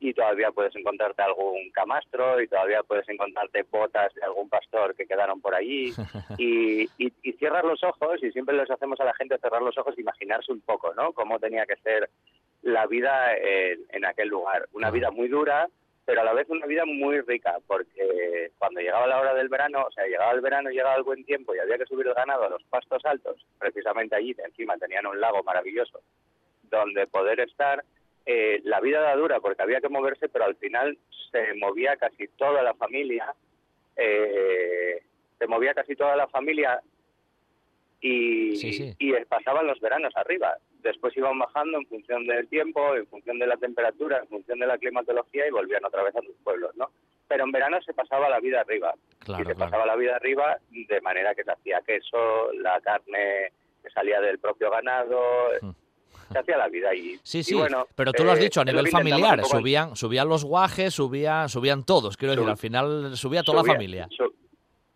y 0.00 0.12
todavía 0.12 0.50
puedes 0.50 0.74
encontrarte 0.76 1.22
algún 1.22 1.70
camastro 1.72 2.40
y 2.40 2.48
todavía 2.48 2.82
puedes 2.82 3.08
encontrarte 3.08 3.62
botas 3.70 4.12
de 4.14 4.22
algún 4.22 4.48
pastor 4.48 4.94
que 4.94 5.06
quedaron 5.06 5.40
por 5.40 5.54
allí 5.54 5.92
y, 6.38 6.84
y, 6.98 7.12
y 7.22 7.32
cierras 7.34 7.64
los 7.64 7.82
ojos 7.84 8.22
y 8.22 8.30
siempre 8.32 8.56
les 8.56 8.70
hacemos 8.70 8.98
a 9.00 9.04
la 9.04 9.14
gente 9.14 9.38
cerrar 9.38 9.62
los 9.62 9.78
ojos 9.78 9.96
e 9.96 10.00
imaginarse 10.00 10.52
un 10.52 10.60
poco, 10.60 10.92
¿no? 10.94 11.12
Cómo 11.12 11.38
tenía 11.38 11.64
que 11.66 11.76
ser 11.76 12.10
la 12.62 12.86
vida 12.86 13.36
en, 13.36 13.80
en 13.90 14.04
aquel 14.04 14.28
lugar. 14.28 14.66
Una 14.72 14.90
vida 14.90 15.10
muy 15.10 15.28
dura, 15.28 15.68
pero 16.04 16.20
a 16.20 16.24
la 16.24 16.32
vez 16.32 16.48
una 16.50 16.66
vida 16.66 16.84
muy 16.84 17.20
rica, 17.20 17.56
porque 17.66 18.50
cuando 18.58 18.80
llegaba 18.80 19.06
la 19.06 19.20
hora 19.20 19.34
del 19.34 19.48
verano, 19.48 19.84
o 19.86 19.90
sea, 19.92 20.06
llegaba 20.06 20.32
el 20.32 20.40
verano 20.40 20.70
llegaba 20.70 20.96
el 20.96 21.02
buen 21.02 21.24
tiempo 21.24 21.54
y 21.54 21.58
había 21.58 21.78
que 21.78 21.86
subir 21.86 22.06
el 22.06 22.14
ganado 22.14 22.44
a 22.44 22.50
los 22.50 22.62
pastos 22.64 23.04
altos, 23.04 23.46
precisamente 23.58 24.16
allí 24.16 24.34
encima 24.44 24.76
tenían 24.76 25.06
un 25.06 25.20
lago 25.20 25.42
maravilloso 25.42 26.00
donde 26.70 27.06
poder 27.06 27.40
estar. 27.40 27.84
Eh, 28.26 28.60
la 28.64 28.80
vida 28.80 29.00
era 29.00 29.16
dura 29.16 29.40
porque 29.40 29.62
había 29.62 29.80
que 29.80 29.88
moverse, 29.88 30.28
pero 30.28 30.44
al 30.46 30.56
final 30.56 30.96
se 31.30 31.54
movía 31.54 31.96
casi 31.96 32.26
toda 32.28 32.62
la 32.62 32.74
familia, 32.74 33.34
eh, 33.96 35.02
se 35.38 35.46
movía 35.46 35.74
casi 35.74 35.94
toda 35.94 36.16
la 36.16 36.26
familia 36.28 36.80
y, 38.00 38.56
Sí, 38.56 38.72
sí. 38.72 38.94
y 38.98 39.12
pasaban 39.24 39.66
los 39.66 39.80
veranos 39.80 40.14
arriba. 40.16 40.56
Después 40.82 41.16
iban 41.16 41.38
bajando 41.38 41.78
en 41.78 41.86
función 41.86 42.26
del 42.26 42.46
tiempo, 42.48 42.94
en 42.94 43.06
función 43.06 43.38
de 43.38 43.46
la 43.46 43.56
temperatura, 43.56 44.18
en 44.18 44.28
función 44.28 44.58
de 44.58 44.66
la 44.66 44.76
climatología 44.78 45.46
y 45.46 45.50
volvían 45.50 45.84
otra 45.84 46.02
vez 46.02 46.14
a 46.14 46.20
sus 46.20 46.36
pueblos, 46.44 46.74
¿no? 46.76 46.90
Pero 47.26 47.44
en 47.44 47.52
verano 47.52 47.80
se 47.82 47.94
pasaba 47.94 48.28
la 48.28 48.38
vida 48.40 48.60
arriba 48.60 48.94
Claro, 49.20 49.42
y 49.42 49.46
se 49.46 49.54
claro. 49.54 49.70
pasaba 49.70 49.86
la 49.86 49.96
vida 49.96 50.16
arriba 50.16 50.58
de 50.70 51.00
manera 51.00 51.34
que 51.34 51.44
se 51.44 51.52
hacía 51.52 51.80
queso, 51.86 52.52
la 52.52 52.78
carne 52.82 53.52
que 53.82 53.90
salía 53.90 54.20
del 54.20 54.38
propio 54.38 54.70
ganado, 54.70 55.22
se 56.32 56.38
hacía 56.38 56.56
la 56.58 56.68
vida 56.68 56.94
y, 56.94 57.18
Sí, 57.22 57.38
y 57.38 57.44
sí, 57.44 57.54
bueno, 57.54 57.86
pero 57.94 58.12
tú 58.12 58.24
lo 58.24 58.32
has 58.32 58.38
eh, 58.38 58.42
dicho 58.44 58.60
a 58.60 58.64
nivel 58.64 58.88
familiar, 58.88 59.44
subían, 59.44 59.96
subían 59.96 60.28
los 60.28 60.44
guajes, 60.44 60.94
subían, 60.94 61.48
subían 61.48 61.84
todos, 61.84 62.16
quiero 62.16 62.34
decir, 62.34 62.48
al 62.48 62.56
final 62.56 63.16
subía 63.16 63.42
toda 63.42 63.60
subía- 63.60 63.72
la 63.72 63.78
familia. 63.78 64.08
su- 64.10 64.34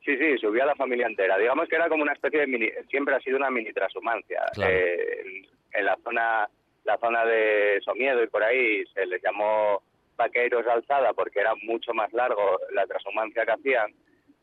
sí, 0.05 0.17
sí, 0.17 0.39
subía 0.39 0.65
la 0.67 0.75
familia 0.77 1.07
entera. 1.07 1.37
Digamos 1.39 1.69
que 1.69 1.77
era 1.77 1.89
como 1.89 2.03
una 2.03 2.13
especie 2.13 2.41
de 2.41 2.47
mini, 2.47 2.69
siempre 2.91 3.15
ha 3.15 3.21
sido 3.21 3.37
una 3.37 3.51
mini 3.51 3.73
transhumancia. 3.73 4.43
Claro. 4.55 4.73
Eh, 4.73 5.21
en, 5.25 5.47
en 5.81 5.85
la 5.85 5.97
zona 6.03 6.49
la 6.85 6.97
zona 6.99 7.25
de 7.27 7.81
Somiedo 7.85 8.23
y 8.23 8.29
por 8.29 8.43
ahí 8.43 8.83
se 8.95 9.05
les 9.05 9.23
llamó 9.23 9.83
vaqueros 10.17 10.67
alzada 10.67 11.13
porque 11.13 11.41
era 11.41 11.55
mucho 11.63 11.93
más 11.93 12.11
largo 12.15 12.59
la 12.73 12.87
transhumancia 12.87 13.45
que 13.45 13.53
hacían. 13.53 13.93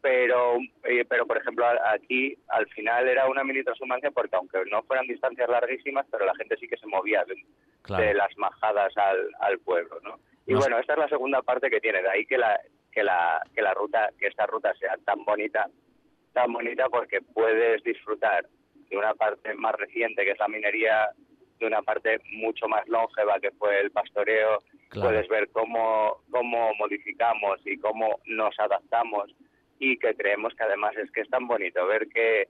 Pero, 0.09 0.57
eh, 0.83 1.03
pero 1.09 1.25
por 1.25 1.35
ejemplo, 1.37 1.65
aquí 1.87 2.37
al 2.49 2.67
final 2.67 3.07
era 3.07 3.27
una 3.27 3.43
mini 3.43 3.63
transhumancia 3.63 4.11
porque 4.11 4.35
aunque 4.35 4.59
no 4.69 4.83
fueran 4.83 5.07
distancias 5.07 5.49
larguísimas, 5.49 6.05
pero 6.11 6.27
la 6.27 6.35
gente 6.35 6.55
sí 6.57 6.67
que 6.67 6.77
se 6.77 6.85
movía 6.85 7.25
de, 7.25 7.33
Claro. 7.81 8.03
de 8.03 8.13
las 8.13 8.37
majadas 8.37 8.95
al, 8.97 9.31
al 9.39 9.57
pueblo, 9.61 9.99
¿no? 10.03 10.19
Y 10.45 10.53
No 10.53 10.61
sé. 10.61 10.67
bueno, 10.67 10.79
esta 10.79 10.93
es 10.93 10.99
la 10.99 11.09
segunda 11.09 11.41
parte 11.41 11.71
que 11.71 11.81
tiene, 11.81 12.03
de 12.03 12.09
ahí 12.11 12.23
que 12.27 12.37
la 12.37 12.59
que 12.91 13.03
la 13.03 13.41
que 13.55 13.63
la 13.63 13.73
ruta 13.73 14.09
que 14.19 14.27
esta 14.27 14.45
ruta 14.45 14.75
sea 14.75 14.95
tan 15.05 15.25
bonita, 15.25 15.67
tan 16.33 16.53
bonita 16.53 16.87
porque 16.89 17.21
puedes 17.21 17.83
disfrutar 17.83 18.45
de 18.91 18.97
una 18.97 19.15
parte 19.15 19.55
más 19.55 19.73
reciente 19.73 20.23
que 20.23 20.31
es 20.33 20.39
la 20.39 20.47
minería, 20.47 21.09
de 21.57 21.65
una 21.65 21.81
parte 21.81 22.19
mucho 22.31 22.67
más 22.67 22.87
longeva 22.87 23.39
que 23.39 23.49
fue 23.53 23.79
el 23.81 23.89
pastoreo, 23.89 24.61
Claro. 24.89 25.09
puedes 25.09 25.27
ver 25.29 25.49
cómo, 25.49 26.17
cómo 26.29 26.75
modificamos 26.75 27.59
y 27.65 27.75
cómo 27.79 28.19
nos 28.27 28.53
adaptamos 28.59 29.33
y 29.79 29.97
que 29.97 30.15
creemos 30.15 30.53
que 30.55 30.63
además 30.63 30.95
es 30.97 31.11
que 31.11 31.21
es 31.21 31.29
tan 31.29 31.47
bonito 31.47 31.85
ver 31.85 32.07
que 32.07 32.47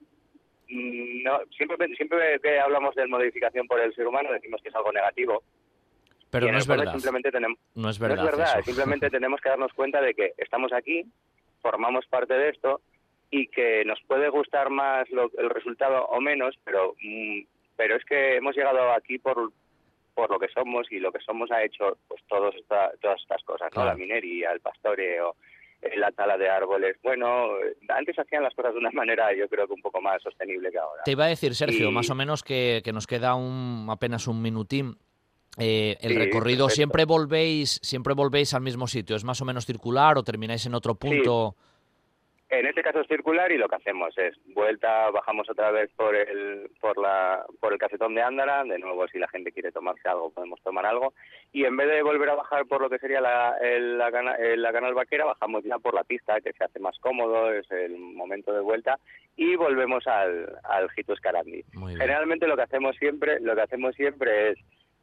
mm, 0.69 1.23
no 1.23 1.39
siempre 1.57 1.88
siempre 1.95 2.39
que 2.39 2.59
hablamos 2.59 2.95
de 2.95 3.07
modificación 3.07 3.67
por 3.67 3.80
el 3.80 3.93
ser 3.95 4.07
humano 4.07 4.32
decimos 4.32 4.61
que 4.61 4.69
es 4.69 4.76
algo 4.76 4.91
negativo 4.91 5.43
Pero 6.30 6.51
no 6.51 6.57
es 6.57 6.67
verdad. 6.67 6.91
simplemente 6.93 7.32
tenemos 7.32 7.57
No 7.76 7.89
es 7.89 7.99
no 7.99 8.07
verdad. 8.07 8.26
es 8.26 8.32
verdad, 8.32 8.59
eso. 8.59 8.65
simplemente 8.65 9.09
tenemos 9.17 9.41
que 9.41 9.49
darnos 9.49 9.73
cuenta 9.73 10.01
de 10.01 10.13
que 10.13 10.34
estamos 10.38 10.71
aquí, 10.73 11.03
formamos 11.61 12.05
parte 12.07 12.34
de 12.34 12.49
esto 12.49 12.82
y 13.32 13.47
que 13.47 13.84
nos 13.86 13.99
puede 14.03 14.30
gustar 14.30 14.69
más 14.69 15.09
lo- 15.09 15.32
el 15.38 15.49
resultado 15.49 16.05
o 16.05 16.21
menos, 16.21 16.55
pero 16.63 16.95
mm, 17.01 17.41
pero 17.78 17.95
es 17.97 18.05
que 18.05 18.38
hemos 18.38 18.55
llegado 18.55 18.91
aquí 18.91 19.17
por 19.17 19.51
por 20.13 20.30
lo 20.32 20.39
que 20.39 20.47
somos 20.47 20.89
y 20.93 20.99
lo 20.99 21.11
que 21.11 21.19
somos 21.19 21.51
ha 21.51 21.61
hecho 21.63 21.97
pues 22.07 22.21
todos 22.28 22.55
esta- 22.55 22.91
todas 23.01 23.19
estas 23.21 23.43
cosas, 23.43 23.67
¿no? 23.73 23.82
Claro. 23.82 23.89
La 23.89 23.95
minería, 23.95 24.51
el 24.51 24.61
pastoreo, 24.61 25.36
la 25.97 26.11
tala 26.11 26.38
de 26.38 26.49
árboles. 26.49 26.97
Bueno, 27.03 27.47
antes 27.89 28.17
hacían 28.17 28.43
las 28.43 28.53
cosas 28.55 28.73
de 28.73 28.80
una 28.80 28.91
manera 28.93 29.34
yo 29.36 29.47
creo 29.47 29.67
que 29.67 29.73
un 29.73 29.82
poco 29.82 30.01
más 30.01 30.21
sostenible 30.21 30.71
que 30.71 30.78
ahora. 30.80 31.03
Te 31.03 31.11
iba 31.11 31.26
a 31.26 31.28
decir, 31.28 31.53
Sergio, 31.55 31.89
Y- 31.89 31.91
más 31.93 32.09
o 32.09 32.15
menos 32.15 32.43
que, 32.43 32.82
que 32.84 32.91
nos 32.93 33.07
queda 33.07 33.36
un 33.36 33.88
apenas 33.89 34.28
un 34.28 34.41
minutín. 34.41 34.97
Eh, 35.57 35.95
el 36.01 36.11
Sí, 36.11 36.17
recorrido 36.17 36.65
perfecto. 36.65 36.76
siempre 36.76 37.05
volvéis, 37.05 37.80
siempre 37.82 38.13
volvéis 38.13 38.53
al 38.53 38.61
mismo 38.61 38.88
sitio. 38.88 39.15
¿Es 39.15 39.23
más 39.23 39.39
o 39.41 39.45
menos 39.45 39.65
circular 39.65 40.17
o 40.17 40.23
termináis 40.23 40.65
en 40.65 40.73
otro 40.76 40.95
punto? 40.95 41.55
En 42.48 42.68
este 42.68 42.84
caso 42.84 43.02
es 43.02 43.08
circular 43.08 43.52
y 43.52 43.58
lo 43.58 43.68
que 43.68 43.76
hacemos 43.78 44.16
es 44.20 44.36
vuelta, 44.54 45.10
bajamos 45.10 45.50
otra 45.50 45.72
vez 45.72 45.89
por 45.96 46.16
el 46.16 46.70
por 46.80 46.96
la 47.00 47.43
por 47.60 47.74
el 47.74 47.80
casetón 47.80 48.14
de 48.14 48.22
Ándara, 48.22 48.64
de 48.64 48.78
nuevo 48.78 49.08
si 49.08 49.18
la 49.18 49.28
gente 49.30 49.52
quiere 49.52 49.72
tomarse 49.72 50.08
algo 50.08 50.30
podemos 50.30 50.62
tomar 50.62 50.86
algo 50.86 51.14
y 51.52 51.66
en 51.66 51.76
vez 51.76 51.88
de 51.89 52.04
volver 52.04 52.30
a 52.30 52.36
bajar 52.36 52.66
por 52.68 52.82
lo 52.82 52.89
que 52.89 53.00
sería 53.00 53.20
la, 53.20 53.58
el- 53.62 53.98
la, 53.98 54.12
canal 54.12 54.93
vaquera 54.93 55.26
bajamos 55.26 55.64
ya 55.64 55.80
por 55.80 55.96
la 55.96 56.04
pista 56.04 56.39
que 56.39 56.54
se 56.54 56.64
hace 56.64 56.80
más 56.80 56.98
cómodo, 57.00 57.52
es 57.52 57.70
el 57.72 57.98
momento 57.98 58.54
de 58.54 58.62
vuelta 58.62 59.00
y 59.36 59.56
volvemos 59.56 60.06
al 60.06 60.56
al. 60.66 61.66
Muy 61.74 61.93
bien. 61.96 62.02
Generalmente 62.02 62.48
lo 62.48 62.56
que 62.56 62.62
hacemos 62.64 62.96
siempre 62.98 63.39
lo 63.39 63.56
que 63.56 63.62
hacemos 63.62 63.96
siempre 63.96 64.52
es 64.52 64.58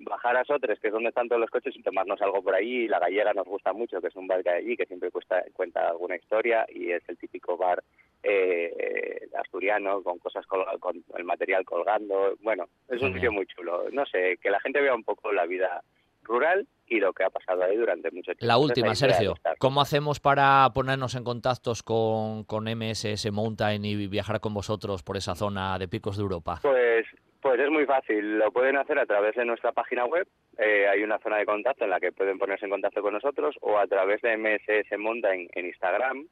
bajar 0.04 0.36
a 0.36 0.44
Sotres, 0.44 0.78
que 0.80 0.88
es 0.88 0.92
donde 0.92 1.08
están 1.10 1.28
todos 1.28 1.40
los 1.40 1.50
coches, 1.50 1.74
y 1.76 1.82
tomarnos 1.82 2.20
algo 2.22 2.42
por 2.42 2.54
allí. 2.54 2.86
La 2.88 2.98
gallega 2.98 3.32
nos 3.32 3.46
gusta 3.46 3.72
mucho, 3.72 4.00
que 4.00 4.08
es 4.08 4.16
un 4.16 4.26
bar 4.26 4.42
que 4.42 4.50
hay 4.50 4.64
allí, 4.64 4.76
que 4.76 4.86
siempre 4.86 5.10
cuesta- 5.10 5.44
cuenta 5.52 5.88
alguna 5.88 6.16
historia 6.16 6.66
y 6.68 6.90
es 6.90 7.02
el 7.08 7.16
típico 7.18 7.56
bar 7.56 7.82
eh, 8.24 9.28
asturiano, 9.38 10.02
con 10.02 10.18
cosas, 10.18 10.46
col- 10.46 10.64
con 10.80 11.02
el 11.16 11.24
material 11.24 11.64
colgando. 11.64 12.34
Bueno, 12.40 12.66
es 12.88 13.02
un 13.02 13.12
sitio 13.14 13.32
muy 13.32 13.46
chulo. 13.46 13.84
No 13.92 14.06
sé, 14.06 14.38
que 14.40 14.50
la 14.50 14.60
gente 14.60 14.80
vea 14.80 14.94
un 14.94 15.04
poco 15.04 15.32
la 15.32 15.46
vida 15.46 15.82
rural 16.22 16.66
y 16.86 17.00
lo 17.00 17.12
que 17.12 17.24
ha 17.24 17.30
pasado 17.30 17.64
ahí 17.64 17.76
durante 17.76 18.10
mucho 18.12 18.32
tiempo. 18.32 18.46
La 18.46 18.58
última, 18.58 18.90
de 18.90 18.94
Sergio. 18.96 19.34
¿Cómo 19.58 19.80
hacemos 19.80 20.20
para 20.20 20.70
ponernos 20.72 21.14
en 21.16 21.24
contactos 21.24 21.82
con, 21.82 22.44
con 22.44 22.68
MSS 22.68 23.30
Mountain 23.32 23.84
y 23.84 24.06
viajar 24.06 24.38
con 24.40 24.54
vosotros 24.54 25.02
por 25.02 25.16
esa 25.16 25.34
zona 25.34 25.76
de 25.78 25.88
picos 25.88 26.16
de 26.16 26.22
Europa? 26.22 26.60
Pues, 26.62 27.06
pues 27.42 27.60
es 27.60 27.70
muy 27.70 27.84
fácil. 27.84 28.38
Lo 28.38 28.52
pueden 28.52 28.76
hacer 28.76 28.98
a 28.98 29.06
través 29.06 29.34
de 29.34 29.44
nuestra 29.44 29.72
página 29.72 30.06
web. 30.06 30.26
Eh, 30.58 30.86
hay 30.88 31.02
una 31.02 31.18
zona 31.18 31.38
de 31.38 31.44
contacto 31.44 31.84
en 31.84 31.90
la 31.90 31.98
que 31.98 32.12
pueden 32.12 32.38
ponerse 32.38 32.66
en 32.66 32.70
contacto 32.70 33.02
con 33.02 33.12
nosotros 33.12 33.56
o 33.60 33.78
a 33.78 33.86
través 33.88 34.22
de 34.22 34.36
MSS 34.36 34.96
Mountain 34.96 35.48
en 35.52 35.66
Instagram 35.66 36.26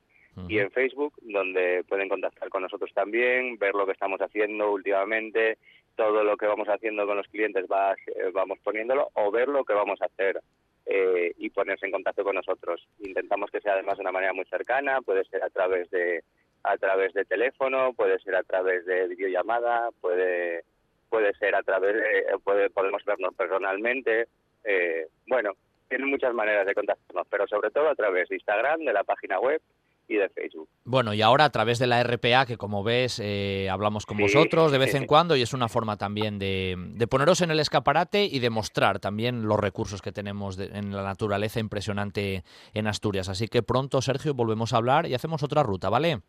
y 0.48 0.58
en 0.58 0.70
Facebook, 0.70 1.12
donde 1.20 1.84
pueden 1.86 2.08
contactar 2.08 2.48
con 2.48 2.62
nosotros 2.62 2.90
también, 2.94 3.58
ver 3.58 3.74
lo 3.74 3.84
que 3.84 3.92
estamos 3.92 4.20
haciendo 4.20 4.72
últimamente, 4.72 5.58
todo 5.96 6.22
lo 6.22 6.36
que 6.36 6.46
vamos 6.46 6.68
haciendo 6.68 7.04
con 7.06 7.16
los 7.16 7.26
clientes 7.26 7.66
va, 7.70 7.92
eh, 7.92 8.30
vamos 8.32 8.58
poniéndolo 8.60 9.10
o 9.14 9.30
ver 9.30 9.48
lo 9.48 9.64
que 9.64 9.74
vamos 9.74 10.00
a 10.00 10.06
hacer 10.06 10.40
eh, 10.86 11.32
y 11.36 11.50
ponerse 11.50 11.86
en 11.86 11.92
contacto 11.92 12.22
con 12.22 12.36
nosotros. 12.36 12.86
Intentamos 13.00 13.50
que 13.50 13.60
sea 13.60 13.74
además 13.74 13.98
de 13.98 14.02
una 14.02 14.12
manera 14.12 14.32
muy 14.32 14.44
cercana, 14.46 15.02
puede 15.02 15.24
ser 15.24 15.42
a 15.42 15.50
través 15.50 15.90
de 15.90 16.22
a 16.62 16.76
través 16.76 17.12
de 17.14 17.24
teléfono, 17.24 17.92
puede 17.94 18.18
ser 18.20 18.36
a 18.36 18.42
través 18.42 18.84
de 18.86 19.08
videollamada, 19.08 19.90
puede 20.00 20.62
puede 21.10 21.34
ser 21.34 21.54
a 21.54 21.62
través 21.62 21.94
de, 21.96 22.02
puede, 22.42 22.70
podemos 22.70 23.04
vernos 23.04 23.34
personalmente, 23.34 24.28
eh, 24.64 25.08
bueno, 25.26 25.50
tienen 25.88 26.08
muchas 26.08 26.32
maneras 26.32 26.64
de 26.66 26.74
contactarnos, 26.74 27.26
pero 27.28 27.46
sobre 27.48 27.70
todo 27.70 27.88
a 27.88 27.94
través 27.94 28.28
de 28.28 28.36
Instagram, 28.36 28.80
de 28.80 28.92
la 28.92 29.02
página 29.04 29.38
web 29.40 29.60
y 30.06 30.16
de 30.16 30.28
Facebook. 30.30 30.68
Bueno, 30.84 31.14
y 31.14 31.22
ahora 31.22 31.44
a 31.44 31.50
través 31.50 31.78
de 31.78 31.86
la 31.86 32.02
RPA, 32.02 32.44
que 32.46 32.56
como 32.56 32.82
ves, 32.82 33.20
eh, 33.22 33.68
hablamos 33.70 34.06
con 34.06 34.16
Sí, 34.16 34.22
vosotros 34.24 34.72
de 34.72 34.78
vez 34.78 34.90
sí, 34.90 34.96
en 34.96 35.02
sí. 35.04 35.06
cuando 35.06 35.36
y 35.36 35.42
es 35.42 35.52
una 35.52 35.68
forma 35.68 35.96
también 35.98 36.38
de, 36.40 36.74
de 36.76 37.06
poneros 37.06 37.40
en 37.42 37.52
el 37.52 37.60
escaparate 37.60 38.24
y 38.24 38.40
de 38.40 38.50
mostrar 38.50 38.98
también 38.98 39.46
los 39.46 39.58
recursos 39.60 40.02
que 40.02 40.10
tenemos 40.10 40.56
de- 40.56 40.66
en 40.76 40.92
la 40.96 41.02
naturaleza 41.04 41.60
impresionante 41.60 42.42
en 42.74 42.86
Asturias. 42.88 43.28
Así 43.28 43.46
que 43.46 43.62
pronto, 43.62 44.02
Sergio, 44.02 44.34
volvemos 44.34 44.72
a 44.72 44.78
hablar 44.78 45.06
y 45.06 45.14
hacemos 45.14 45.44
otra 45.44 45.62
ruta, 45.62 45.88
¿vale? 45.90 46.20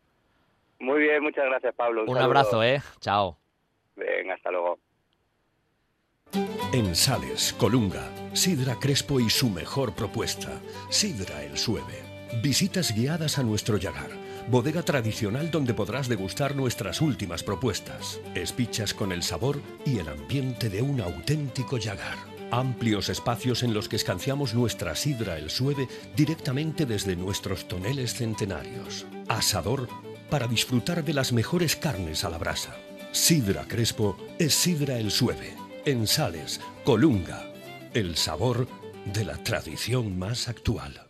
Muy 0.78 1.00
bien, 1.02 1.20
muchas 1.22 1.44
gracias 1.44 1.74
Pablo. 1.74 2.02
Un 2.02 2.06
saludo. 2.08 2.24
abrazo, 2.24 2.62
¿eh? 2.62 2.80
Chao. 3.00 3.41
Venga, 3.96 4.34
hasta 4.34 4.50
luego. 4.50 4.78
En 6.72 6.96
Sales, 6.96 7.54
Colunga, 7.58 8.08
Sidra 8.32 8.76
Crespo 8.80 9.20
y 9.20 9.28
su 9.28 9.50
mejor 9.50 9.94
propuesta, 9.94 10.60
Sidra 10.88 11.42
el 11.42 11.58
Sueve. 11.58 12.12
Visitas 12.42 12.94
guiadas 12.94 13.38
a 13.38 13.42
nuestro 13.42 13.76
Yagar, 13.76 14.10
bodega 14.48 14.82
tradicional 14.82 15.50
donde 15.50 15.74
podrás 15.74 16.08
degustar 16.08 16.56
nuestras 16.56 17.02
últimas 17.02 17.42
propuestas. 17.42 18.20
Espichas 18.34 18.94
con 18.94 19.12
el 19.12 19.22
sabor 19.22 19.60
y 19.84 19.98
el 19.98 20.08
ambiente 20.08 20.70
de 20.70 20.80
un 20.80 21.02
auténtico 21.02 21.76
Yagar. 21.76 22.16
Amplios 22.50 23.10
espacios 23.10 23.62
en 23.62 23.74
los 23.74 23.90
que 23.90 23.96
escanciamos 23.96 24.54
nuestra 24.54 24.94
sidra 24.94 25.36
el 25.36 25.50
sueve 25.50 25.88
directamente 26.16 26.86
desde 26.86 27.16
nuestros 27.16 27.68
toneles 27.68 28.14
centenarios. 28.14 29.06
Asador 29.28 29.88
para 30.30 30.48
disfrutar 30.48 31.04
de 31.04 31.12
las 31.12 31.34
mejores 31.34 31.76
carnes 31.76 32.24
a 32.24 32.30
la 32.30 32.38
brasa. 32.38 32.74
Sidra 33.12 33.66
Crespo 33.68 34.16
es 34.38 34.54
Sidra 34.54 34.96
el 34.96 35.10
Sueve. 35.10 35.54
En 35.84 36.06
Sales, 36.06 36.62
Colunga. 36.82 37.44
El 37.92 38.16
sabor 38.16 38.66
de 39.04 39.26
la 39.26 39.36
tradición 39.36 40.18
más 40.18 40.48
actual. 40.48 41.08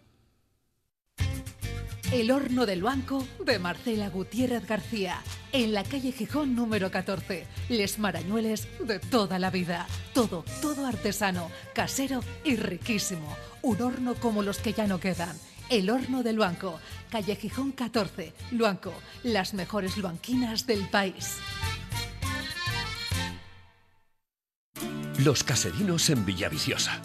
El 2.11 2.33
horno 2.33 2.67
del 2.67 2.83
banco 2.83 3.25
de 3.47 3.61
Marcela 3.61 4.09
Gutiérrez 4.11 4.67
García. 4.67 5.23
En 5.53 5.73
la 5.73 5.85
calle 5.85 6.11
Gijón 6.11 6.57
número 6.57 6.91
14. 6.91 7.47
Les 7.69 8.01
Marañueles 8.01 8.67
de 8.85 8.99
toda 8.99 9.39
la 9.39 9.51
vida. 9.51 9.87
Todo, 10.13 10.45
todo 10.61 10.87
artesano, 10.87 11.53
casero 11.73 12.21
y 12.43 12.57
riquísimo. 12.57 13.37
Un 13.63 13.81
horno 13.81 14.15
como 14.17 14.43
los 14.43 14.59
que 14.59 14.73
ya 14.73 14.89
no 14.89 14.99
quedan. 14.99 15.39
El 15.71 15.89
horno 15.89 16.25
del 16.25 16.39
banco. 16.39 16.81
Calle 17.13 17.37
Gijón 17.37 17.71
14. 17.71 18.33
Luanco. 18.51 18.93
Las 19.23 19.55
mejores 19.55 19.97
luanquinas 19.97 20.67
del 20.67 20.89
país. 20.89 21.39
Los 25.25 25.45
caserinos 25.45 26.11
en 26.11 26.25
Villaviciosa. 26.25 27.01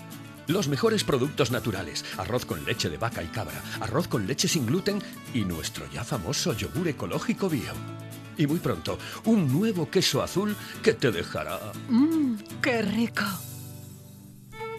Los 0.47 0.67
mejores 0.67 1.03
productos 1.03 1.51
naturales, 1.51 2.03
arroz 2.17 2.45
con 2.45 2.65
leche 2.65 2.89
de 2.89 2.97
vaca 2.97 3.21
y 3.21 3.27
cabra, 3.27 3.61
arroz 3.79 4.07
con 4.07 4.25
leche 4.25 4.47
sin 4.47 4.65
gluten 4.65 4.99
y 5.33 5.41
nuestro 5.41 5.85
ya 5.91 6.03
famoso 6.03 6.53
yogur 6.53 6.87
ecológico 6.87 7.47
bio. 7.47 7.73
Y 8.37 8.47
muy 8.47 8.59
pronto, 8.59 8.97
un 9.25 9.51
nuevo 9.51 9.91
queso 9.91 10.23
azul 10.23 10.55
que 10.81 10.93
te 10.93 11.11
dejará... 11.11 11.59
Mmm, 11.89 12.37
qué 12.61 12.81
rico. 12.81 13.25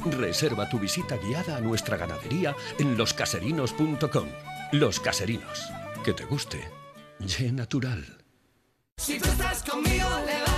Reserva 0.05 0.69
tu 0.69 0.81
visita 0.81 1.17
guiada 1.17 1.59
a 1.59 1.61
nuestra 1.61 1.97
ganadería 1.97 2.57
en 2.79 2.97
loscaserinos.com. 2.97 4.29
Los 4.73 4.99
Caserinos. 4.99 5.63
Que 6.05 6.13
te 6.13 6.25
guste. 6.25 6.69
Ye 7.21 7.53
natural. 7.53 8.25
Si 8.97 9.19
tú 9.19 9.29
estás 9.29 9.63
conmigo, 9.63 10.09
levántate. 10.27 10.58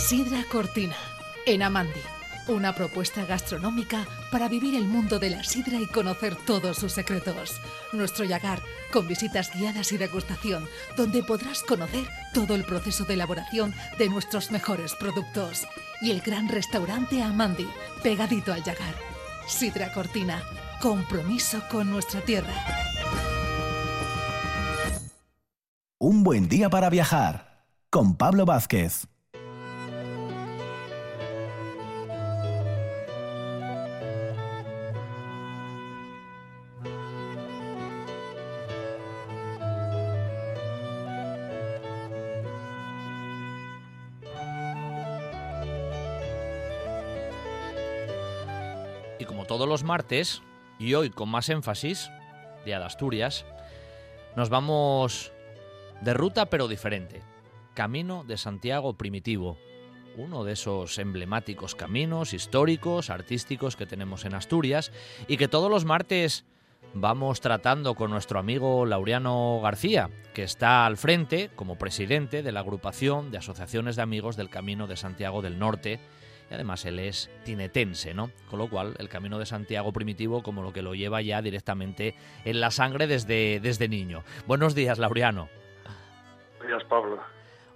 Sidra 0.00 0.44
Cortina, 0.50 0.96
en 1.46 1.62
Amandi. 1.62 2.00
Una 2.48 2.74
propuesta 2.74 3.26
gastronómica 3.26 4.08
para 4.32 4.48
vivir 4.48 4.74
el 4.74 4.88
mundo 4.88 5.18
de 5.18 5.28
la 5.30 5.44
sidra 5.44 5.78
y 5.78 5.86
conocer 5.86 6.34
todos 6.34 6.78
sus 6.78 6.92
secretos. 6.92 7.60
Nuestro 7.92 8.24
Yagar, 8.24 8.60
con 8.92 9.06
visitas 9.06 9.52
guiadas 9.54 9.92
y 9.92 9.98
degustación, 9.98 10.66
donde 10.96 11.22
podrás 11.22 11.62
conocer 11.62 12.08
todo 12.32 12.56
el 12.56 12.64
proceso 12.64 13.04
de 13.04 13.14
elaboración 13.14 13.74
de 13.98 14.08
nuestros 14.08 14.50
mejores 14.50 14.94
productos. 14.94 15.64
Y 16.00 16.10
el 16.10 16.22
gran 16.22 16.48
restaurante 16.48 17.22
Amandi, 17.22 17.68
pegadito 18.02 18.52
al 18.52 18.64
Yagar. 18.64 18.94
Sidra 19.46 19.92
Cortina, 19.92 20.42
compromiso 20.80 21.62
con 21.70 21.90
nuestra 21.90 22.22
tierra. 22.22 22.54
Un 25.98 26.24
buen 26.24 26.48
día 26.48 26.70
para 26.70 26.88
viajar 26.88 27.66
con 27.90 28.16
Pablo 28.16 28.46
Vázquez. 28.46 29.06
Los 49.70 49.84
martes, 49.84 50.42
y 50.80 50.94
hoy 50.94 51.10
con 51.10 51.28
más 51.28 51.48
énfasis, 51.48 52.10
Día 52.64 52.80
de 52.80 52.84
Asturias, 52.84 53.46
nos 54.34 54.50
vamos 54.50 55.30
de 56.00 56.12
ruta 56.12 56.46
pero 56.46 56.66
diferente. 56.66 57.22
Camino 57.74 58.24
de 58.24 58.36
Santiago 58.36 58.94
Primitivo, 58.94 59.58
uno 60.16 60.42
de 60.42 60.54
esos 60.54 60.98
emblemáticos 60.98 61.76
caminos 61.76 62.34
históricos, 62.34 63.10
artísticos 63.10 63.76
que 63.76 63.86
tenemos 63.86 64.24
en 64.24 64.34
Asturias 64.34 64.90
y 65.28 65.36
que 65.36 65.46
todos 65.46 65.70
los 65.70 65.84
martes 65.84 66.44
vamos 66.92 67.40
tratando 67.40 67.94
con 67.94 68.10
nuestro 68.10 68.40
amigo 68.40 68.84
Laureano 68.86 69.60
García, 69.62 70.10
que 70.34 70.42
está 70.42 70.84
al 70.84 70.96
frente 70.96 71.48
como 71.54 71.78
presidente 71.78 72.42
de 72.42 72.50
la 72.50 72.58
agrupación 72.58 73.30
de 73.30 73.38
asociaciones 73.38 73.94
de 73.94 74.02
amigos 74.02 74.36
del 74.36 74.50
Camino 74.50 74.88
de 74.88 74.96
Santiago 74.96 75.42
del 75.42 75.60
Norte. 75.60 76.00
Y 76.50 76.54
además 76.54 76.84
él 76.84 76.98
es 76.98 77.30
tinetense, 77.44 78.12
¿no? 78.12 78.30
Con 78.48 78.58
lo 78.58 78.68
cual 78.68 78.94
el 78.98 79.08
Camino 79.08 79.38
de 79.38 79.46
Santiago 79.46 79.92
primitivo 79.92 80.42
como 80.42 80.62
lo 80.62 80.72
que 80.72 80.82
lo 80.82 80.94
lleva 80.94 81.22
ya 81.22 81.40
directamente 81.42 82.16
en 82.44 82.60
la 82.60 82.70
sangre 82.72 83.06
desde, 83.06 83.60
desde 83.60 83.88
niño. 83.88 84.24
Buenos 84.46 84.74
días, 84.74 84.98
Laureano. 84.98 85.48
Días, 86.66 86.82
Pablo. 86.88 87.20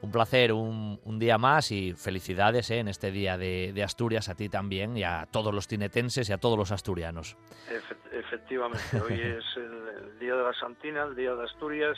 Un 0.02 0.10
placer, 0.10 0.52
un, 0.52 1.00
un 1.04 1.18
día 1.18 1.38
más 1.38 1.70
y 1.70 1.94
felicidades 1.94 2.70
¿eh? 2.70 2.80
en 2.80 2.88
este 2.88 3.10
día 3.10 3.38
de, 3.38 3.72
de 3.72 3.82
Asturias 3.82 4.28
a 4.28 4.34
ti 4.34 4.50
también 4.50 4.96
y 4.98 5.04
a 5.04 5.26
todos 5.30 5.54
los 5.54 5.66
tinetenses 5.66 6.28
y 6.28 6.32
a 6.32 6.38
todos 6.38 6.58
los 6.58 6.72
asturianos. 6.72 7.38
Efe- 7.70 8.18
efectivamente, 8.18 9.00
hoy 9.00 9.14
es 9.18 9.44
el, 9.56 10.04
el 10.04 10.18
Día 10.18 10.34
de 10.34 10.42
la 10.42 10.52
Santina, 10.52 11.04
el 11.04 11.14
Día 11.14 11.34
de 11.34 11.44
Asturias, 11.44 11.96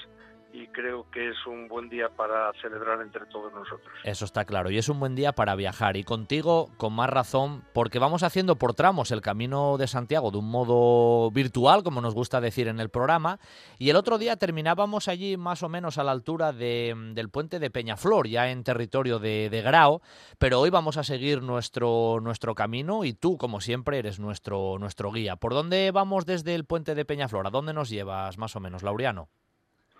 y 0.59 0.67
creo 0.69 1.05
que 1.11 1.29
es 1.29 1.37
un 1.47 1.69
buen 1.69 1.89
día 1.91 2.09
para 2.09 2.51
celebrar 2.63 3.03
entre 3.03 3.27
todos 3.27 3.53
nosotros. 3.53 3.93
Eso 4.05 4.25
está 4.25 4.45
claro. 4.47 4.71
Y 4.71 4.79
es 4.79 4.89
un 4.89 4.99
buen 4.99 5.15
día 5.15 5.33
para 5.33 5.55
viajar. 5.55 5.97
Y 5.99 6.05
contigo, 6.05 6.71
con 6.79 6.95
más 6.95 7.11
razón, 7.11 7.63
porque 7.75 7.99
vamos 7.99 8.23
haciendo 8.23 8.57
por 8.57 8.73
tramos 8.73 9.11
el 9.11 9.21
camino 9.21 9.77
de 9.77 9.87
Santiago 9.87 10.31
de 10.31 10.39
un 10.39 10.51
modo 10.51 11.31
virtual, 11.31 11.83
como 11.83 12.01
nos 12.01 12.15
gusta 12.15 12.41
decir 12.41 12.69
en 12.69 12.81
el 12.81 12.89
programa. 12.89 13.39
Y 13.79 13.91
el 13.91 13.97
otro 13.97 14.17
día 14.17 14.37
terminábamos 14.37 15.09
allí 15.09 15.37
más 15.37 15.63
o 15.63 15.69
menos 15.69 15.99
a 15.99 16.05
la 16.05 16.13
altura 16.13 16.53
de- 16.53 16.95
del 17.15 17.29
puente 17.29 17.59
de 17.59 17.71
Peñaflor, 17.71 18.27
ya 18.27 18.51
en 18.51 18.65
territorio 18.65 19.19
de, 19.19 19.51
de 19.51 19.61
Grao. 19.63 20.01
Pero 20.39 20.61
hoy 20.61 20.71
vamos 20.71 20.97
a 20.97 21.05
seguir 21.05 21.43
nuestro, 21.43 22.19
nuestro 22.23 22.55
camino 22.55 23.05
y 23.05 23.13
tú, 23.13 23.37
como 23.37 23.61
siempre, 23.61 23.99
eres 23.99 24.19
nuestro, 24.21 24.79
nuestro 24.79 25.13
guía. 25.13 25.37
¿Por 25.37 25.53
dónde 25.53 25.91
vamos 25.91 26.25
desde 26.25 26.55
el 26.55 26.65
puente 26.65 26.95
de 26.95 27.05
Peñaflor? 27.05 27.47
¿A 27.47 27.51
dónde 27.51 27.75
nos 27.75 27.91
llevas 27.91 28.39
más 28.39 28.57
o 28.57 28.61
menos, 28.61 28.83
Laureano? 28.83 29.29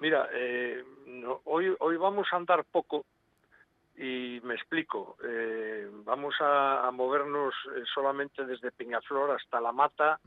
Mira, 0.01 0.29
eh, 0.33 0.85
no- 1.07 1.41
hoy, 1.45 1.75
hoy 1.81 1.97
vamos 1.97 2.27
a 2.33 2.37
andar 2.37 2.65
poco 2.65 3.05
y 3.97 4.41
me 4.45 4.55
explico. 4.55 5.17
Eh, 5.25 5.89
vamos 6.05 6.35
a, 6.41 6.87
a 6.87 6.91
movernos 6.91 7.55
eh, 7.75 7.83
solamente 7.95 8.45
desde 8.45 8.71
Peñaflor 8.73 9.31
hasta 9.31 9.61
La 9.61 9.73
Mata 9.73 10.21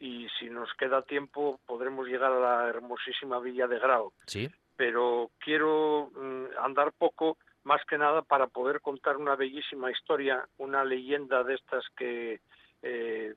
y 0.00 0.26
si 0.38 0.50
nos 0.50 0.72
queda 0.74 1.02
tiempo 1.02 1.60
podremos 1.64 2.08
llegar 2.08 2.32
a 2.32 2.40
la 2.40 2.68
hermosísima 2.68 3.38
villa 3.38 3.66
de 3.68 3.78
Grao. 3.78 4.12
Sí. 4.26 4.50
pero 4.76 5.30
quiero 5.38 6.10
mm, 6.16 6.58
andar 6.60 6.92
poco 6.98 7.36
más 7.62 7.80
que 7.86 7.96
nada 7.96 8.22
para 8.22 8.48
poder 8.48 8.80
contar 8.80 9.16
una 9.16 9.36
bellísima 9.36 9.90
historia, 9.92 10.44
una 10.58 10.84
leyenda 10.84 11.44
de 11.44 11.54
estas 11.54 11.84
que 11.96 12.40
eh, 12.82 13.34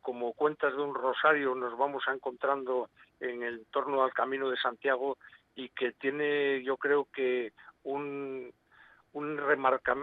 como 0.00 0.32
cuentas 0.32 0.74
de 0.74 0.82
un 0.82 0.94
rosario 0.94 1.54
nos 1.54 1.76
vamos 1.76 2.02
encontrando 2.12 2.88
en 3.20 3.42
el 3.42 3.66
torno 3.70 4.02
al 4.04 4.12
Camino 4.12 4.48
de 4.50 4.56
Santiago 4.56 5.18
y 5.54 5.68
que 5.70 5.92
tiene 5.92 6.62
yo 6.62 6.76
creo 6.76 7.06
que 7.12 7.52
un 7.84 8.52
un, 9.14 9.38
remarca- 9.38 9.96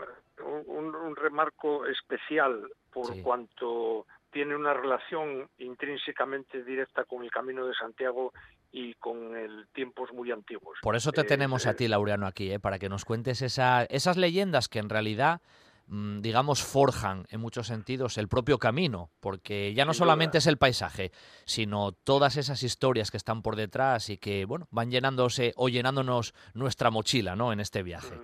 un, 0.44 0.96
un 0.96 1.16
remarco 1.16 1.86
especial 1.86 2.68
por 2.92 3.14
Sí. 3.14 3.22
cuanto 3.22 4.08
tiene 4.32 4.56
una 4.56 4.74
relación 4.74 5.48
intrínsecamente 5.60 6.64
directa 6.64 7.04
con 7.06 7.24
el 7.24 7.30
Camino 7.32 7.68
de 7.68 7.76
Santiago 7.76 8.34
y 8.72 8.96
con 8.96 9.38
el 9.38 9.68
tiempos 9.74 10.12
muy 10.12 10.32
antiguos. 10.32 10.80
Por 10.82 10.96
eso 10.96 11.12
te 11.12 11.22
Eh, 11.22 11.26
tenemos 11.26 11.68
a 11.68 11.72
eh, 11.72 11.76
ti, 11.76 11.88
Laureano, 11.88 12.26
aquí, 12.26 12.52
¿eh? 12.52 12.60
para 12.60 12.80
que 12.80 12.90
nos 12.90 13.06
cuentes 13.06 13.42
esa- 13.44 13.84
esas 13.86 14.18
leyendas 14.18 14.68
que 14.68 14.80
en 14.80 14.90
realidad, 14.90 15.40
digamos, 15.88 16.64
forjan 16.64 17.26
en 17.30 17.40
muchos 17.40 17.68
sentidos 17.68 18.18
el 18.18 18.28
propio 18.28 18.58
camino, 18.58 19.12
porque 19.20 19.74
ya 19.74 19.86
no 19.86 19.94
Sin 19.94 20.00
solamente 20.00 20.32
duda. 20.34 20.40
es 20.40 20.48
el 20.48 20.58
paisaje, 20.58 21.12
sino 21.46 21.92
todas 21.92 22.38
esas 22.38 22.64
historias 22.64 23.12
que 23.12 23.18
están 23.18 23.42
por 23.42 23.56
detrás 23.56 24.10
y 24.10 24.18
que, 24.18 24.46
bueno, 24.46 24.68
van 24.72 24.90
llenándose 24.90 25.54
o 25.58 25.70
llenándonos 25.70 26.34
nuestra 26.54 26.90
mochila, 26.90 27.36
¿no? 27.36 27.54
En 27.54 27.60
este 27.60 27.84
viaje. 27.84 28.16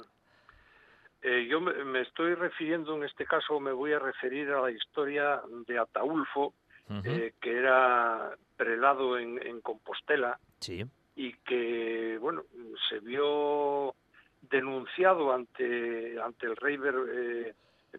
Eh, 1.23 1.45
yo 1.47 1.61
me, 1.61 2.01
estoy 2.01 2.33
refiriendo, 2.33 2.95
en 2.95 3.03
este 3.03 3.25
caso, 3.25 3.59
me 3.59 3.71
voy 3.71 3.93
a 3.93 3.99
referir 3.99 4.49
a 4.49 4.61
la 4.61 4.71
historia 4.71 5.39
de 5.67 5.77
Ataulfo, 5.77 6.55
eh, 7.03 7.33
que 7.39 7.57
era 7.57 8.35
prelado 8.57 9.17
en, 9.17 9.39
en 9.47 9.61
Compostela 9.61 10.39
Sí. 10.59 10.83
y 11.15 11.31
que, 11.45 12.17
bueno, 12.19 12.43
se 12.89 12.99
vio 12.99 13.95
denunciado 14.41 15.33
ante, 15.33 16.19
ante 16.21 16.45
el 16.47 16.55
rey 16.55 16.77
Ber- 16.77 17.09
eh, 17.13 17.53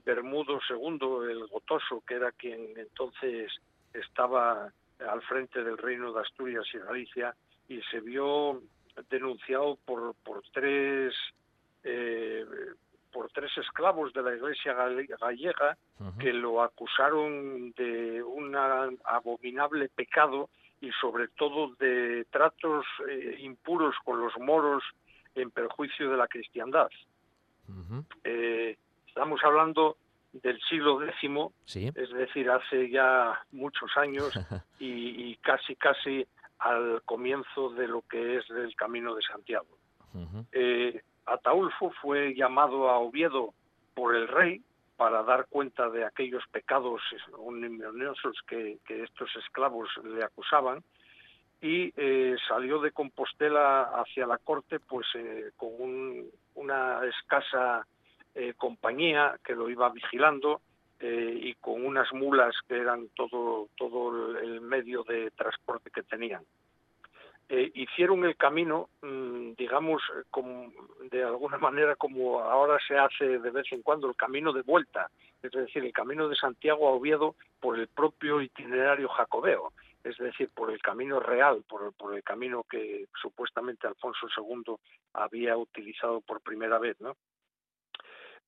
Bermudo 0.04 0.58
II, 0.68 1.30
el 1.30 1.46
Gotoso, 1.48 2.02
que 2.06 2.14
era 2.14 2.32
quien 2.32 2.72
entonces 2.76 3.52
estaba 3.92 4.72
al 5.06 5.22
frente 5.22 5.62
del 5.62 5.76
reino 5.78 6.12
de 6.12 6.20
Asturias 6.20 6.64
y 6.72 6.78
Galicia, 6.78 7.34
y 7.68 7.80
se 7.90 8.00
vio 8.00 8.62
denunciado 9.10 9.76
por, 9.84 10.14
por 10.24 10.42
tres 10.52 11.14
eh, 11.84 12.44
por 13.12 13.30
tres 13.30 13.50
esclavos 13.58 14.12
de 14.14 14.22
la 14.22 14.34
iglesia 14.34 14.72
gal- 14.72 15.06
gallega 15.20 15.76
que 16.18 16.32
lo 16.32 16.62
acusaron 16.62 17.72
de 17.72 18.22
un 18.22 18.56
abominable 19.04 19.88
pecado 19.90 20.48
y 20.80 20.90
sobre 21.00 21.28
todo 21.28 21.74
de 21.78 22.24
tratos 22.30 22.86
eh, 23.08 23.36
impuros 23.40 23.94
con 24.04 24.18
los 24.20 24.36
moros 24.38 24.82
en 25.34 25.50
perjuicio 25.50 26.10
de 26.10 26.16
la 26.16 26.28
cristiandad. 26.28 26.88
Eh, 28.24 28.76
estamos 29.06 29.40
hablando 29.44 29.96
del 30.32 30.60
siglo 30.68 31.02
X, 31.02 31.30
Sí. 31.64 31.90
es 31.94 32.10
decir, 32.10 32.50
hace 32.50 32.90
ya 32.90 33.40
muchos 33.52 33.90
años 33.96 34.32
y, 34.80 35.30
y 35.30 35.36
casi 35.36 35.76
casi 35.76 36.26
al 36.58 37.02
comienzo 37.04 37.70
de 37.70 37.88
lo 37.88 38.02
que 38.02 38.36
es 38.36 38.48
el 38.50 38.74
Camino 38.76 39.14
de 39.14 39.22
Santiago. 39.22 39.66
Eh, 40.52 41.00
Ataulfo 41.26 41.90
fue 42.02 42.34
llamado 42.34 42.88
a 42.90 42.98
Oviedo 42.98 43.54
por 43.94 44.14
el 44.14 44.28
rey 44.28 44.62
para 44.96 45.22
dar 45.22 45.46
cuenta 45.48 45.88
de 45.90 46.04
aquellos 46.04 46.44
pecados 46.52 47.00
ignominiosos 47.26 48.36
que, 48.46 48.78
que 48.86 49.02
estos 49.02 49.34
esclavos 49.36 49.88
le 50.04 50.22
acusaban 50.22 50.82
y 51.62 51.92
eh, 51.96 52.36
salió 52.48 52.80
de 52.80 52.90
Compostela 52.90 53.82
hacia 53.94 54.26
la 54.26 54.36
corte 54.36 54.80
pues 54.80 55.06
eh, 55.14 55.52
con 55.56 55.70
un- 55.78 56.30
una 56.56 57.00
escasa 57.06 57.86
eh, 58.34 58.52
compañía 58.58 59.38
que 59.44 59.54
lo 59.54 59.70
iba 59.70 59.88
vigilando 59.90 60.60
y 61.04 61.54
con 61.54 61.84
unas 61.84 62.12
mulas 62.12 62.54
que 62.68 62.76
eran 62.78 63.08
todo 63.16 63.66
todo 63.76 64.38
el 64.38 64.60
medio 64.60 65.02
de 65.02 65.32
transporte 65.32 65.90
que 65.90 66.04
tenían. 66.04 66.44
Hicieron 67.48 68.24
el 68.24 68.36
camino, 68.36 68.88
mm, 69.02 69.54
digamos, 69.58 70.00
de 71.10 71.24
alguna 71.24 71.58
manera 71.72 71.96
como 71.96 72.40
ahora 72.40 72.78
se 72.86 72.96
hace 72.96 73.40
de 73.40 73.50
vez 73.50 73.66
en 73.72 73.82
cuando 73.82 74.08
el 74.08 74.14
camino 74.14 74.52
de 74.52 74.62
vuelta, 74.62 75.10
es 75.42 75.50
decir, 75.50 75.84
el 75.84 75.92
camino 75.92 76.28
de 76.28 76.36
Santiago 76.36 76.88
a 76.88 76.92
Oviedo 76.92 77.34
por 77.60 77.78
el 77.78 77.88
propio 77.88 78.40
itinerario 78.40 79.08
jacobeo, 79.08 79.72
es 80.04 80.16
decir, 80.18 80.50
por 80.54 80.70
el 80.70 80.80
camino 80.82 81.20
real, 81.20 81.62
por, 81.68 81.92
por 81.94 82.14
el 82.14 82.22
camino 82.22 82.64
que 82.68 83.06
supuestamente 83.20 83.86
Alfonso 83.86 84.26
II 84.36 84.74
había 85.14 85.56
utilizado 85.56 86.20
por 86.20 86.40
primera 86.40 86.78
vez, 86.78 87.00
¿no? 87.00 87.16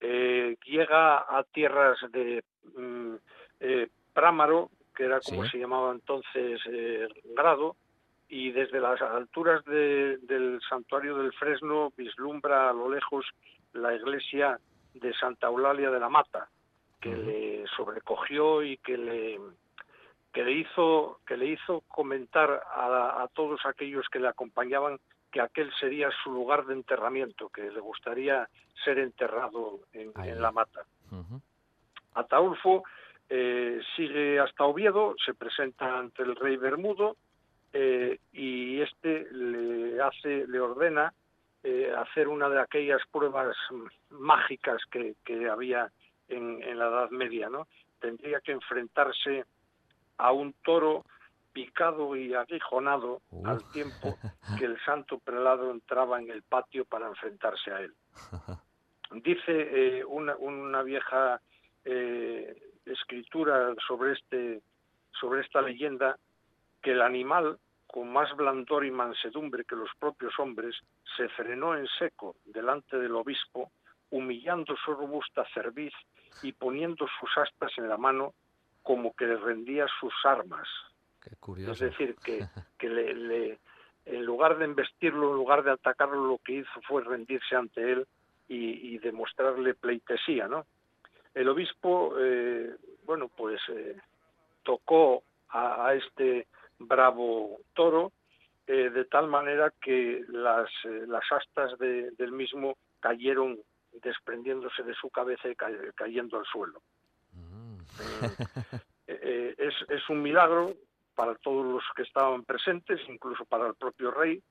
Eh, 0.00 0.56
llega 0.64 1.18
a 1.18 1.44
tierras 1.44 1.98
de 2.10 2.42
mm, 2.76 3.14
eh, 3.60 3.88
Prámaro, 4.12 4.70
que 4.94 5.04
era 5.04 5.20
como 5.20 5.44
Sí. 5.44 5.50
se 5.52 5.58
llamaba 5.58 5.92
entonces 5.92 6.60
eh, 6.66 7.08
Grado, 7.36 7.76
y 8.28 8.50
desde 8.50 8.80
las 8.80 9.00
alturas 9.02 9.64
de- 9.64 10.18
del 10.22 10.60
santuario 10.68 11.16
del 11.16 11.32
Fresno 11.34 11.92
vislumbra 11.96 12.70
a 12.70 12.72
lo 12.72 12.90
lejos 12.90 13.26
la 13.72 13.94
iglesia 13.94 14.58
de 14.94 15.12
Santa 15.14 15.48
Eulalia 15.48 15.90
de 15.90 16.00
la 16.00 16.08
Mata, 16.08 16.48
que 17.00 17.16
le 17.16 17.66
sobrecogió 17.76 18.62
y 18.62 18.78
que 18.78 18.96
le 18.96 19.40
que 20.34 20.44
le 20.44 20.52
hizo 20.52 21.20
que 21.26 21.36
le 21.36 21.46
hizo 21.46 21.82
comentar 21.88 22.50
a, 22.50 23.22
a 23.22 23.28
todos 23.28 23.64
aquellos 23.64 24.06
que 24.08 24.18
le 24.18 24.28
acompañaban 24.28 24.98
que 25.30 25.40
aquel 25.40 25.72
sería 25.80 26.10
su 26.22 26.30
lugar 26.30 26.66
de 26.66 26.74
enterramiento, 26.74 27.48
que 27.48 27.70
le 27.70 27.80
gustaría 27.80 28.48
ser 28.84 28.98
enterrado 28.98 29.80
en, 29.92 30.12
la 30.40 30.52
mata. 30.52 30.82
Ujú. 31.10 31.40
Ataulfo 32.14 32.84
eh, 33.28 33.80
sigue 33.96 34.38
hasta 34.38 34.64
Oviedo, 34.64 35.16
se 35.24 35.34
presenta 35.34 35.98
ante 35.98 36.22
el 36.22 36.36
rey 36.36 36.56
Bermudo 36.56 37.16
eh, 37.72 38.20
y 38.32 38.80
este 38.80 39.26
le 39.32 40.00
hace, 40.00 40.46
le 40.46 40.60
ordena 40.60 41.12
eh, 41.64 41.92
hacer 41.96 42.28
una 42.28 42.48
de 42.48 42.60
aquellas 42.60 43.02
pruebas 43.10 43.56
mágicas 44.10 44.80
que, 44.88 45.16
que 45.24 45.48
había 45.48 45.90
en, 46.28 46.62
en 46.62 46.78
la 46.78 46.86
Edad 46.86 47.10
Media, 47.10 47.48
¿no? 47.48 47.66
Tendría 47.98 48.40
que 48.40 48.52
enfrentarse 48.52 49.44
a 50.18 50.32
un 50.32 50.54
toro 50.64 51.04
picado 51.52 52.16
y 52.16 52.34
aguijonado 52.34 53.22
Uh. 53.30 53.46
al 53.46 53.70
tiempo 53.72 54.16
que 54.58 54.64
el 54.64 54.78
santo 54.84 55.18
prelado 55.18 55.70
entraba 55.70 56.20
en 56.20 56.30
el 56.30 56.42
patio 56.42 56.84
para 56.84 57.06
enfrentarse 57.06 57.70
a 57.70 57.80
él. 57.80 57.94
Dice 59.22 59.98
eh, 59.98 60.04
una, 60.04 60.36
una 60.36 60.82
vieja 60.82 61.40
eh, 61.84 62.56
escritura 62.84 63.74
sobre 63.86 64.12
este 64.12 64.62
sobre 65.20 65.42
esta 65.42 65.62
leyenda 65.62 66.18
que 66.82 66.92
el 66.92 67.02
animal 67.02 67.58
con 67.86 68.12
más 68.12 68.34
blandor 68.34 68.84
y 68.84 68.90
mansedumbre 68.90 69.64
que 69.64 69.76
los 69.76 69.90
propios 70.00 70.36
hombres 70.40 70.74
se 71.16 71.28
frenó 71.28 71.76
en 71.76 71.86
seco 71.98 72.34
delante 72.44 72.98
del 72.98 73.14
obispo 73.14 73.70
humillando 74.10 74.74
su 74.84 74.94
robusta 74.94 75.46
cerviz 75.54 75.92
y 76.42 76.52
poniendo 76.52 77.06
sus 77.20 77.30
astas 77.38 77.70
en 77.78 77.88
la 77.88 77.96
mano 77.96 78.34
como 78.84 79.12
que 79.16 79.26
le 79.26 79.36
rendía 79.36 79.86
sus 79.98 80.14
armas 80.24 80.68
Qué 81.20 81.30
es 81.30 81.38
curioso. 81.40 81.84
decir, 81.84 82.14
que, 82.22 82.38
que 82.78 82.88
le, 82.88 83.14
le- 83.14 83.58
en 84.06 84.24
lugar 84.24 84.58
de 84.58 84.66
embestirlo, 84.66 85.30
en 85.30 85.36
lugar 85.36 85.64
de 85.64 85.70
atacarlo, 85.72 86.24
lo 86.26 86.38
que 86.38 86.52
hizo 86.52 86.80
fue 86.86 87.02
rendirse 87.02 87.56
ante 87.56 87.80
él 87.92 88.06
y, 88.48 88.94
y 88.94 88.98
demostrarle 88.98 89.74
pleitesía, 89.74 90.46
¿no? 90.46 90.66
El 91.34 91.48
obispo, 91.48 92.14
eh, 92.20 92.76
bueno, 93.04 93.28
pues 93.34 93.60
eh, 93.70 93.96
tocó 94.62 95.24
a, 95.48 95.86
a 95.88 95.94
este 95.94 96.46
bravo 96.78 97.58
toro 97.72 98.12
eh, 98.66 98.90
de 98.90 99.04
tal 99.06 99.28
manera 99.28 99.72
que 99.80 100.22
las, 100.28 100.68
las 100.84 101.24
astas 101.32 101.78
de- 101.78 102.10
del 102.12 102.32
mismo 102.32 102.76
cayeron 103.00 103.58
desprendiéndose 104.02 104.82
de 104.82 104.94
su 104.94 105.08
cabeza 105.10 105.48
y 105.48 105.54
ca- 105.56 105.70
cayendo 105.94 106.38
al 106.38 106.44
suelo. 106.46 106.80
Mm. 107.98 108.26
Eh, 109.06 109.54
es, 109.58 109.74
es 109.90 110.08
un 110.08 110.22
milagro 110.22 110.72
para 111.14 111.34
todos 111.34 111.66
los 111.66 111.82
que 111.94 112.04
estaban 112.04 112.42
presentes, 112.42 112.98
incluso 113.06 113.44
para 113.44 113.66
el 113.66 113.74
propio 113.74 114.10
rey, 114.10 114.42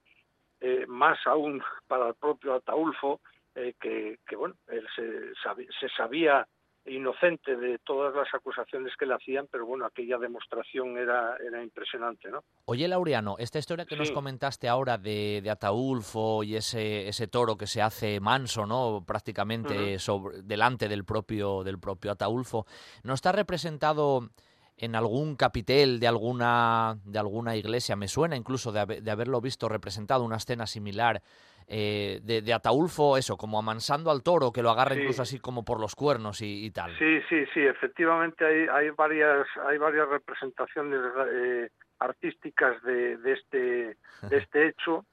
eh, 0.61 0.85
más 0.87 1.17
aún 1.25 1.59
para 1.87 2.09
el 2.09 2.13
propio 2.13 2.53
Ataulfo, 2.53 3.19
eh, 3.55 3.73
que, 3.79 4.19
bueno, 4.35 4.53
él 4.67 4.87
se 4.95 5.89
sabía 5.89 6.47
inocente 6.85 7.55
de 7.55 7.79
todas 7.79 8.13
las 8.13 8.27
acusaciones 8.33 8.93
que 8.99 9.05
le 9.05 9.13
hacían, 9.13 9.47
pero 9.49 9.65
bueno, 9.65 9.85
aquella 9.85 10.17
demostración 10.17 10.97
era, 10.97 11.37
era 11.37 11.63
impresionante, 11.63 12.29
¿no? 12.29 12.43
Oye, 12.65 12.87
Laureano, 12.87 13.35
esta 13.39 13.57
historia 13.59 13.85
que 13.85 13.95
nos 13.95 14.11
comentaste 14.11 14.67
ahora 14.67 14.97
de, 14.97 15.39
de 15.41 15.49
Ataulfo 15.49 16.43
y 16.43 16.55
ese, 16.57 17.07
ese 17.07 17.27
toro 17.27 17.57
que 17.57 17.67
se 17.67 17.81
hace 17.81 18.19
manso, 18.19 18.65
¿no? 18.65 19.03
Prácticamente 19.07 19.97
sobre, 19.99 20.41
delante 20.41 20.89
del 20.89 21.05
propio, 21.05 21.63
del 21.63 21.79
propio 21.79 22.11
Ataulfo, 22.11 22.65
¿no 23.03 23.13
está 23.13 23.31
representado 23.31 24.29
en 24.75 24.95
algún 24.95 25.35
capitel 25.35 25.99
de 25.99 26.07
alguna, 26.07 26.97
de 27.05 27.19
alguna 27.19 27.55
iglesia? 27.55 27.95
Me 27.95 28.07
suena 28.07 28.35
incluso 28.35 28.71
de, 28.71 28.79
haber- 28.81 29.03
de 29.03 29.11
haberlo 29.11 29.39
visto 29.39 29.69
representado 29.69 30.23
una 30.23 30.37
escena 30.37 30.67
similar 30.67 31.21
eh, 31.67 32.19
de, 32.23 32.41
de 32.41 32.53
Ataulfo, 32.53 33.17
eso, 33.17 33.37
como 33.37 33.59
amansando 33.59 34.11
al 34.11 34.23
toro, 34.23 34.51
que 34.51 34.61
lo 34.61 34.69
agarra 34.71 34.95
Sí. 34.95 35.01
incluso 35.01 35.21
así 35.21 35.39
como 35.39 35.63
por 35.63 35.79
los 35.79 35.95
cuernos 35.95 36.41
y, 36.41 36.65
y 36.65 36.71
tal. 36.71 36.97
Sí, 36.97 37.21
sí, 37.29 37.45
sí, 37.53 37.61
efectivamente 37.61 38.45
hay, 38.45 38.67
hay 38.71 38.89
varias 38.91 39.47
hay 39.67 39.77
varias 39.77 40.07
representaciones 40.09 40.99
eh, 41.31 41.69
artísticas 41.99 42.81
de, 42.83 43.17
de 43.17 43.31
este 43.33 43.97
de 44.29 44.37
este 44.37 44.67
hecho. 44.67 45.05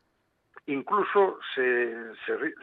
Incluso 0.67 1.39
se, 1.55 1.95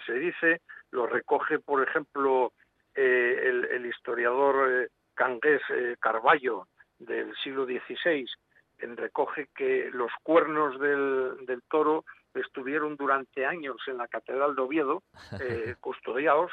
se, 0.05 0.13
dice, 0.13 0.61
lo 0.91 1.07
recoge, 1.07 1.59
por 1.59 1.85
ejemplo, 1.87 2.53
eh, 2.95 3.41
el, 3.43 3.65
el 3.65 3.85
historiador 3.85 4.89
cangués 5.13 5.61
Carballo 5.99 6.67
del 6.99 7.35
siglo 7.43 7.65
XVI, 7.65 8.25
en 8.79 8.97
recoge 8.97 9.47
que 9.55 9.89
los 9.91 10.11
cuernos 10.23 10.79
del, 10.79 11.45
del 11.45 11.61
toro 11.69 12.05
estuvieron 12.41 12.95
durante 12.95 13.45
años 13.45 13.77
en 13.87 13.97
la 13.97 14.07
Catedral 14.07 14.55
de 14.55 14.61
Oviedo, 14.61 15.03
eh, 15.41 15.75
custodiados, 15.79 16.51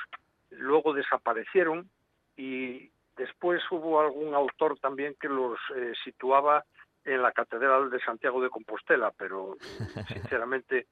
luego 0.50 0.92
desaparecieron 0.92 1.88
y 2.36 2.90
después 3.16 3.62
hubo 3.70 4.00
algún 4.00 4.34
autor 4.34 4.78
también 4.78 5.14
que 5.20 5.28
los 5.28 5.58
eh, 5.76 5.92
situaba 6.04 6.64
en 7.04 7.20
la 7.20 7.32
Catedral 7.32 7.90
de 7.90 8.00
Santiago 8.00 8.40
de 8.40 8.48
Compostela, 8.48 9.12
pero 9.16 9.56
sinceramente 10.08 10.86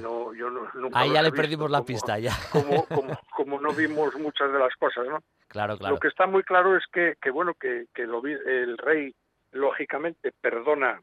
no, 0.00 0.32
yo 0.32 0.48
no, 0.48 0.68
nunca 0.74 1.00
Ahí 1.00 1.12
ya 1.12 1.22
le 1.22 1.32
perdimos 1.32 1.70
la 1.70 1.78
como- 1.78 1.86
pista, 1.86 2.18
ya. 2.18 2.32
Como, 2.52 2.84
como, 2.86 3.18
como 3.34 3.60
no 3.60 3.72
vimos 3.72 4.14
muchas 4.16 4.52
de 4.52 4.58
las 4.58 4.74
cosas, 4.76 5.06
¿no? 5.08 5.22
Claro, 5.48 5.76
claro. 5.76 5.94
Lo 5.94 6.00
que 6.00 6.08
está 6.08 6.26
muy 6.26 6.42
claro 6.44 6.76
es 6.76 6.84
que, 6.92 7.16
que 7.20 7.30
bueno, 7.30 7.54
que, 7.54 7.86
que 7.94 8.02
el, 8.02 8.14
el 8.46 8.78
rey 8.78 9.14
lógicamente 9.52 10.32
perdona 10.40 11.00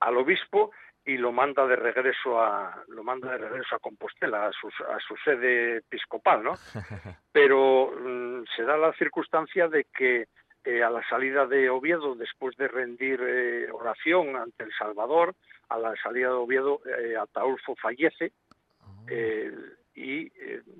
al 0.00 0.16
obispo 0.16 0.70
y 1.08 1.16
lo 1.16 1.32
manda 1.32 1.66
de 1.66 1.74
regreso 1.74 2.38
a 2.38 2.84
lo 2.88 3.02
manda 3.02 3.32
de 3.32 3.38
regreso 3.38 3.74
a 3.74 3.78
Compostela 3.78 4.46
a 4.46 4.52
su, 4.52 4.68
a 4.68 5.00
su 5.00 5.16
sede 5.24 5.78
episcopal, 5.78 6.42
¿no? 6.42 6.52
Pero 7.32 7.90
mm, 7.98 8.44
se 8.54 8.62
da 8.64 8.76
la 8.76 8.92
circunstancia 8.92 9.68
de 9.68 9.84
que 9.84 10.26
eh, 10.64 10.82
a 10.82 10.90
la 10.90 11.02
salida 11.08 11.46
de 11.46 11.70
Oviedo, 11.70 12.14
después 12.14 12.54
de 12.58 12.68
rendir 12.68 13.22
eh, 13.22 13.70
oración 13.72 14.36
ante 14.36 14.64
el 14.64 14.70
Salvador, 14.78 15.34
a 15.70 15.78
la 15.78 15.94
salida 15.96 16.28
de 16.28 16.34
Oviedo, 16.34 16.82
eh, 16.84 17.16
Ataulfo 17.16 17.74
fallece 17.76 18.32
eh, 19.08 19.50
y 19.94 20.30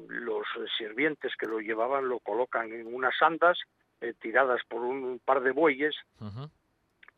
los 0.09 0.47
sirvientes 0.77 1.33
que 1.37 1.47
lo 1.47 1.59
llevaban 1.61 2.07
lo 2.07 2.19
colocan 2.21 2.71
en 2.71 2.95
unas 2.95 3.15
andas 3.23 3.59
tiradas 4.21 4.61
por 4.69 4.83
un 4.83 5.21
par 5.25 5.41
de 5.41 5.51
bueyes. 5.51 5.97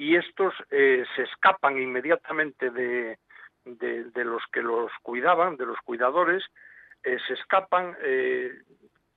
Y 0.01 0.17
estos 0.17 0.55
eh, 0.71 1.05
se 1.15 1.25
escapan 1.25 1.79
inmediatamente 1.79 2.71
de, 2.71 3.19
de, 3.67 4.05
de 4.05 4.25
los 4.25 4.43
que 4.51 4.63
los 4.63 4.91
cuidaban, 5.03 5.59
de 5.59 5.67
los 5.67 5.77
cuidadores, 5.85 6.43
eh, 7.05 7.19
se 7.29 7.35
escapan, 7.35 7.95
eh, 8.01 8.51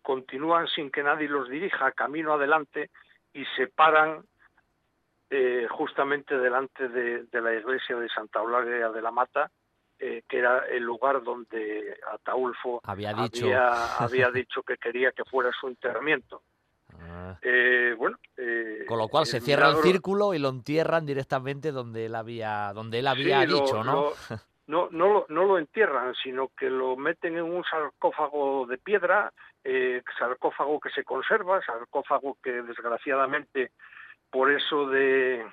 continúan 0.02 0.68
sin 0.68 0.92
que 0.92 1.02
nadie 1.02 1.30
los 1.30 1.48
dirija, 1.48 1.94
camino 1.94 2.34
adelante 2.34 2.90
y 3.32 3.46
se 3.56 3.68
paran 3.68 4.26
justamente 5.72 6.38
delante 6.38 6.88
de, 6.90 7.24
de 7.24 7.42
la 7.42 7.56
iglesia 7.56 7.96
de 7.96 8.08
Santa 8.10 8.38
Eulalia 8.40 8.90
de 8.90 9.02
la 9.02 9.10
Mata, 9.10 9.50
que 9.98 10.24
era 10.30 10.68
el 10.68 10.84
lugar 10.84 11.24
donde 11.24 11.98
Ataulfo 12.12 12.80
Había 12.84 13.14
dicho. 13.14 13.46
había, 13.46 13.96
había 13.98 14.30
dicho 14.30 14.62
que 14.62 14.78
quería 14.78 15.12
que 15.12 15.26
fuera 15.26 15.50
su 15.60 15.68
enterramiento. 15.68 16.44
Ah. 17.16 17.38
Eh, 17.44 17.94
bueno, 17.98 18.18
eh, 18.38 18.86
Con 18.88 18.98
lo 18.98 19.08
cual 19.08 19.26
se 19.28 19.40
cierra 19.40 19.70
el 19.70 19.76
círculo 19.78 20.34
y 20.34 20.40
lo 20.40 20.50
entierran 20.50 21.06
directamente 21.06 21.72
donde 21.72 22.08
él 22.08 22.16
había, 22.16 22.72
donde 22.74 23.00
él 23.00 23.08
había 23.08 23.42
Sí, 23.42 23.48
lo- 23.48 23.60
dicho, 23.60 23.84
¿no? 23.84 23.94
lo- 23.94 24.14
no, 24.68 24.88
no, 24.92 25.14
lo, 25.14 25.26
no 25.30 25.44
lo 25.46 25.58
entierran, 25.60 26.14
sino 26.24 26.50
que 26.58 26.70
lo 26.70 26.96
meten 26.96 27.38
en 27.38 27.44
un 27.44 27.64
sarcófago 27.66 28.66
de 28.66 28.78
piedra, 28.78 29.32
eh, 29.64 30.02
sarcófago 30.18 30.80
que 30.80 30.90
se 30.90 31.04
conserva, 31.04 31.62
sarcófago 31.64 32.38
que 32.44 32.52
desgraciadamente 32.64 33.72
por 34.32 34.52
eso 34.52 34.88
de 34.90 35.46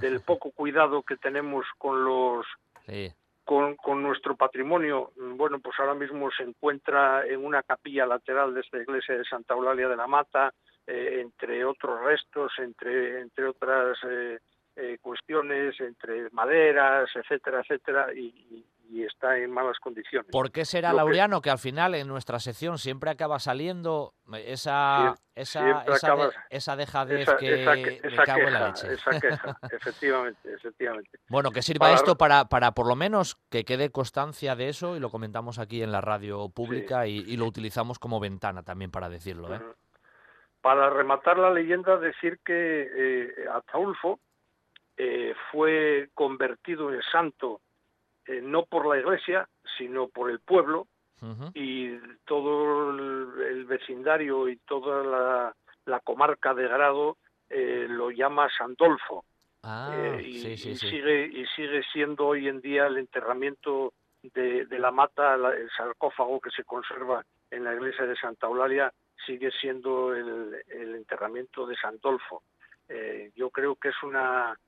del 0.00 0.20
poco 0.26 0.50
cuidado 0.50 1.02
que 1.02 1.16
tenemos 1.16 1.64
con 1.78 2.04
los 2.04 2.46
Sí. 2.86 3.12
con, 3.44 3.76
con 3.76 4.02
nuestro 4.02 4.34
patrimonio, 4.36 5.12
bueno, 5.16 5.58
pues 5.60 5.78
ahora 5.78 5.94
mismo 5.94 6.30
se 6.32 6.42
encuentra 6.42 7.24
en 7.26 7.44
una 7.44 7.62
capilla 7.62 8.06
lateral 8.06 8.54
de 8.54 8.60
esta 8.60 8.78
iglesia 8.78 9.16
de 9.16 9.24
Santa 9.24 9.54
Eulalia 9.54 9.88
de 9.88 9.96
la 9.96 10.06
Mata, 10.08 10.52
eh, 10.86 11.20
entre 11.20 11.64
otros 11.64 12.00
restos, 12.04 12.52
entre, 12.58 13.20
entre 13.20 13.46
otras 13.46 13.96
eh, 14.08 14.38
eh, 14.76 14.98
cuestiones, 15.00 15.78
entre 15.80 16.28
maderas, 16.30 17.08
etcétera, 17.14 17.60
etcétera, 17.60 18.12
y, 18.14 18.64
está 19.04 19.36
en 19.38 19.50
malas 19.50 19.78
condiciones. 19.78 20.30
¿Por 20.30 20.50
qué 20.50 20.64
será, 20.64 20.90
Lo 20.90 20.98
Laureano, 20.98 21.40
que... 21.40 21.50
al 21.50 21.58
final 21.58 21.94
en 21.94 22.08
nuestra 22.08 22.38
sección 22.40 22.78
siempre 22.78 23.10
acaba 23.10 23.38
saliendo 23.38 24.14
esa, 24.32 25.14
Sie- 25.14 25.14
esa, 25.34 25.82
esa, 25.82 26.16
de- 26.16 26.30
esa 26.50 26.76
dejadez 26.76 27.20
esa, 27.20 27.36
que 27.36 27.54
esa, 27.54 27.74
me 27.74 28.16
cago 28.24 28.40
en 28.48 28.52
la 28.52 28.68
leche? 28.68 28.92
esa 28.94 29.20
queja, 29.20 29.58
efectivamente, 29.70 30.52
efectivamente. 30.54 31.18
Bueno, 31.28 31.50
que 31.50 31.62
sirva 31.62 31.86
Para- 31.86 31.94
esto 31.94 32.16
para, 32.16 32.44
para 32.48 32.72
por 32.72 32.86
lo 32.88 32.96
menos 32.96 33.36
que 33.50 33.64
quede 33.64 33.90
constancia 33.90 34.56
de 34.56 34.68
eso 34.68 34.96
y 34.96 35.00
lo 35.00 35.10
comentamos 35.10 35.58
aquí 35.58 35.82
en 35.82 35.92
la 35.92 36.00
radio 36.00 36.48
pública 36.48 37.06
y, 37.06 37.18
y 37.18 37.36
lo 37.36 37.44
utilizamos 37.46 37.98
como 37.98 38.18
ventana 38.20 38.62
también 38.62 38.90
para 38.90 39.08
decirlo. 39.08 39.54
¿eh? 39.54 39.60
Para 40.66 40.90
rematar 40.90 41.38
la 41.38 41.52
leyenda, 41.52 41.96
decir 41.96 42.40
que 42.44 42.90
eh, 42.92 43.46
Ataulfo 43.52 44.18
eh, 44.96 45.32
fue 45.52 46.08
convertido 46.12 46.92
en 46.92 47.00
santo 47.02 47.60
eh, 48.26 48.40
no 48.42 48.64
por 48.64 48.84
la 48.84 48.98
iglesia, 48.98 49.48
sino 49.78 50.08
por 50.08 50.28
el 50.28 50.40
pueblo, 50.40 50.88
y 51.54 51.96
todo 52.24 52.90
el, 52.90 53.42
el 53.48 53.64
vecindario 53.66 54.48
y 54.48 54.56
toda 54.56 55.04
la, 55.04 55.54
la 55.84 56.00
comarca 56.00 56.52
de 56.52 56.66
Grado 56.66 57.16
eh, 57.48 57.86
lo 57.88 58.10
llama 58.10 58.48
Sandolfo. 58.58 59.24
Ah, 59.62 60.18
y, 60.20 60.32
sí, 60.40 60.56
sí, 60.56 60.70
y 60.70 60.74
sí. 60.74 60.88
sigue 60.90 61.26
y 61.26 61.46
sigue 61.54 61.84
siendo 61.92 62.26
hoy 62.26 62.48
en 62.48 62.60
día 62.60 62.88
el 62.88 62.98
enterramiento 62.98 63.92
de, 64.34 64.66
de 64.66 64.78
la 64.80 64.90
mata, 64.90 65.36
la- 65.36 65.54
el 65.54 65.70
sarcófago 65.76 66.40
que 66.40 66.50
se 66.50 66.64
conserva 66.64 67.24
en 67.52 67.62
la 67.62 67.72
iglesia 67.72 68.04
de 68.04 68.16
Santa 68.16 68.48
Eulalia 68.48 68.92
sigue 69.24 69.50
siendo 69.52 70.14
el, 70.14 70.62
el 70.68 70.94
enterramiento 70.94 71.66
de 71.66 71.76
Santolfo. 71.76 72.42
Eh, 72.88 73.30
yo 73.34 73.50
creo 73.50 73.76
que 73.76 73.88
es 73.88 74.02
una 74.02 74.58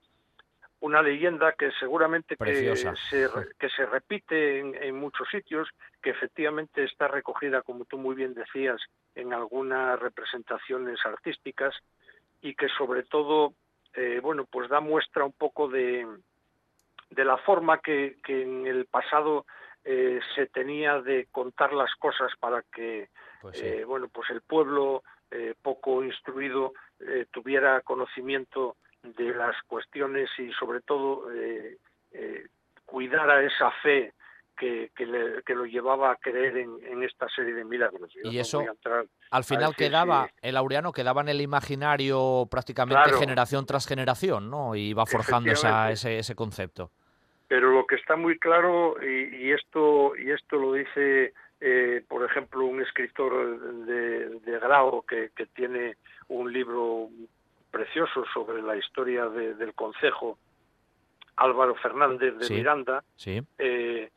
una 0.80 1.02
leyenda 1.02 1.52
que 1.52 1.72
seguramente 1.72 2.36
que 2.36 2.76
se, 2.76 3.28
que 3.58 3.68
se 3.68 3.86
repite 3.86 4.60
en, 4.60 4.74
en 4.80 4.94
muchos 4.94 5.28
sitios, 5.28 5.68
que 6.00 6.10
efectivamente 6.10 6.84
está 6.84 7.08
recogida, 7.08 7.62
como 7.62 7.84
tú 7.84 7.98
muy 7.98 8.14
bien 8.14 8.34
decías, 8.34 8.80
en 9.16 9.32
algunas 9.32 9.98
representaciones 9.98 11.04
artísticas 11.04 11.74
y 12.40 12.54
que 12.54 12.68
sobre 12.68 13.02
todo, 13.02 13.54
eh, 13.94 14.20
bueno, 14.22 14.44
pues 14.44 14.68
da 14.68 14.78
muestra 14.78 15.24
un 15.24 15.32
poco 15.32 15.66
de, 15.68 16.06
de 17.10 17.24
la 17.24 17.38
forma 17.38 17.78
que, 17.78 18.16
que 18.22 18.42
en 18.42 18.66
el 18.66 18.86
pasado 18.86 19.46
eh, 19.90 20.20
se 20.34 20.46
tenía 20.48 21.00
de 21.00 21.28
contar 21.32 21.72
las 21.72 21.94
cosas 21.98 22.30
para 22.38 22.62
que, 22.70 23.08
Pues 23.40 23.56
sí. 23.58 23.64
eh, 23.64 23.84
bueno, 23.84 24.08
pues 24.08 24.28
el 24.30 24.42
pueblo 24.42 25.02
eh, 25.30 25.54
poco 25.62 26.04
instruido 26.04 26.72
eh, 27.00 27.24
tuviera 27.30 27.80
conocimiento 27.80 28.76
de 29.02 29.34
las 29.34 29.56
cuestiones 29.66 30.28
y 30.38 30.52
sobre 30.52 30.80
todo 30.82 31.30
eh, 31.32 31.78
cuidara 32.84 33.42
esa 33.42 33.70
fe 33.82 34.12
que, 34.56 34.90
que, 34.96 35.06
le- 35.06 35.42
que 35.44 35.54
lo 35.54 35.64
llevaba 35.66 36.10
a 36.10 36.16
creer 36.16 36.56
en, 36.56 36.78
en 36.84 37.02
esta 37.04 37.28
serie 37.28 37.54
de 37.54 37.64
milagros. 37.64 38.12
Yo 38.12 38.30
Y 38.30 38.36
no 38.36 38.40
eso 38.42 38.64
Al 39.30 39.44
final 39.44 39.76
quedaba, 39.76 40.26
si- 40.26 40.48
el 40.48 40.54
Laureano 40.56 40.92
quedaba 40.92 41.20
en 41.20 41.28
el 41.28 41.40
imaginario 41.40 42.46
prácticamente 42.50 43.04
Claro. 43.04 43.18
generación 43.18 43.66
tras 43.66 43.86
generación, 43.86 44.50
¿no? 44.50 44.74
Y 44.74 44.92
va 44.94 45.06
forjando 45.06 45.52
esa, 45.52 45.90
ese, 45.92 46.18
ese 46.18 46.34
concepto. 46.34 46.90
Pero 47.48 47.70
lo 47.72 47.86
que 47.86 47.96
está 47.96 48.14
muy 48.16 48.38
claro 48.38 48.96
y, 49.02 49.34
y 49.46 49.52
esto 49.52 50.14
y 50.16 50.30
esto 50.30 50.56
lo 50.58 50.74
dice 50.74 51.32
eh, 51.60 52.04
por 52.06 52.24
ejemplo 52.24 52.64
un 52.66 52.80
escritor 52.82 53.58
de, 53.86 54.28
de 54.40 54.58
Grau 54.60 55.02
que, 55.02 55.30
que 55.34 55.46
tiene 55.46 55.96
un 56.28 56.52
libro 56.52 57.08
precioso 57.70 58.24
sobre 58.32 58.62
la 58.62 58.76
historia 58.76 59.26
de- 59.26 59.54
del 59.54 59.74
concejo 59.74 60.38
Álvaro 61.36 61.74
Fernández 61.76 62.36
de 62.36 62.44
Sí. 62.44 62.54
Miranda 62.54 63.02
Sí. 63.16 63.42
eh, 63.58 64.10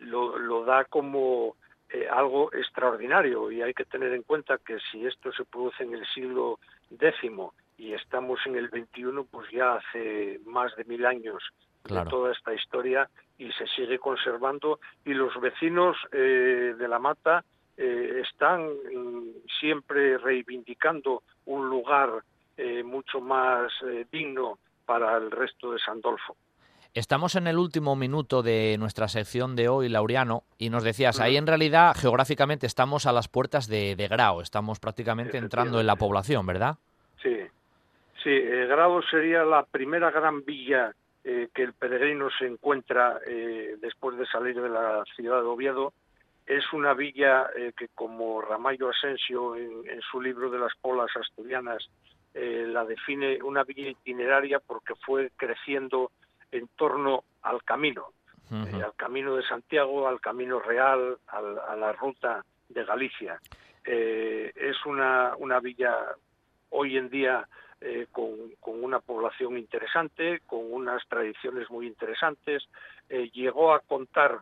lo, 0.00 0.38
lo 0.38 0.64
da 0.64 0.84
como 0.84 1.56
eh, 1.90 2.08
algo 2.10 2.52
extraordinario 2.52 3.50
y 3.50 3.62
hay 3.62 3.72
que 3.74 3.84
tener 3.84 4.12
en 4.12 4.22
cuenta 4.22 4.58
que 4.58 4.78
si 4.90 5.06
esto 5.06 5.32
se 5.32 5.44
produce 5.44 5.84
en 5.84 5.94
el 5.94 6.04
siglo 6.06 6.58
X 6.90 7.30
y 7.78 7.92
estamos 7.92 8.40
en 8.46 8.56
el 8.56 8.68
XXI, 8.70 9.24
pues 9.30 9.50
ya 9.50 9.74
hace 9.74 10.40
más 10.46 10.74
de 10.76 10.84
mil 10.84 11.04
años 11.06 11.42
Claro. 11.84 12.04
de 12.04 12.10
toda 12.10 12.32
esta 12.32 12.54
historia 12.54 13.10
y 13.36 13.52
se 13.52 13.66
sigue 13.66 13.98
conservando 13.98 14.80
y 15.04 15.12
los 15.12 15.38
vecinos 15.38 15.96
eh, 16.12 16.74
de 16.78 16.88
la 16.88 16.98
mata 16.98 17.44
eh, 17.76 18.22
están 18.24 18.66
mm, 18.66 19.46
siempre 19.60 20.16
reivindicando 20.16 21.22
un 21.44 21.68
lugar 21.68 22.22
eh, 22.56 22.84
mucho 22.84 23.20
más 23.20 23.72
eh, 23.82 24.06
digno 24.12 24.58
para 24.86 25.16
el 25.16 25.30
resto 25.30 25.72
de 25.72 25.78
Sandolfo. 25.80 26.36
Estamos 26.94 27.34
en 27.34 27.48
el 27.48 27.58
último 27.58 27.96
minuto 27.96 28.44
de 28.44 28.76
nuestra 28.78 29.08
sección 29.08 29.56
de 29.56 29.68
hoy, 29.68 29.88
Laureano, 29.88 30.44
y 30.56 30.70
nos 30.70 30.84
decías, 30.84 31.18
ahí 31.18 31.36
en 31.36 31.48
realidad 31.48 31.96
geográficamente 31.96 32.66
estamos 32.68 33.06
a 33.06 33.12
las 33.12 33.26
puertas 33.26 33.66
de, 33.66 33.96
de 33.96 34.06
Grao, 34.06 34.40
estamos 34.40 34.78
prácticamente 34.78 35.36
entrando 35.36 35.80
en 35.80 35.88
la 35.88 35.96
población, 35.96 36.46
¿verdad? 36.46 36.76
Sí, 37.20 37.36
sí, 38.22 38.30
eh, 38.30 38.66
Grado 38.68 39.02
sería 39.10 39.42
la 39.42 39.64
primera 39.64 40.12
gran 40.12 40.44
villa 40.44 40.94
eh, 41.24 41.48
que 41.54 41.62
el 41.62 41.72
peregrino 41.72 42.28
se 42.38 42.46
encuentra 42.46 43.18
eh, 43.26 43.76
después 43.80 44.16
de 44.18 44.26
salir 44.26 44.60
de 44.60 44.68
la 44.68 45.02
ciudad 45.16 45.40
de 45.40 45.46
Oviedo. 45.48 45.92
Es 46.46 46.70
una 46.74 46.92
villa 46.92 47.48
eh, 47.56 47.72
que, 47.76 47.88
como 47.88 48.42
Ramallo 48.42 48.90
Asensio 48.90 49.56
en, 49.56 49.88
en 49.88 50.00
su 50.02 50.20
libro 50.20 50.50
de 50.50 50.58
las 50.58 50.74
polas 50.80 51.10
asturianas 51.16 51.88
la 52.36 52.84
define 52.84 53.40
una 53.44 53.62
villa 53.62 53.90
itineraria 53.90 54.58
porque 54.58 54.94
fue 55.06 55.30
creciendo 55.36 56.10
en 56.50 56.66
torno 56.76 57.22
al 57.42 57.62
camino, 57.62 58.08
al 58.82 58.92
camino 58.96 59.36
de 59.36 59.44
Santiago, 59.44 60.08
al 60.08 60.20
camino 60.20 60.58
real, 60.58 61.16
al- 61.28 61.60
a 61.60 61.76
la 61.76 61.92
ruta 61.92 62.44
de 62.68 62.84
Galicia. 62.84 63.38
Es 63.84 64.84
una, 64.84 65.34
una 65.38 65.60
villa 65.60 65.94
hoy 66.70 66.96
en 66.96 67.08
día 67.08 67.46
eh, 67.84 68.06
con, 68.10 68.34
una 68.82 68.98
población 68.98 69.58
interesante, 69.58 70.40
con 70.46 70.72
unas 70.72 71.06
tradiciones 71.06 71.68
muy 71.70 71.86
interesantes. 71.86 72.66
Eh, 73.10 73.30
llegó 73.34 73.74
a 73.74 73.80
contar 73.80 74.40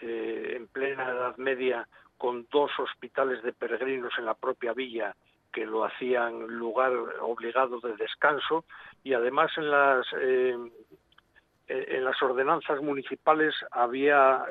eh, 0.00 0.54
en 0.56 0.68
plena 0.68 1.10
Edad 1.10 1.36
Media 1.38 1.88
con 2.16 2.46
dos 2.52 2.70
hospitales 2.78 3.42
de 3.42 3.52
peregrinos 3.52 4.12
en 4.16 4.26
la 4.26 4.34
propia 4.34 4.74
villa 4.74 5.16
que 5.52 5.66
lo 5.66 5.84
hacían 5.84 6.46
lugar 6.46 6.92
obligado 7.20 7.80
de 7.80 7.96
descanso 7.96 8.64
y 9.02 9.14
además 9.14 9.50
en 9.56 9.70
las 9.70 10.06
eh, 10.20 10.56
en 11.66 12.04
las 12.04 12.22
ordenanzas 12.22 12.80
municipales 12.80 13.54
había 13.72 14.44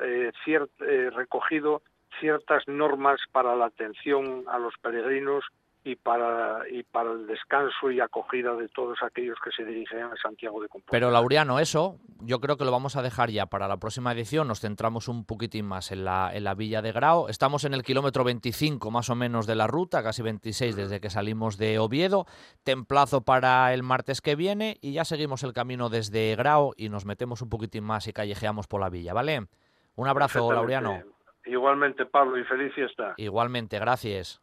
recogido 1.12 1.82
ciertas 2.20 2.68
normas 2.68 3.20
para 3.32 3.56
la 3.56 3.66
atención 3.66 4.44
a 4.48 4.58
los 4.58 4.74
peregrinos 4.78 5.44
y 5.84 5.96
para 5.96 6.68
y 6.68 6.82
para 6.82 7.12
el 7.12 7.26
descanso 7.26 7.90
y 7.90 8.00
acogida 8.00 8.54
de 8.54 8.68
todos 8.68 8.98
aquellos 9.02 9.38
que 9.42 9.50
se 9.50 9.64
dirigían 9.64 10.12
a 10.12 10.16
Santiago 10.16 10.60
de 10.60 10.68
Compostela. 10.68 10.90
Pero 10.90 11.10
Laureano, 11.10 11.58
eso 11.58 11.98
yo 12.20 12.40
creo 12.40 12.56
que 12.56 12.64
lo 12.64 12.72
vamos 12.72 12.96
a 12.96 13.02
dejar 13.02 13.30
ya 13.30 13.46
para 13.46 13.68
la 13.68 13.78
próxima 13.78 14.12
edición. 14.12 14.48
Nos 14.48 14.60
centramos 14.60 15.08
un 15.08 15.24
poquitín 15.24 15.66
más 15.66 15.92
en 15.92 16.04
la, 16.04 16.30
en 16.32 16.44
la 16.44 16.54
villa 16.54 16.82
de 16.82 16.92
Grao. 16.92 17.28
Estamos 17.28 17.64
en 17.64 17.74
el 17.74 17.82
kilómetro 17.82 18.24
25 18.24 18.90
más 18.90 19.08
o 19.10 19.14
menos 19.14 19.46
de 19.46 19.54
la 19.54 19.66
ruta, 19.66 20.02
casi 20.02 20.22
26 20.22 20.76
desde 20.76 21.00
que 21.00 21.10
salimos 21.10 21.58
de 21.58 21.78
Oviedo. 21.78 22.26
Templazo 22.64 23.22
para 23.22 23.72
el 23.72 23.82
martes 23.82 24.20
que 24.20 24.36
viene 24.36 24.78
y 24.80 24.92
ya 24.92 25.04
seguimos 25.04 25.42
el 25.42 25.52
camino 25.52 25.88
desde 25.88 26.34
Grao 26.36 26.72
y 26.76 26.88
nos 26.88 27.06
metemos 27.06 27.40
un 27.42 27.48
poquitín 27.48 27.84
más 27.84 28.06
y 28.08 28.12
callejeamos 28.12 28.66
por 28.66 28.80
la 28.80 28.90
villa, 28.90 29.14
¿vale? 29.14 29.46
Un 29.94 30.08
abrazo. 30.08 30.52
Laureano. 30.52 31.02
Igualmente, 31.44 32.04
Pablo, 32.04 32.38
y 32.38 32.44
feliz 32.44 32.74
fiesta. 32.74 33.14
Igualmente, 33.16 33.78
gracias. 33.78 34.42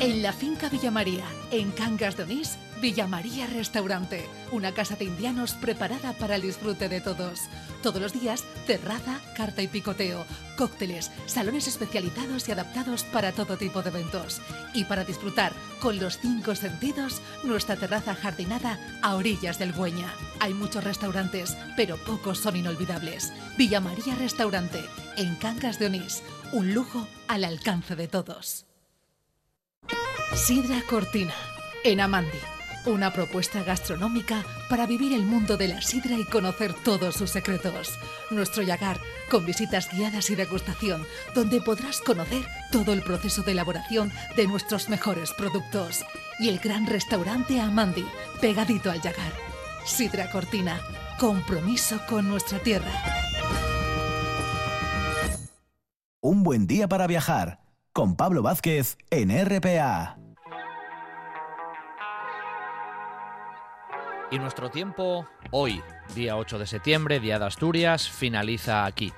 En 0.00 0.22
la 0.22 0.32
finca 0.32 0.70
Villa 0.70 0.90
María, 0.90 1.26
en 1.50 1.72
Cangas 1.72 2.16
de 2.16 2.22
Onís, 2.22 2.56
Villa 2.80 3.06
María 3.06 3.46
Restaurante, 3.46 4.26
una 4.50 4.72
casa 4.72 4.96
de 4.96 5.04
indianos 5.04 5.52
preparada 5.52 6.14
para 6.14 6.36
el 6.36 6.40
disfrute 6.40 6.88
de 6.88 7.02
todos. 7.02 7.38
Todos 7.82 8.00
los 8.00 8.14
días, 8.14 8.42
terraza, 8.66 9.20
carta 9.36 9.60
y 9.60 9.68
picoteo, 9.68 10.24
cócteles, 10.56 11.10
salones 11.26 11.68
especializados 11.68 12.48
y 12.48 12.52
adaptados 12.52 13.04
para 13.04 13.32
todo 13.32 13.58
tipo 13.58 13.82
de 13.82 13.90
eventos. 13.90 14.40
Y 14.72 14.84
para 14.84 15.04
disfrutar 15.04 15.52
con 15.80 16.00
los 16.00 16.16
cinco 16.16 16.54
sentidos, 16.54 17.20
nuestra 17.44 17.76
terraza 17.76 18.14
jardinada 18.14 18.78
a 19.02 19.16
orillas 19.16 19.58
del 19.58 19.74
Güeña. 19.74 20.14
Hay 20.40 20.54
muchos 20.54 20.82
restaurantes, 20.82 21.58
pero 21.76 21.98
pocos 21.98 22.38
son 22.38 22.56
inolvidables. 22.56 23.34
Villa 23.58 23.80
María 23.80 24.14
Restaurante, 24.14 24.82
en 25.18 25.36
Cangas 25.36 25.78
de 25.78 25.86
Onís, 25.86 26.22
un 26.52 26.72
lujo 26.72 27.06
al 27.28 27.44
alcance 27.44 27.96
de 27.96 28.08
todos. 28.08 28.69
Sidra 30.34 30.80
Cortina, 30.88 31.34
en 31.82 32.00
Amandi. 32.00 32.38
Una 32.86 33.12
propuesta 33.12 33.64
gastronómica 33.64 34.44
para 34.68 34.86
vivir 34.86 35.12
el 35.12 35.24
mundo 35.24 35.56
de 35.56 35.66
la 35.66 35.82
sidra 35.82 36.16
y 36.16 36.24
conocer 36.24 36.72
todos 36.72 37.16
sus 37.16 37.30
secretos. 37.30 37.98
Nuestro 38.30 38.62
Yagar, 38.62 38.98
con 39.28 39.44
visitas 39.44 39.90
guiadas 39.90 40.30
y 40.30 40.36
degustación, 40.36 41.04
donde 41.34 41.60
podrás 41.60 42.00
conocer 42.00 42.44
todo 42.70 42.92
el 42.92 43.02
proceso 43.02 43.42
de 43.42 43.52
elaboración 43.52 44.12
de 44.36 44.46
nuestros 44.46 44.88
mejores 44.88 45.32
productos. 45.32 46.04
Y 46.38 46.48
el 46.48 46.60
gran 46.60 46.86
restaurante 46.86 47.60
Amandi, 47.60 48.06
pegadito 48.40 48.90
al 48.90 49.02
Yagar. 49.02 49.32
Sidra 49.84 50.30
Cortina, 50.30 50.80
compromiso 51.18 52.00
con 52.08 52.28
nuestra 52.28 52.60
tierra. 52.60 52.92
Un 56.22 56.44
buen 56.44 56.68
día 56.68 56.88
para 56.88 57.08
viajar 57.08 57.60
con 57.92 58.14
Pablo 58.14 58.42
Vázquez 58.42 58.96
en 59.10 59.30
RPA. 59.44 60.19
Y 64.30 64.38
nuestro 64.38 64.70
tiempo 64.70 65.26
hoy, 65.50 65.82
día 66.14 66.36
8 66.36 66.60
de 66.60 66.66
septiembre, 66.66 67.18
día 67.18 67.40
de 67.40 67.46
Asturias, 67.46 68.08
finaliza 68.08 68.84
aquí. 68.84 69.12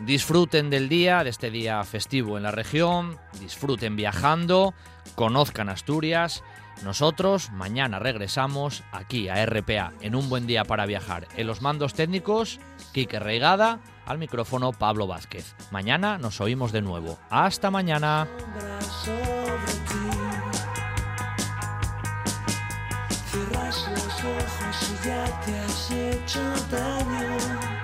Disfruten 0.00 0.68
del 0.68 0.90
día, 0.90 1.24
de 1.24 1.30
este 1.30 1.50
día 1.50 1.82
festivo 1.84 2.36
en 2.36 2.42
la 2.42 2.50
región, 2.50 3.18
disfruten 3.40 3.96
viajando, 3.96 4.74
conozcan 5.14 5.70
Asturias. 5.70 6.44
Nosotros 6.84 7.50
mañana 7.50 7.98
regresamos 7.98 8.84
aquí 8.92 9.30
a 9.30 9.44
RPA 9.44 9.92
en 10.02 10.14
un 10.14 10.28
buen 10.28 10.46
día 10.46 10.64
para 10.64 10.84
viajar. 10.84 11.26
En 11.36 11.46
los 11.46 11.62
mandos 11.62 11.94
técnicos, 11.94 12.60
Quique 12.92 13.18
Reigada, 13.18 13.80
al 14.04 14.18
micrófono 14.18 14.72
Pablo 14.72 15.06
Vázquez. 15.06 15.56
Mañana 15.70 16.18
nos 16.18 16.42
oímos 16.42 16.72
de 16.72 16.82
nuevo. 16.82 17.18
Hasta 17.30 17.70
mañana. 17.70 18.28
Cierras 23.70 23.90
los 23.90 24.24
ojos 24.24 24.90
y 24.90 25.06
ya 25.06 25.40
te 25.44 25.58
has 25.58 25.90
hecho 25.90 26.40
daño. 26.70 27.77